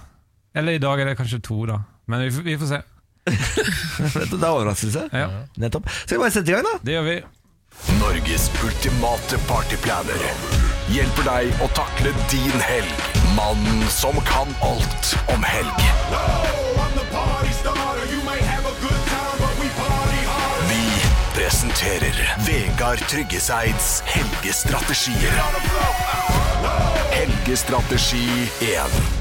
[0.55, 1.80] Eller i dag er det kanskje to, da.
[2.11, 2.80] Men vi, får- vi får se.
[4.30, 5.05] Det er overraskelse.
[5.12, 5.28] Ja,
[5.61, 5.86] Nettopp.
[5.92, 6.78] Skal vi bare sette i gang, da?
[6.86, 7.18] Det gjør vi.
[8.01, 10.24] Norges ultimate partyplaner
[10.90, 13.05] hjelper deg å takle din helg.
[13.36, 15.86] Mannen som kan alt om helg.
[20.68, 20.82] Vi
[21.34, 25.40] presenterer Vegard Tryggeseids helgestrategier.
[27.11, 29.19] Helgestrategi 1.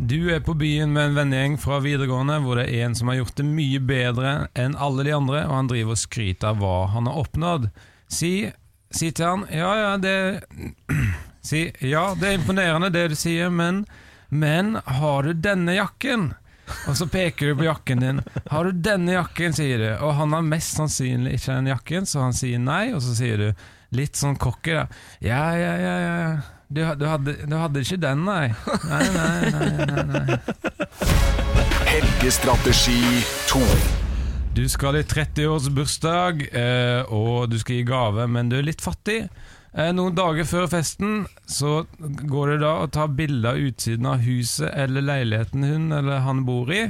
[0.00, 3.18] Du er på byen med en vennegjeng fra videregående hvor det er en som har
[3.18, 6.74] gjort det mye bedre enn alle de andre, og han driver og skryter av hva
[6.92, 7.66] han har oppnådd.
[8.06, 8.32] Si,
[8.94, 10.14] si til han ja, ja, det
[11.48, 13.86] Si ja, det er imponerende det du sier, men
[14.28, 16.34] Men har du denne jakken?
[16.86, 18.20] Og så peker du på jakken din.
[18.52, 19.88] Har du denne jakken, sier du.
[20.04, 23.40] Og han har mest sannsynlig ikke den jakken, så han sier nei, og så sier
[23.40, 23.48] du
[23.96, 24.84] litt sånn cocky, da.
[25.24, 26.57] Ja, ja, ja, ja.
[26.68, 28.50] Du, du, hadde, du hadde ikke den, nei.
[28.84, 30.38] Nei, nei, nei, nei, nei.
[31.88, 32.98] Helgestrategi
[33.48, 33.62] 2.
[34.58, 39.22] Du skal i 30-årsbursdag, eh, og du skal gi gave, men du er litt fattig.
[39.72, 44.20] Eh, Noen dager før festen så går det da å ta bilde av utsiden av
[44.26, 46.88] huset eller leiligheten hun eller han bor i,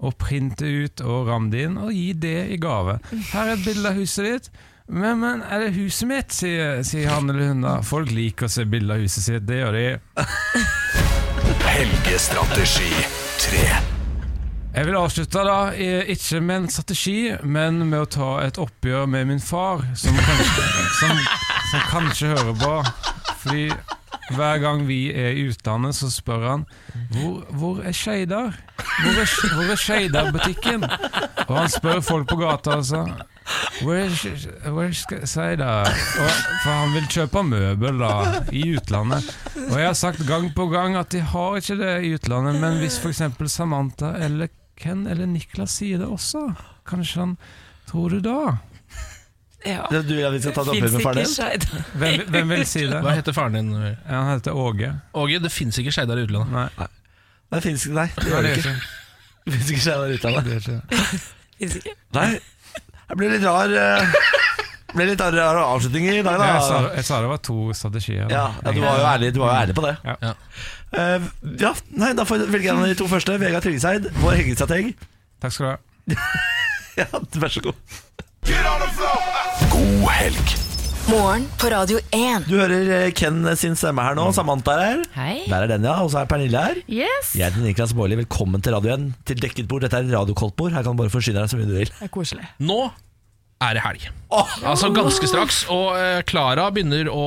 [0.00, 2.98] og printe ut og ramme det inn og gi det i gave.
[3.30, 4.50] Her er et bilde av huset ditt.
[4.90, 7.76] Men, men er det huset mitt, sier, sier han eller hun da.
[7.86, 9.84] Folk liker å se bilde av huset sitt, det gjør de.
[11.70, 12.90] Helgestrategi
[13.44, 13.62] 3.
[14.70, 15.58] Jeg vil avslutte da,
[16.14, 20.66] ikke med en strategi, men med å ta et oppgjør med min far, som kanskje,
[20.98, 21.24] som,
[21.70, 22.74] som kanskje hører på.
[23.44, 23.64] Fordi
[24.34, 26.68] hver gang vi er i utlandet, så spør han
[27.14, 28.58] hvor, hvor er Skeidar?
[29.00, 30.86] Hvor er, hvor er Skeidar-butikken?
[31.48, 33.04] Og han spør folk på gata altså
[33.80, 35.88] Hvor er, Sk- hvor er Sk- Skeidar?
[35.88, 38.10] Og- For han vil kjøpe møbel da,
[38.52, 39.30] i utlandet.
[39.70, 42.78] Og jeg har sagt gang på gang at de har ikke det i utlandet, men
[42.82, 43.22] hvis f.eks.
[43.52, 44.48] Samantha eller
[44.80, 46.46] Ken eller Niklas sier det også,
[46.88, 47.36] kanskje han
[47.90, 48.58] tror det da?
[49.66, 49.82] Ja.
[49.90, 51.82] Det- Du vil at vi skal ta det opp med faren din?
[52.00, 53.00] Hvem, hvem vil si det?
[53.04, 53.72] Hva heter faren din?
[53.76, 54.92] Ja, han heter Åge.
[55.14, 56.52] Åge, det fins ikke Skeidar i utlandet.
[56.78, 56.86] Nei,
[57.52, 58.06] Det finnes ikke, nei.
[58.16, 58.58] Det gjør ikke.
[58.58, 58.80] ikke.
[59.44, 60.64] Det finnes ikke skjedd i utlandet.
[60.64, 61.20] Det.
[61.58, 61.94] Fins ikke.
[62.14, 62.38] Nei,
[63.10, 64.14] det ble litt rar eh,
[64.90, 68.24] Det ble litt rar avslutning i dag, Jeg sa, jeg sa det var to strategier.
[68.26, 68.34] da.
[68.34, 69.92] Ja, ja, du var jo ærlig, du var jo ærlig på det.
[70.08, 70.32] Ja.
[70.98, 71.28] Eh,
[71.62, 71.70] ja,
[72.02, 73.36] nei, Da får jeg velge en av de to første.
[73.38, 74.90] Vegard Tryggeseid, vår hengestrateg.
[75.42, 76.18] Takk skal du ha.
[76.98, 77.06] Ja,
[77.38, 77.78] vær så god.
[79.70, 80.69] God helg.
[81.10, 82.44] Morgen på Radio 1.
[82.46, 84.28] Du hører eh, Ken sin stemme her nå.
[84.36, 85.00] Samantha er her.
[85.16, 85.32] Hei.
[85.50, 85.96] Der er den, ja.
[86.04, 86.78] Og så er Pernille her.
[86.86, 87.32] Yes.
[87.34, 88.20] Jeg heter Niklas Baarli.
[88.20, 89.08] Velkommen til Radio 1.
[89.26, 89.82] Til dekket bord.
[89.82, 90.70] Dette er radiokoltbord.
[90.76, 91.90] Her kan du bare forsyne deg så mye du vil.
[91.90, 92.46] Det er koselig.
[92.62, 92.78] Nå
[93.66, 94.06] er det helg.
[94.30, 94.54] Oh.
[94.62, 95.64] Altså ganske straks.
[95.74, 97.26] Og Klara Klara begynner å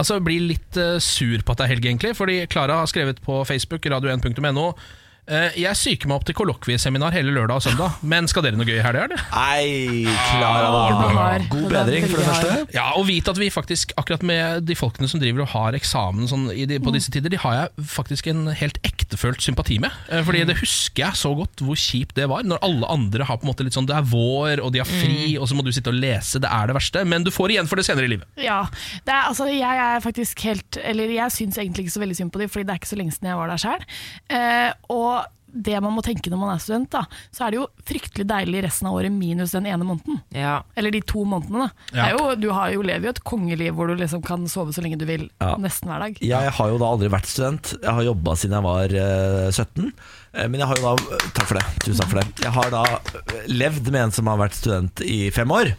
[0.00, 2.14] Altså bli litt uh, sur på at det er helg, egentlig.
[2.16, 4.88] Fordi Klara har skrevet på Facebook, radio1.no eh,
[5.30, 8.78] Jeg psyker meg opp til kollokvieseminar hele lørdag og søndag, men skal dere noe gøy
[8.78, 9.20] i helga, eller?
[9.30, 11.46] Nei, Klara Warden.
[11.52, 12.56] God bedring, for det første.
[12.74, 16.26] Ja, og vite at vi faktisk, akkurat med de folkene som driver og har eksamen
[16.30, 19.94] sånn, i de, på disse tider, de har jeg faktisk en helt ektefølt sympati med.
[20.10, 23.38] Eh, Fordi det husker jeg så godt hvor kjipt det var, når alle andre har
[23.40, 25.64] på en måte litt sånn Det er vår, og de har fri, og så må
[25.66, 27.04] du sitte og lese, det er det verste.
[27.06, 28.26] Men du får igjen for det senere i livet.
[28.40, 28.64] Ja,
[29.06, 32.32] det er, altså, jeg er faktisk helt Eller jeg syns egentlig ikke så veldig synd
[32.34, 33.84] på dem, Fordi det er ikke så lenge siden jeg var der sjøl.
[34.32, 35.19] Eh, og
[35.52, 38.62] det man må tenke når man er student, da, så er det jo fryktelig deilig
[38.66, 40.20] resten av året minus den ene måneden.
[40.34, 40.62] Ja.
[40.76, 41.68] Eller de to månedene.
[41.68, 41.86] da.
[41.90, 42.06] Det Ja.
[42.06, 44.82] er jo, du har jo, lever jo et kongeliv hvor du liksom kan sove så
[44.82, 45.56] lenge du vil, Ja.
[45.56, 46.18] nesten hver dag.
[46.22, 47.74] Jeg har jo da aldri vært student.
[47.82, 49.92] Jeg har jobba siden jeg var uh, 17.
[50.34, 51.64] Eh, Men jeg har jo da Takk for det.
[51.84, 52.44] Tusen takk for det.
[52.44, 55.74] Jeg har da eh, levd med en som har vært student i fem år.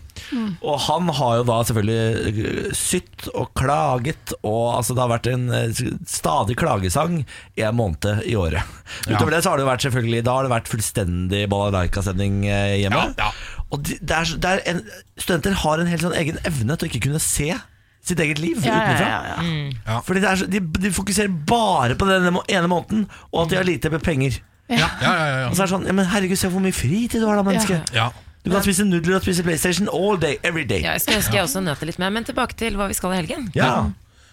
[0.61, 5.47] Og han har jo da selvfølgelig sytt og klaget, og altså det har vært en
[5.55, 8.61] eh, stadig klagesang en måned i året.
[9.09, 9.17] Ja.
[9.21, 13.03] Det så har det jo vært selvfølgelig Da har det vært fullstendig balalaika-stemning eh, hjemme.
[13.17, 13.59] Ja, ja.
[13.71, 14.81] Og de, det er, det er en,
[15.15, 17.53] studenter har en helt sånn egen evne til å ikke kunne se
[18.01, 19.09] sitt eget liv Ja, ja, utenfra.
[19.09, 19.43] ja,
[19.85, 19.99] ja.
[20.05, 23.59] Fordi det er så, de, de fokuserer bare på den ene måneden, og at de
[23.59, 24.39] har lite med penger.
[24.71, 27.19] Ja, ja, ja, Og så er det sånn, ja, men herregud, se hvor mye fritid
[27.21, 27.81] du har da, menneske.
[27.95, 28.09] ja.
[28.43, 30.81] Du kan spise nudler og spise PlayStation all day, every day.
[30.81, 32.95] Ja, jeg skulle ønske jeg også nøt det litt mer, men tilbake til hva vi
[32.97, 33.51] skal i helgen.
[33.55, 33.89] Ja,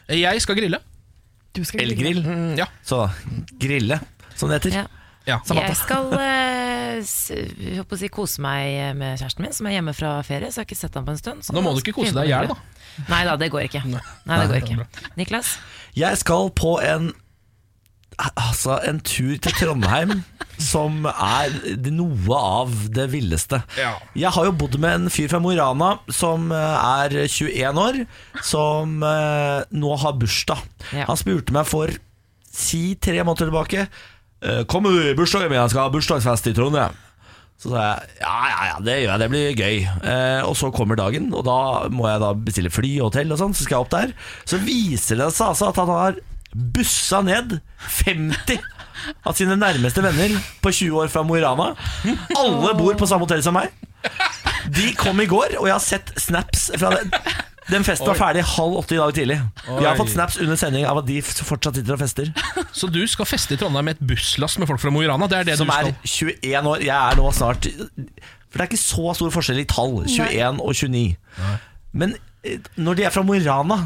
[0.09, 0.78] Jeg skal grille.
[1.56, 2.22] Du skal Elgrill.
[2.24, 2.64] Mm, ja.
[2.86, 3.02] Så
[3.61, 3.98] grille,
[4.36, 4.78] som det heter.
[4.78, 4.86] Ja.
[5.26, 5.38] ja.
[5.59, 9.76] Jeg skal eh, s- jeg håper å si, kose meg med kjæresten min, som er
[9.76, 10.48] hjemme fra ferie.
[10.52, 11.44] Så jeg har ikke sett ham på en stund.
[11.44, 12.56] så Nå må du ikke kose deg i hjel, da.
[13.12, 13.84] Nei da, det går ikke.
[13.92, 14.00] Nei,
[14.40, 14.86] det går ikke.
[15.20, 15.56] Niklas?
[15.98, 17.12] Jeg skal på en
[18.19, 20.19] Altså, en tur til Trondheim
[20.59, 21.55] som er
[21.95, 23.61] noe av det villeste.
[23.79, 23.93] Ja.
[24.19, 27.79] Jeg har jo bodd med en fyr fra Mo i Rana som eh, er 21
[27.79, 28.01] år,
[28.43, 30.64] som eh, nå har bursdag.
[30.91, 31.07] Ja.
[31.11, 31.95] Han spurte meg for
[32.49, 35.61] si tre måneder tilbake eh, Kommer du i bursdagen min?
[35.61, 36.97] Jeg skal ha bursdagsfest i Trondheim.
[37.59, 39.79] Så sa jeg ja, ja, ja, det gjør jeg, det blir gøy.
[40.11, 41.61] Eh, og så kommer dagen, og da
[41.91, 44.12] må jeg da bestille fly og hotell og sånn, så skal jeg opp der.
[44.47, 46.21] Så viser det seg altså at han har
[46.55, 48.59] bussa ned 50
[49.26, 51.72] av sine nærmeste venner på 20 år fra Mo i Rana.
[52.36, 53.70] Alle bor på samme hotell som meg.
[54.68, 57.22] De kom i går, og jeg har sett snaps fra det.
[57.68, 59.36] Den festen var ferdig halv åtte i dag tidlig.
[59.68, 62.30] Jeg har fått snaps under sending av at de fortsatt sitter og fester.
[62.72, 65.28] Så du skal feste i Trondheim med et busslass med folk fra Mo i Rana?
[65.28, 66.84] Det er det Som du er skal 21 år.
[66.86, 69.99] Jeg er nå snart For det er ikke så stor forskjell i tall.
[70.09, 71.05] 21 og 29.
[72.01, 73.78] Men eh, når de er fra Mo i Rana,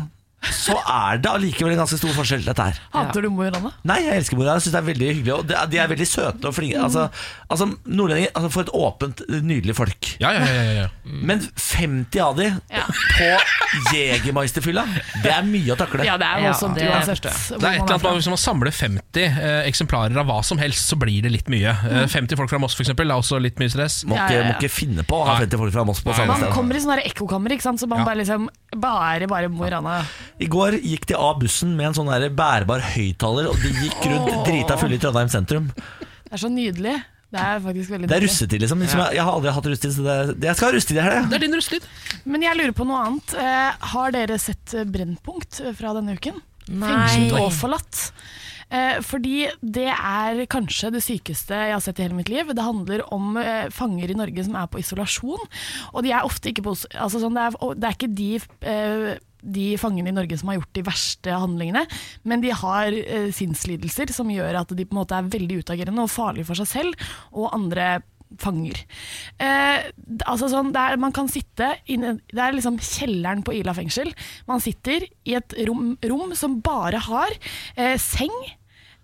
[0.50, 2.78] så er det allikevel en ganske stor forskjell, dette her.
[2.94, 3.70] Hater du mor og Rana?
[3.86, 4.58] Nei, jeg elsker mor og Rana.
[4.58, 5.34] Jeg synes det er veldig hyggelig.
[5.36, 6.80] Og de er- veldig søte og flinke.
[6.82, 7.08] Altså,
[7.48, 10.08] altså nordlendinger altså, For et åpent, nydelig folk.
[10.20, 10.88] Ja, ja, ja, ja, ja.
[11.04, 12.84] Men 50 av de Ja.
[13.18, 13.28] på
[13.94, 14.84] Jegermeisterfylla,
[15.22, 16.04] det er mye å takle.
[16.06, 19.68] Ja, det er også det Det er et eller annet Hvis man samler 50 eh,
[19.68, 21.70] eksemplarer av hva som helst, så blir det litt mye.
[21.70, 24.02] Eh, 50 folk fra Moss for eksempel, er også litt mye stress.
[24.04, 24.50] Må ikke, ja, ja.
[24.50, 26.48] må ikke finne på å ha 50 folk fra Moss på samme sted.
[26.48, 27.80] Man kommer i sånne ekkokammer, ikke sant?
[27.82, 29.98] så man bare liksom Bare, bare Mo i Rana.
[30.40, 34.06] I går gikk de av bussen med en sånn der bærbar høyttaler, og de gikk
[34.08, 35.66] rundt drita fulle i Trondheim sentrum.
[35.76, 36.94] Det er så nydelig.
[37.32, 38.80] Det er faktisk veldig Det er russetid, liksom.
[38.84, 39.04] Ja.
[39.16, 41.14] jeg, har aldri hatt russetid, så det, er, jeg skal ha russetid her.
[41.16, 41.26] Ja.
[41.28, 41.86] Det er din russetid.
[42.28, 43.36] Men jeg lurer på noe annet.
[43.40, 46.40] Eh, har dere sett Brennpunkt fra denne uken?
[46.68, 46.92] Nei.
[46.92, 48.02] Fengslet og forlatt.
[48.72, 52.52] Eh, fordi det er kanskje det sykeste jeg har sett i hele mitt liv.
[52.52, 55.44] Det handler om eh, fanger i Norge som er på isolasjon.
[55.92, 58.32] Og de er ofte ikke på altså sånn, det, er, det er ikke de
[58.72, 59.12] eh,
[59.42, 61.80] de fangene i Norge som har gjort de verste handlingene,
[62.30, 62.94] men de har
[63.34, 66.68] sinnslidelser som gjør at de på en måte er veldig utagerende og farlige for seg
[66.70, 67.88] selv og andre
[68.40, 68.80] fanger.
[69.42, 69.90] Eh,
[70.28, 74.12] altså sånn, det er, man kan sitte inne, Det er liksom kjelleren på Ila fengsel.
[74.48, 77.36] Man sitter i et rom, rom som bare har
[77.76, 78.32] eh, seng.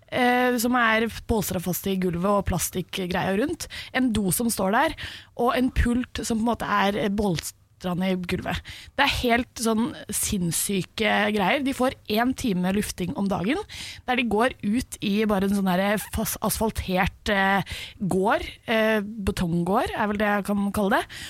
[0.09, 3.67] Eh, som er polstra fast i gulvet og plastikkgreier rundt.
[3.93, 4.99] En do som står der,
[5.37, 8.63] og en pult som på en måte er bolstra ned i gulvet.
[8.97, 11.61] Det er helt sånn sinnssyke greier.
[11.63, 13.61] De får én time lufting om dagen,
[14.07, 18.47] der de går ut i bare en sånn asfaltert eh, gård.
[18.65, 21.21] Eh, betonggård er vel det jeg kan kalle det.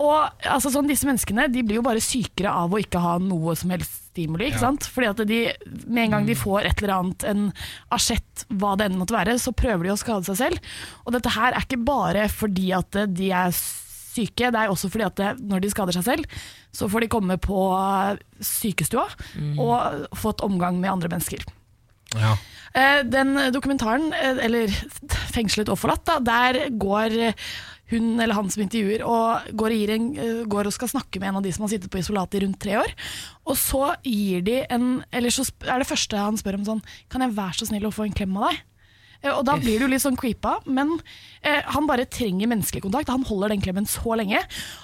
[0.00, 3.52] Og altså, sånn, disse menneskene de blir jo bare sykere av å ikke ha noe
[3.58, 4.48] som helst stimuli.
[4.48, 4.86] ikke sant?
[4.90, 5.40] Fordi at de,
[5.86, 7.44] Med en gang de får et eller annet, en
[7.94, 10.72] asjett, hva det enn måtte være, så prøver de å skade seg selv.
[11.04, 15.06] Og dette her er ikke bare fordi at de er syke, det er også fordi
[15.06, 16.40] at det, når de skader seg selv,
[16.74, 17.60] så får de komme på
[18.42, 19.06] sykestua
[19.60, 21.44] og få et omgang med andre mennesker.
[22.18, 22.34] Ja.
[22.74, 24.66] Eh, Den dokumentaren, eh, eller
[25.30, 27.32] 'Fengslet og forlatt', da, der går eh,
[27.90, 31.30] hun eller han som intervjuer og går og, en, eh, går og skal snakke med
[31.30, 32.94] en av de som har sittet på isolat i rundt tre år.
[33.46, 37.22] Og så gir de en Eller så er det første han spør om sånn Kan
[37.24, 38.60] jeg være så snill å få en klem av deg?
[39.22, 40.94] Eh, Og da blir du litt sånn creepa, men
[41.42, 43.12] eh, han bare trenger menneskelig kontakt.
[43.12, 44.40] Han holder den klemmen så lenge.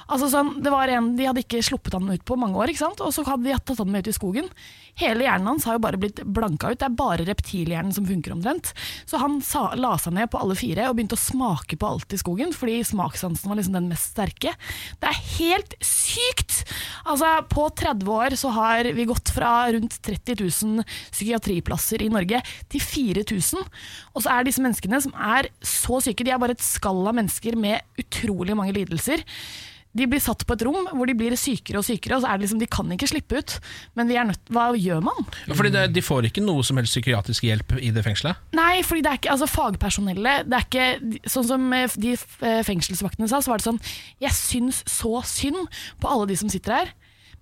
[0.08, 3.12] Altså sånn, det var en, De hadde ikke sluppet han ut på mange år, og
[3.14, 4.50] så hadde de tatt han med ut i skogen.
[4.96, 6.78] Hele hjernen hans har jo bare blitt blanka ut.
[6.80, 8.72] Det er bare reptilhjernen som funker omtrent.
[9.04, 12.16] Så han sa, la seg ned på alle fire og begynte å smake på alt
[12.16, 14.54] i skogen, fordi smakssansen var liksom den mest sterke.
[15.02, 16.62] Det er helt sykt!
[17.04, 20.82] Altså, På 30 år så har vi gått fra rundt 30 000
[21.12, 22.40] psykiatriplasser i Norge
[22.72, 23.62] til 4000.
[24.16, 27.16] Og så er disse menneskene som er så syke, de er bare et skall av
[27.18, 29.22] mennesker med utrolig mange lidelser.
[29.96, 32.38] De blir satt på et rom hvor de blir sykere og sykere, og så er
[32.38, 33.56] det liksom, de kan ikke slippe ut.
[33.98, 35.28] Men vi er nødt, hva gjør man?
[35.52, 38.40] Fordi det, De får ikke noe som helst psykiatrisk hjelp i det fengselet?
[38.56, 40.86] Nei, fordi det er ikke, altså fagpersonellet det er ikke,
[41.30, 43.80] Sånn som eh, de eh, fengselsvaktene sa, så var det sånn
[44.22, 45.66] Jeg syns så synd
[46.02, 46.92] på alle de som sitter her,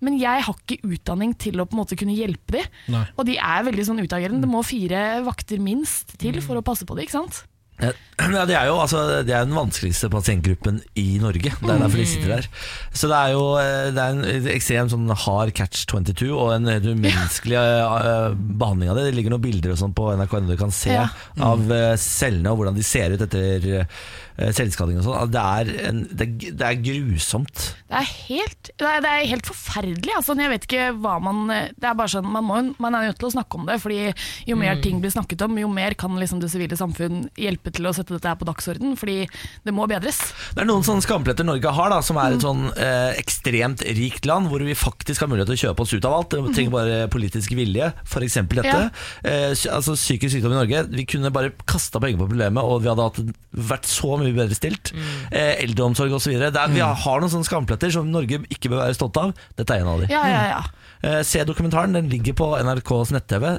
[0.05, 2.79] men jeg har ikke utdanning til å på en måte kunne hjelpe dem.
[2.93, 3.05] Nei.
[3.17, 4.43] Og de er veldig sånn utagerende.
[4.45, 7.07] Det må fire vakter minst til for å passe på dem.
[7.07, 7.45] ikke sant?
[8.15, 11.51] Ja, det er jo altså, det er den vanskeligste pasientgruppen i Norge.
[11.51, 12.47] Det er derfor de sitter der.
[12.95, 16.71] Så det er jo eh, det er en ekstremt sånn hard catch 22 og en
[16.71, 18.31] helt umenneskelig ja.
[18.39, 19.09] behandling av det.
[19.09, 21.09] Det ligger noen bilder og sånn på NRK du kan se Ja.
[21.43, 23.99] av eh, cellene og hvordan de ser ut etter eh,
[24.35, 25.31] selvskading og sånn.
[25.31, 25.69] Det, er
[26.11, 27.65] det, er- det er grusomt.
[27.89, 30.15] Det er helt, det er, det er helt forferdelig.
[30.19, 33.21] Altså, jeg vet ikke hva man Det er bare sånn, man, må, man er nødt
[33.21, 33.77] til å snakke om det.
[33.83, 34.01] Fordi
[34.49, 37.87] Jo mer ting blir snakket om, jo mer kan liksom det sivile samfunn hjelpe til
[37.87, 38.97] å sette dette her på dagsorden.
[38.99, 39.21] Fordi
[39.65, 40.19] det må bedres.
[40.57, 44.27] Det er noen sånne skampletter Norge har, da, som er et sånn eh, ekstremt rikt
[44.29, 46.35] land, hvor vi faktisk har mulighet til å kjøpe oss ut av alt.
[46.49, 48.41] Vi trenger bare politisk vilje, f.eks.
[48.51, 48.75] dette.
[48.75, 48.89] Ja.
[49.23, 50.83] Eh, altså Psykisk sykdom i Norge.
[50.91, 53.23] Vi kunne bare kasta penger på problemet, og vi hadde hatt,
[53.71, 54.95] vært så mye bedre stilt.
[55.31, 56.33] Eh, eldreomsorg osv.
[56.33, 59.35] Vi har noen sånne skampletter som Norge ikke bør være stolt av.
[59.59, 60.09] Dette er en av de.
[60.13, 60.63] Ja, ja, ja.
[61.05, 63.59] Eh, se dokumentaren, den ligger på NRKs nett-TV.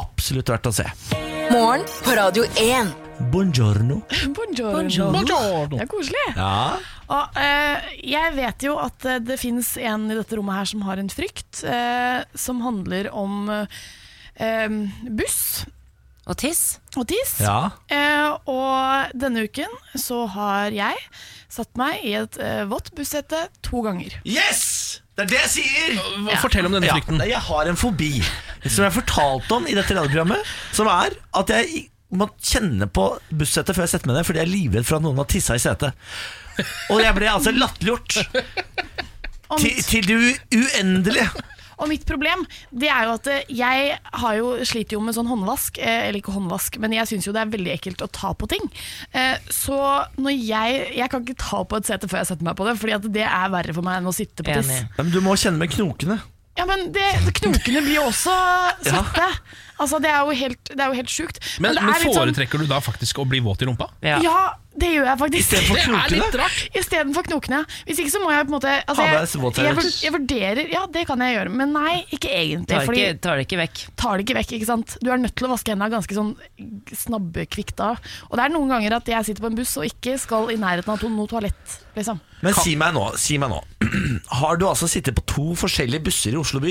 [0.00, 0.88] Absolutt verdt å se.
[1.50, 2.90] Morgen på Radio 1.
[3.30, 4.00] Buongiorno.
[4.34, 5.22] Buongiorno.
[5.70, 6.26] Det er koselig.
[6.36, 6.78] Ja.
[7.10, 10.84] Og uh, jeg vet jo at eh, det fins en i dette rommet her som
[10.86, 14.76] har en frykt, uh, som handler om uh,
[15.10, 15.66] buss
[16.30, 16.79] Og tiss.
[16.96, 17.36] Og tiss.
[17.44, 17.70] ja.
[17.90, 20.96] Eh, og denne uken så har jeg
[21.50, 24.16] satt meg i et eh, vått bussete to ganger.
[24.24, 25.00] Yes!
[25.16, 25.96] Det er det jeg sier!
[26.24, 27.20] Hva- Fortell om denne frykten.
[27.28, 28.12] jeg har en fobi
[28.64, 30.46] som jeg fortalte om i dette radioprogrammet.
[30.72, 34.40] Som er at jeg i- må kjenne på bussetet før jeg setter meg ned, fordi
[34.40, 35.94] jeg er livredd for at noen har tissa i setet.
[36.90, 38.16] Og jeg ble altså latterliggjort
[39.50, 41.28] Og til, mitt, til det u- uendelige.
[41.80, 45.28] Og mitt problem det er jo at eh, jeg har jo, sliter jo med sånn
[45.30, 48.32] håndvask, eh, eller ikke håndvask, men jeg syns jo det er veldig ekkelt å ta
[48.36, 48.66] på ting.
[49.16, 49.78] Eh, så
[50.20, 52.76] når jeg Jeg kan ikke ta på et sete før jeg setter meg på det,
[52.80, 54.70] Fordi at det er verre for meg enn å sitte på tiss.
[54.76, 56.20] Ja, Men du må kjenne med knokene.
[56.58, 57.04] Ja, men det,
[57.40, 58.34] knokene blir jo også
[58.84, 59.28] svette.
[59.80, 61.38] Altså, det er jo helt, det er jo helt sjukt.
[61.62, 63.86] Men, men, men foretrekker sånn- foretrekker du da faktisk å bli våt i rumpa?
[64.04, 64.18] Ja.
[64.70, 65.40] Ja, Det gjør jeg faktisk.
[65.40, 66.48] Istedenfor Det knokene?
[66.80, 67.58] Istedenfor knokene.
[67.88, 71.02] Hvis ikke så må jeg på en måte altså, jeg, jeg, jeg vurderer Ja, det
[71.08, 72.70] kan jeg gjøre, men nei, ikke egentlig.
[72.70, 73.82] Tar Fordi ikke, tar det ikke vekk.
[73.98, 74.96] tar det ikke vekk, ikke sant.
[75.02, 76.32] Du er nødt til å vaske hendene ganske sånn
[76.94, 77.92] snabbekvikt da.
[78.30, 80.58] Og det er noen ganger at jeg sitter på en buss og ikke skal i
[80.60, 82.20] nærheten av to- noe toalett, liksom.
[82.40, 83.58] Men si meg nå, si meg nå
[84.40, 86.70] Har du altså sittet på to forskjellige busser i Oslo by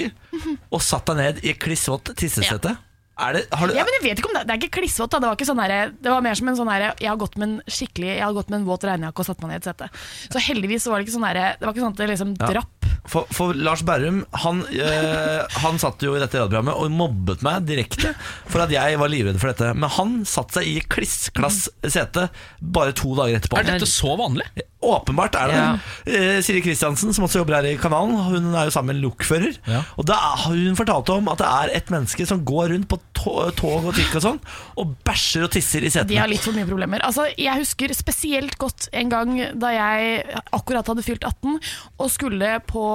[0.74, 2.72] Og satt deg ned i et klissvått tissesete?
[2.74, 2.89] Er
[3.36, 5.12] det, har du, Ja, men jeg vet ikke om Det, det er ikke klissvått.
[5.16, 7.38] Det var, ikke sånn der, det var mer som en sånn der, Jeg har gått
[7.42, 9.62] med en skikkelig Jeg har gått med en våt regnjakke og satt meg ned i
[9.64, 9.90] et sete.
[10.34, 12.52] Så heldigvis var det ikke sånn der, Det var ikke sånn at det liksom Ja.
[12.56, 12.90] drapp.
[13.10, 17.64] For, for Lars Berrum han, øh, han satt jo i dette radioprogrammet og mobbet meg
[17.70, 18.12] direkte
[18.50, 19.72] for at jeg var livredd for dette.
[19.74, 22.28] Men han satte seg i klissklass sete
[22.62, 23.60] bare to dager etterpå.
[23.62, 24.46] Er dette så vanlig?
[24.80, 25.72] Åpenbart er det Ja.
[26.08, 29.10] Eh, Siri Kristiansen, som også jobber her i kanalen, hun er jo sammen med en
[29.10, 29.58] lokfører.
[29.68, 29.82] Ja.
[30.00, 33.00] Og da har hun fortalte om at det er et menneske som går rundt på
[33.14, 34.40] tog og trikk og sånn,
[34.80, 36.08] og bæsjer og tisser i setene.
[36.14, 37.04] De har litt for mye problemer.
[37.04, 40.24] Altså, jeg husker spesielt godt en gang da jeg
[40.56, 41.60] akkurat hadde fylt 18
[42.00, 42.86] og skulle på,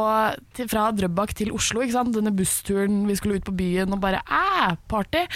[0.56, 1.85] til, fra Drøbak til Oslo.
[1.85, 5.27] Denne bussturen, vi skulle ut på byen og bare æ, party.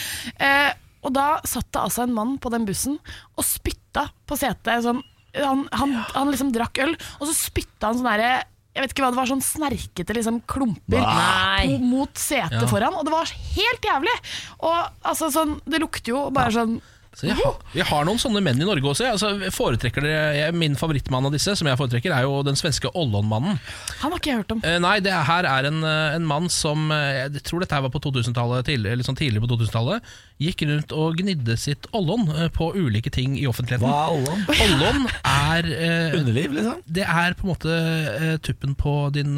[0.40, 0.72] Eh,
[1.04, 2.96] og da satt det altså en mann på den bussen
[3.36, 4.82] og spytta på setet.
[4.84, 5.04] Sånn,
[5.44, 8.30] han, han, han liksom drakk øl, og så spytta han sånn derre
[8.78, 11.78] jeg vet ikke hva det var, sånn snerkete liksom, klumper Nei.
[11.82, 12.68] mot setet Ja.
[12.70, 12.94] foran.
[12.94, 14.12] Og det var helt jævlig!
[14.60, 16.76] Og altså, sånn, Det lukter jo bare sånn
[17.16, 19.06] Så jeg, har, jeg har noen sånne menn i Norge også.
[19.06, 19.16] jeg.
[19.16, 22.90] Altså, foretrekker dere, jeg, Min favorittmann av disse som jeg foretrekker er jo den svenske
[22.92, 23.56] Ollon-mannen.
[24.02, 24.60] Han har ikke jeg hørt om.
[24.62, 27.74] Eh, nei, det er, her er en, eh, en mann som eh, Jeg tror dette
[27.74, 30.12] her var på 2000-tallet tidlig, liksom tidlig på 2000-tallet.
[30.38, 33.88] Gikk rundt og gnidde sitt ollon eh, på ulike ting i offentligheten.
[33.88, 34.44] Hva er Ollon?
[34.68, 36.84] Ollon er eh, Underliv, liksom?
[36.86, 37.78] Det er på en måte
[38.18, 39.34] eh, tuppen på din,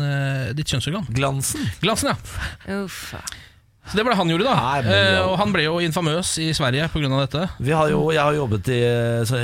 [0.58, 1.08] ditt kjønnsorgan.
[1.16, 1.64] Glansen?
[1.80, 2.82] Glansen, ja.
[2.82, 3.14] Uff.
[3.90, 4.54] Så Det var det han gjorde, da.
[4.54, 5.22] Nei, men Eh, ja.
[5.26, 7.08] og han ble jo infamøs i Sverige pga.
[7.26, 7.42] dette.
[7.58, 8.80] Vi har jo, jeg har jobbet i,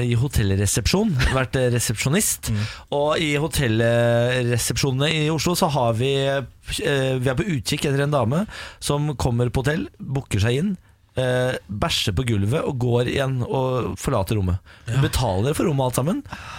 [0.07, 2.51] i hotellresepsjon, vært resepsjonist.
[2.51, 2.51] resepsjonist.
[2.95, 8.15] Og i hotellresepsjonene i Oslo så har vi eh, Vi er på utkikk etter en
[8.15, 8.45] dame
[8.83, 10.75] som kommer på hotell, booker seg inn.
[11.17, 14.61] Eh, bæsjer på gulvet og går igjen og forlater rommet.
[14.91, 16.19] Hun betaler for rommet alt sammen,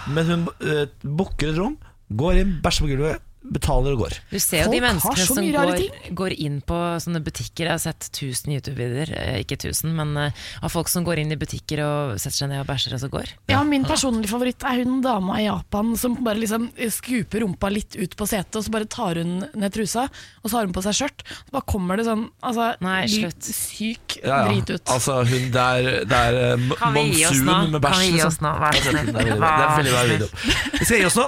[0.10, 1.76] men hun eh, booker et rom,
[2.10, 3.22] går inn, bæsjer på gulvet,
[3.54, 4.16] betaler og går.
[4.32, 5.82] Du ser jo de menneskene som går,
[6.18, 7.68] går inn på sånne butikker.
[7.68, 11.32] Jeg har sett 1000 YouTube-videoer, eh, ikke 1000, men eh, av folk som går inn
[11.36, 13.34] i butikker og setter seg ned og bæsjer, og så går.
[13.52, 17.96] Ja, Min personlige favoritt er hun dama i Japan som bare liksom skuper rumpa litt
[18.00, 20.08] ut på setet, og så bare tar hun ned trusa,
[20.44, 21.24] og så har hun på seg skjørt.
[21.48, 23.44] Så bare kommer det sånn altså, Nei, slutt.
[23.48, 24.52] syk Ja, ja.
[24.52, 24.92] drit ut.
[24.94, 27.92] Altså, hun der Det er eh, monsun med bæsj.
[27.92, 28.28] Kan vi gi liksom.
[28.28, 28.52] oss nå?
[28.62, 29.14] Vær så Det snill.
[29.18, 29.38] veldig.
[29.38, 30.30] Det er veldig bra video.
[30.78, 31.28] Vi skal gi oss nå.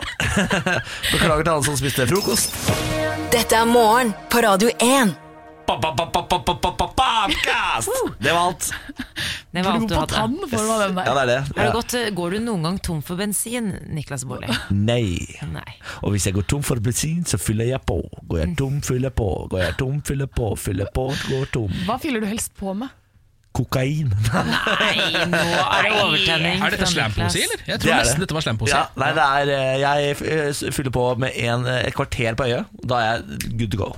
[1.14, 2.56] Beklager til alle som spiste frokost.
[3.30, 5.12] Dette er morgen på Radio 1.
[5.70, 5.86] Podcast!
[8.20, 8.74] Det var alt.
[9.52, 10.16] Det var alt du hadde.
[10.16, 11.44] tann du av den Ja, det er det.
[11.58, 14.50] Har du gått, går du noen gang tom for bensin, Niklas Baarli?
[14.74, 15.38] Nei.
[15.54, 15.76] Nei.
[16.02, 18.00] Og hvis jeg går tom for bensin, så fyller jeg på.
[18.26, 19.30] Går jeg tom, fyller på.
[19.54, 20.50] Går jeg tom, fyller på.
[20.58, 21.70] Fyller på, går tom.
[21.86, 22.90] Hva fyller du helst på med?
[23.58, 24.12] Kokain.
[24.80, 26.62] Nei, nå er det overtenning.
[26.64, 27.64] Er dette slampoesi, eller?
[27.66, 28.28] Jeg tror det nesten det.
[28.28, 28.76] dette var slampoesi.
[28.76, 32.46] Ja, nei, det er eh, Jeg eh, fyller på med en, eh, et kvarter på
[32.46, 32.70] øyet.
[32.86, 33.90] Da er jeg good to go.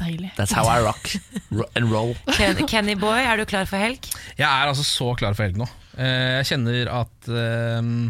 [0.00, 0.32] Deilig.
[0.36, 1.12] That's how I rock
[1.78, 2.16] and roll.
[2.34, 4.02] Ken, Kenny Boy, er du klar for helg?
[4.36, 5.68] Jeg er altså så klar for helg nå.
[5.94, 8.08] Eh, Jeg kjenner at um,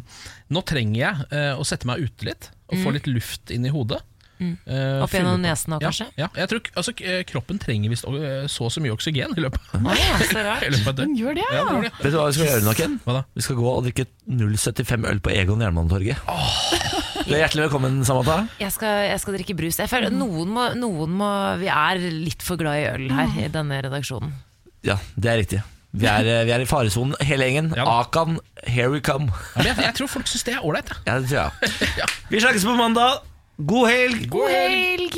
[0.56, 3.70] nå trenger jeg eh, å sette meg ute litt og få litt luft inn i
[3.70, 4.00] hodet.
[4.42, 6.06] Eh, Opp gjennom nesen òg, kanskje?
[6.18, 9.44] Ja, jeg tror altså, eh, Kroppen trenger visst eh, så og så mye oksygen i
[9.44, 9.94] løpet, Å
[10.26, 10.64] så rart.
[10.66, 11.14] av et Den døgn.
[11.20, 11.64] gjør det, Ja, ja.
[11.64, 11.92] det gjør det.
[12.02, 12.96] Vet du hva vi skal gjøre nå, Ken?
[13.04, 13.22] Hva da?
[13.38, 16.16] Vi skal gå og drikke 0,75 øl på Egon Jernbanetorget.
[17.24, 18.40] Du er hjertelig velkommen, Samata.
[18.60, 19.78] Jeg skal, jeg skal drikke brus.
[19.80, 21.28] Jeg føler noen må, noen må
[21.62, 24.34] Vi er litt for glad i øl her i denne redaksjonen.
[24.84, 25.62] Ja, det er riktig.
[25.94, 27.68] Vi er, vi er i faresonen, hele gjengen.
[27.78, 27.84] Ja.
[28.02, 29.28] Akan, here we come.
[29.54, 30.90] Ja, men jeg, jeg tror folk syns det er ålreit.
[31.06, 32.08] Ja, det tror jeg.
[32.34, 33.22] Vi snakkes på mandag.
[33.56, 34.28] God helg!
[34.28, 35.12] God helg!